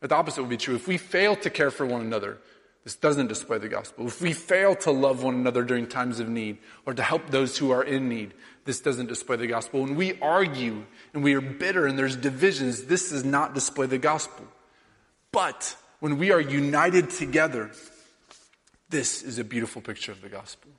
But 0.00 0.10
The 0.10 0.16
opposite 0.16 0.42
would 0.42 0.50
be 0.50 0.56
true. 0.56 0.76
If 0.76 0.86
we 0.86 0.98
fail 0.98 1.34
to 1.36 1.50
care 1.50 1.70
for 1.70 1.84
one 1.84 2.00
another, 2.00 2.38
this 2.84 2.94
doesn't 2.94 3.26
display 3.26 3.58
the 3.58 3.68
gospel. 3.68 4.06
If 4.06 4.20
we 4.20 4.32
fail 4.32 4.76
to 4.76 4.90
love 4.90 5.22
one 5.22 5.34
another 5.34 5.64
during 5.64 5.86
times 5.86 6.20
of 6.20 6.28
need 6.28 6.58
or 6.86 6.94
to 6.94 7.02
help 7.02 7.30
those 7.30 7.58
who 7.58 7.70
are 7.70 7.82
in 7.82 8.08
need, 8.08 8.34
this 8.64 8.80
doesn't 8.80 9.08
display 9.08 9.36
the 9.36 9.46
gospel. 9.46 9.82
When 9.82 9.96
we 9.96 10.18
argue 10.20 10.84
and 11.12 11.24
we 11.24 11.34
are 11.34 11.40
bitter 11.40 11.86
and 11.86 11.98
there's 11.98 12.16
divisions, 12.16 12.84
this 12.84 13.10
does 13.10 13.24
not 13.24 13.54
display 13.54 13.86
the 13.86 13.98
gospel. 13.98 14.46
But 15.32 15.74
when 16.00 16.18
we 16.18 16.30
are 16.30 16.40
united 16.40 17.10
together, 17.10 17.72
this 18.88 19.22
is 19.22 19.38
a 19.38 19.44
beautiful 19.44 19.82
picture 19.82 20.12
of 20.12 20.20
the 20.22 20.28
gospel. 20.28 20.70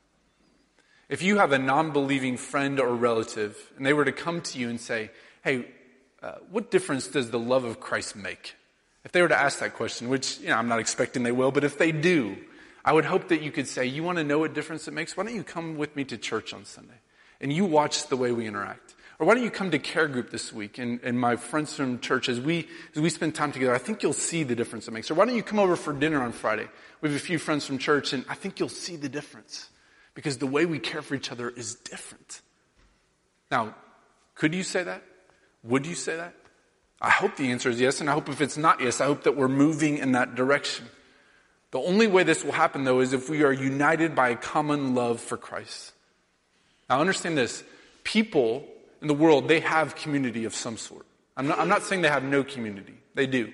If 1.09 1.21
you 1.23 1.37
have 1.37 1.51
a 1.51 1.59
non 1.59 1.91
believing 1.91 2.37
friend 2.37 2.79
or 2.79 2.95
relative 2.95 3.57
and 3.77 3.85
they 3.85 3.93
were 3.93 4.05
to 4.05 4.11
come 4.11 4.41
to 4.41 4.59
you 4.59 4.69
and 4.69 4.79
say, 4.79 5.11
Hey, 5.43 5.65
uh, 6.21 6.33
what 6.51 6.69
difference 6.69 7.07
does 7.07 7.31
the 7.31 7.39
love 7.39 7.63
of 7.63 7.79
Christ 7.79 8.15
make? 8.15 8.55
If 9.05 9.11
they 9.11 9.21
were 9.21 9.29
to 9.29 9.39
ask 9.39 9.59
that 9.59 9.73
question, 9.75 10.09
which 10.09 10.39
you 10.39 10.49
know, 10.49 10.55
I'm 10.55 10.67
not 10.67 10.79
expecting 10.79 11.23
they 11.23 11.31
will, 11.31 11.51
but 11.51 11.63
if 11.63 11.77
they 11.77 11.91
do, 11.91 12.37
I 12.83 12.93
would 12.93 13.05
hope 13.05 13.29
that 13.29 13.41
you 13.41 13.51
could 13.51 13.67
say, 13.67 13.85
You 13.85 14.03
want 14.03 14.17
to 14.17 14.23
know 14.23 14.39
what 14.39 14.53
difference 14.53 14.87
it 14.87 14.93
makes? 14.93 15.17
Why 15.17 15.23
don't 15.23 15.35
you 15.35 15.43
come 15.43 15.77
with 15.77 15.95
me 15.95 16.03
to 16.05 16.17
church 16.17 16.53
on 16.53 16.65
Sunday 16.65 16.99
and 17.41 17.51
you 17.51 17.65
watch 17.65 18.07
the 18.07 18.17
way 18.17 18.31
we 18.31 18.45
interact? 18.45 18.95
Or 19.19 19.27
why 19.27 19.35
don't 19.35 19.43
you 19.43 19.51
come 19.51 19.71
to 19.71 19.79
care 19.79 20.07
group 20.07 20.29
this 20.29 20.53
week 20.53 20.77
and, 20.77 21.01
and 21.03 21.19
my 21.19 21.35
friends 21.35 21.75
from 21.75 21.99
church 21.99 22.29
as 22.29 22.39
we, 22.39 22.67
as 22.95 23.01
we 23.01 23.09
spend 23.09 23.35
time 23.35 23.51
together, 23.51 23.75
I 23.75 23.77
think 23.77 24.01
you'll 24.01 24.13
see 24.13 24.43
the 24.43 24.55
difference 24.55 24.87
it 24.87 24.91
makes. 24.91 25.11
Or 25.11 25.13
why 25.15 25.25
don't 25.25 25.35
you 25.35 25.43
come 25.43 25.59
over 25.59 25.75
for 25.75 25.91
dinner 25.91 26.21
on 26.21 26.31
Friday? 26.31 26.67
We 27.01 27.09
have 27.09 27.17
a 27.17 27.21
few 27.21 27.37
friends 27.37 27.65
from 27.65 27.77
church 27.79 28.13
and 28.13 28.23
I 28.29 28.35
think 28.35 28.59
you'll 28.59 28.69
see 28.69 28.95
the 28.95 29.09
difference 29.09 29.69
because 30.15 30.37
the 30.37 30.47
way 30.47 30.65
we 30.65 30.79
care 30.79 31.01
for 31.01 31.15
each 31.15 31.33
other 31.33 31.49
is 31.49 31.75
different. 31.75 32.41
Now, 33.51 33.75
could 34.35 34.55
you 34.55 34.63
say 34.63 34.83
that? 34.83 35.03
Would 35.63 35.85
you 35.85 35.95
say 35.95 36.15
that? 36.15 36.33
I 37.01 37.09
hope 37.09 37.35
the 37.35 37.51
answer 37.51 37.69
is 37.69 37.79
yes, 37.79 38.01
and 38.01 38.09
I 38.09 38.13
hope 38.13 38.29
if 38.29 38.41
it's 38.41 38.57
not 38.57 38.81
yes, 38.81 38.99
I 38.99 39.05
hope 39.05 39.23
that 39.23 39.37
we're 39.37 39.47
moving 39.47 39.97
in 39.97 40.13
that 40.13 40.35
direction. 40.35 40.85
The 41.71 41.79
only 41.79 42.07
way 42.07 42.23
this 42.23 42.43
will 42.43 42.51
happen, 42.51 42.83
though, 42.83 42.99
is 42.99 43.13
if 43.13 43.29
we 43.29 43.43
are 43.43 43.53
united 43.53 44.15
by 44.15 44.29
a 44.29 44.35
common 44.35 44.95
love 44.95 45.21
for 45.21 45.37
Christ. 45.37 45.93
Now, 46.89 46.99
understand 46.99 47.37
this 47.37 47.63
people 48.03 48.67
in 49.01 49.07
the 49.07 49.13
world, 49.13 49.47
they 49.47 49.59
have 49.61 49.95
community 49.95 50.45
of 50.45 50.53
some 50.53 50.77
sort. 50.77 51.05
I'm 51.37 51.47
not, 51.47 51.59
I'm 51.59 51.69
not 51.69 51.83
saying 51.83 52.01
they 52.01 52.09
have 52.09 52.23
no 52.23 52.43
community, 52.43 52.95
they 53.15 53.27
do. 53.27 53.53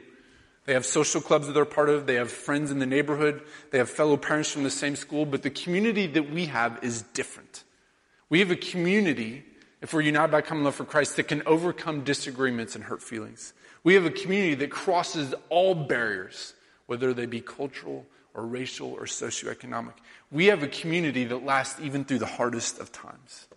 They 0.66 0.74
have 0.74 0.86
social 0.86 1.22
clubs 1.22 1.46
that 1.46 1.54
they're 1.54 1.64
part 1.64 1.90
of. 1.90 2.08
They 2.08 2.16
have 2.16 2.32
friends 2.32 2.72
in 2.72 2.80
the 2.80 2.88
neighborhood. 2.88 3.44
They 3.72 3.78
have 3.78 3.90
fellow 3.90 4.18
parents 4.18 4.52
from 4.52 4.64
the 4.64 4.72
same 4.72 4.96
school. 4.96 5.26
But 5.26 5.44
the 5.44 5.52
community 5.52 6.08
that 6.08 6.32
we 6.32 6.48
have 6.48 6.80
is 6.84 7.04
different. 7.14 7.64
We 8.30 8.40
have 8.40 8.50
a 8.50 8.56
community, 8.56 9.46
if 9.82 9.94
we're 9.94 10.02
united 10.02 10.32
by 10.32 10.42
common 10.42 10.64
love 10.64 10.74
for 10.74 10.86
Christ, 10.86 11.18
that 11.18 11.28
can 11.28 11.44
overcome 11.46 12.04
disagreements 12.04 12.76
and 12.76 12.84
hurt 12.84 13.04
feelings. 13.04 13.54
We 13.84 13.94
have 13.94 14.06
a 14.06 14.10
community 14.10 14.56
that 14.56 14.72
crosses 14.72 15.36
all 15.50 15.76
barriers, 15.76 16.56
whether 16.88 17.14
they 17.14 17.28
be 17.28 17.42
cultural 17.42 18.08
or 18.34 18.48
racial 18.48 18.92
or 18.92 19.04
socioeconomic. 19.04 19.94
We 20.32 20.48
have 20.48 20.64
a 20.64 20.68
community 20.68 21.26
that 21.26 21.46
lasts 21.46 21.80
even 21.80 22.04
through 22.06 22.20
the 22.20 22.26
hardest 22.26 22.80
of 22.80 22.92
times. 22.92 23.48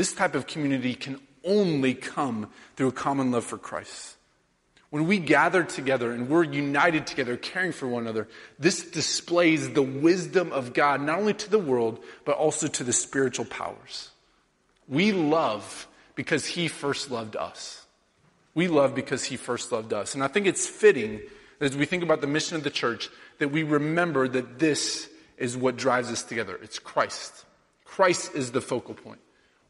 This 0.00 0.14
type 0.14 0.34
of 0.34 0.46
community 0.46 0.94
can 0.94 1.20
only 1.44 1.92
come 1.92 2.48
through 2.74 2.88
a 2.88 2.92
common 2.92 3.32
love 3.32 3.44
for 3.44 3.58
Christ. 3.58 4.16
When 4.88 5.06
we 5.06 5.18
gather 5.18 5.62
together 5.62 6.10
and 6.10 6.30
we're 6.30 6.44
united 6.44 7.06
together, 7.06 7.36
caring 7.36 7.72
for 7.72 7.86
one 7.86 8.04
another, 8.04 8.26
this 8.58 8.82
displays 8.82 9.68
the 9.68 9.82
wisdom 9.82 10.52
of 10.52 10.72
God, 10.72 11.02
not 11.02 11.18
only 11.18 11.34
to 11.34 11.50
the 11.50 11.58
world, 11.58 12.02
but 12.24 12.34
also 12.38 12.66
to 12.66 12.82
the 12.82 12.94
spiritual 12.94 13.44
powers. 13.44 14.08
We 14.88 15.12
love 15.12 15.86
because 16.14 16.46
He 16.46 16.68
first 16.68 17.10
loved 17.10 17.36
us. 17.36 17.84
We 18.54 18.68
love 18.68 18.94
because 18.94 19.24
He 19.24 19.36
first 19.36 19.70
loved 19.70 19.92
us. 19.92 20.14
And 20.14 20.24
I 20.24 20.28
think 20.28 20.46
it's 20.46 20.66
fitting 20.66 21.20
as 21.60 21.76
we 21.76 21.84
think 21.84 22.02
about 22.02 22.22
the 22.22 22.26
mission 22.26 22.56
of 22.56 22.64
the 22.64 22.70
church 22.70 23.10
that 23.38 23.48
we 23.48 23.64
remember 23.64 24.28
that 24.28 24.58
this 24.58 25.10
is 25.36 25.58
what 25.58 25.76
drives 25.76 26.10
us 26.10 26.22
together. 26.22 26.58
It's 26.62 26.78
Christ. 26.78 27.44
Christ 27.84 28.34
is 28.34 28.52
the 28.52 28.62
focal 28.62 28.94
point. 28.94 29.20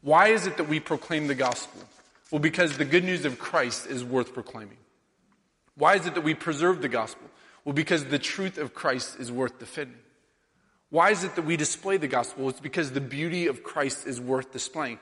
Why 0.01 0.29
is 0.29 0.47
it 0.47 0.57
that 0.57 0.67
we 0.67 0.79
proclaim 0.79 1.27
the 1.27 1.35
gospel? 1.35 1.81
Well, 2.31 2.39
because 2.39 2.77
the 2.77 2.85
good 2.85 3.03
news 3.03 3.25
of 3.25 3.39
Christ 3.39 3.87
is 3.87 4.03
worth 4.03 4.33
proclaiming. 4.33 4.77
Why 5.75 5.95
is 5.95 6.05
it 6.05 6.15
that 6.15 6.23
we 6.23 6.33
preserve 6.33 6.81
the 6.81 6.89
gospel? 6.89 7.29
Well, 7.65 7.73
because 7.73 8.05
the 8.05 8.19
truth 8.19 8.57
of 8.57 8.73
Christ 8.73 9.19
is 9.19 9.31
worth 9.31 9.59
defending. 9.59 9.99
Why 10.89 11.11
is 11.11 11.23
it 11.23 11.35
that 11.35 11.45
we 11.45 11.55
display 11.55 11.97
the 11.97 12.07
gospel? 12.07 12.49
It's 12.49 12.59
because 12.59 12.91
the 12.91 13.01
beauty 13.01 13.47
of 13.47 13.63
Christ 13.63 14.07
is 14.07 14.19
worth 14.19 14.51
displaying. 14.51 14.99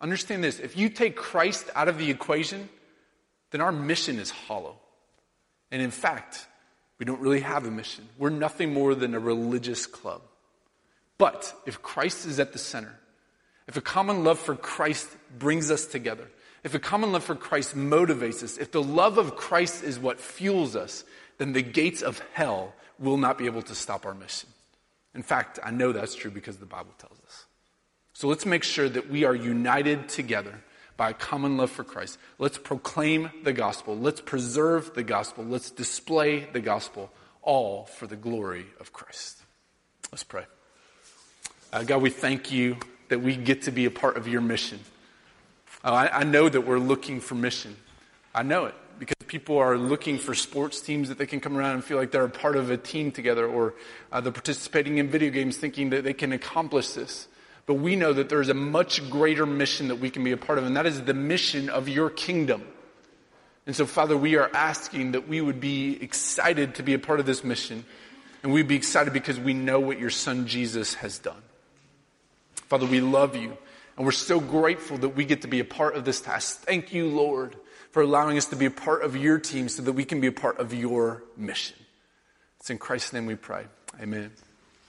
Understand 0.00 0.44
this 0.44 0.60
if 0.60 0.76
you 0.76 0.88
take 0.88 1.16
Christ 1.16 1.70
out 1.74 1.88
of 1.88 1.98
the 1.98 2.10
equation, 2.10 2.68
then 3.50 3.60
our 3.60 3.72
mission 3.72 4.18
is 4.18 4.30
hollow. 4.30 4.76
And 5.70 5.80
in 5.80 5.90
fact, 5.90 6.46
we 6.98 7.06
don't 7.06 7.20
really 7.20 7.40
have 7.40 7.66
a 7.66 7.70
mission. 7.70 8.08
We're 8.18 8.30
nothing 8.30 8.72
more 8.72 8.94
than 8.94 9.14
a 9.14 9.18
religious 9.18 9.86
club. 9.86 10.22
But 11.18 11.52
if 11.66 11.82
Christ 11.82 12.26
is 12.26 12.38
at 12.38 12.52
the 12.52 12.58
center, 12.58 12.98
if 13.66 13.76
a 13.76 13.80
common 13.80 14.24
love 14.24 14.38
for 14.38 14.54
Christ 14.54 15.08
brings 15.38 15.70
us 15.70 15.86
together, 15.86 16.28
if 16.64 16.74
a 16.74 16.78
common 16.78 17.12
love 17.12 17.24
for 17.24 17.34
Christ 17.34 17.76
motivates 17.76 18.42
us, 18.42 18.58
if 18.58 18.70
the 18.70 18.82
love 18.82 19.18
of 19.18 19.36
Christ 19.36 19.82
is 19.82 19.98
what 19.98 20.20
fuels 20.20 20.76
us, 20.76 21.04
then 21.38 21.52
the 21.52 21.62
gates 21.62 22.02
of 22.02 22.22
hell 22.34 22.74
will 22.98 23.16
not 23.16 23.38
be 23.38 23.46
able 23.46 23.62
to 23.62 23.74
stop 23.74 24.06
our 24.06 24.14
mission. 24.14 24.48
In 25.14 25.22
fact, 25.22 25.58
I 25.62 25.70
know 25.70 25.92
that's 25.92 26.14
true 26.14 26.30
because 26.30 26.58
the 26.58 26.66
Bible 26.66 26.92
tells 26.98 27.18
us. 27.26 27.46
So 28.12 28.28
let's 28.28 28.46
make 28.46 28.62
sure 28.62 28.88
that 28.88 29.10
we 29.10 29.24
are 29.24 29.34
united 29.34 30.08
together 30.08 30.62
by 30.96 31.10
a 31.10 31.14
common 31.14 31.56
love 31.56 31.70
for 31.70 31.84
Christ. 31.84 32.18
Let's 32.38 32.58
proclaim 32.58 33.30
the 33.42 33.52
gospel. 33.52 33.96
Let's 33.96 34.20
preserve 34.20 34.94
the 34.94 35.02
gospel. 35.02 35.44
Let's 35.44 35.70
display 35.70 36.46
the 36.52 36.60
gospel, 36.60 37.10
all 37.40 37.86
for 37.86 38.06
the 38.06 38.16
glory 38.16 38.66
of 38.78 38.92
Christ. 38.92 39.42
Let's 40.12 40.24
pray. 40.24 40.44
Uh, 41.72 41.82
God, 41.82 42.02
we 42.02 42.10
thank 42.10 42.52
you 42.52 42.76
that 43.12 43.20
we 43.20 43.36
get 43.36 43.62
to 43.62 43.70
be 43.70 43.84
a 43.84 43.90
part 43.90 44.16
of 44.16 44.26
your 44.26 44.40
mission. 44.40 44.80
Uh, 45.84 45.92
I, 45.92 46.20
I 46.20 46.24
know 46.24 46.48
that 46.48 46.62
we're 46.62 46.78
looking 46.78 47.20
for 47.20 47.34
mission. 47.34 47.76
I 48.34 48.42
know 48.42 48.64
it 48.64 48.74
because 48.98 49.16
people 49.26 49.58
are 49.58 49.76
looking 49.76 50.16
for 50.16 50.34
sports 50.34 50.80
teams 50.80 51.10
that 51.10 51.18
they 51.18 51.26
can 51.26 51.38
come 51.38 51.54
around 51.54 51.74
and 51.74 51.84
feel 51.84 51.98
like 51.98 52.10
they're 52.10 52.24
a 52.24 52.30
part 52.30 52.56
of 52.56 52.70
a 52.70 52.78
team 52.78 53.12
together, 53.12 53.46
or 53.46 53.74
uh, 54.10 54.22
they're 54.22 54.32
participating 54.32 54.96
in 54.96 55.08
video 55.08 55.30
games 55.30 55.58
thinking 55.58 55.90
that 55.90 56.04
they 56.04 56.14
can 56.14 56.32
accomplish 56.32 56.92
this. 56.92 57.28
But 57.66 57.74
we 57.74 57.96
know 57.96 58.14
that 58.14 58.30
there's 58.30 58.48
a 58.48 58.54
much 58.54 59.10
greater 59.10 59.44
mission 59.44 59.88
that 59.88 59.96
we 59.96 60.08
can 60.08 60.24
be 60.24 60.32
a 60.32 60.38
part 60.38 60.58
of, 60.58 60.64
and 60.64 60.74
that 60.78 60.86
is 60.86 61.02
the 61.02 61.12
mission 61.12 61.68
of 61.68 61.90
your 61.90 62.08
kingdom. 62.08 62.64
And 63.66 63.76
so, 63.76 63.84
Father, 63.84 64.16
we 64.16 64.36
are 64.36 64.50
asking 64.54 65.12
that 65.12 65.28
we 65.28 65.42
would 65.42 65.60
be 65.60 66.02
excited 66.02 66.76
to 66.76 66.82
be 66.82 66.94
a 66.94 66.98
part 66.98 67.20
of 67.20 67.26
this 67.26 67.44
mission, 67.44 67.84
and 68.42 68.54
we'd 68.54 68.68
be 68.68 68.76
excited 68.76 69.12
because 69.12 69.38
we 69.38 69.52
know 69.52 69.80
what 69.80 69.98
your 69.98 70.10
son 70.10 70.46
Jesus 70.46 70.94
has 70.94 71.18
done. 71.18 71.42
Father, 72.72 72.86
we 72.86 73.02
love 73.02 73.36
you. 73.36 73.54
And 73.98 74.06
we're 74.06 74.12
so 74.12 74.40
grateful 74.40 74.96
that 74.96 75.10
we 75.10 75.26
get 75.26 75.42
to 75.42 75.46
be 75.46 75.60
a 75.60 75.64
part 75.64 75.94
of 75.94 76.06
this 76.06 76.22
task. 76.22 76.60
Thank 76.60 76.94
you, 76.94 77.06
Lord, 77.06 77.54
for 77.90 78.00
allowing 78.00 78.38
us 78.38 78.46
to 78.46 78.56
be 78.56 78.64
a 78.64 78.70
part 78.70 79.02
of 79.02 79.14
your 79.14 79.38
team 79.38 79.68
so 79.68 79.82
that 79.82 79.92
we 79.92 80.06
can 80.06 80.22
be 80.22 80.26
a 80.28 80.32
part 80.32 80.58
of 80.58 80.72
your 80.72 81.22
mission. 81.36 81.76
It's 82.60 82.70
in 82.70 82.78
Christ's 82.78 83.12
name 83.12 83.26
we 83.26 83.34
pray. 83.34 83.66
Amen. 84.00 84.32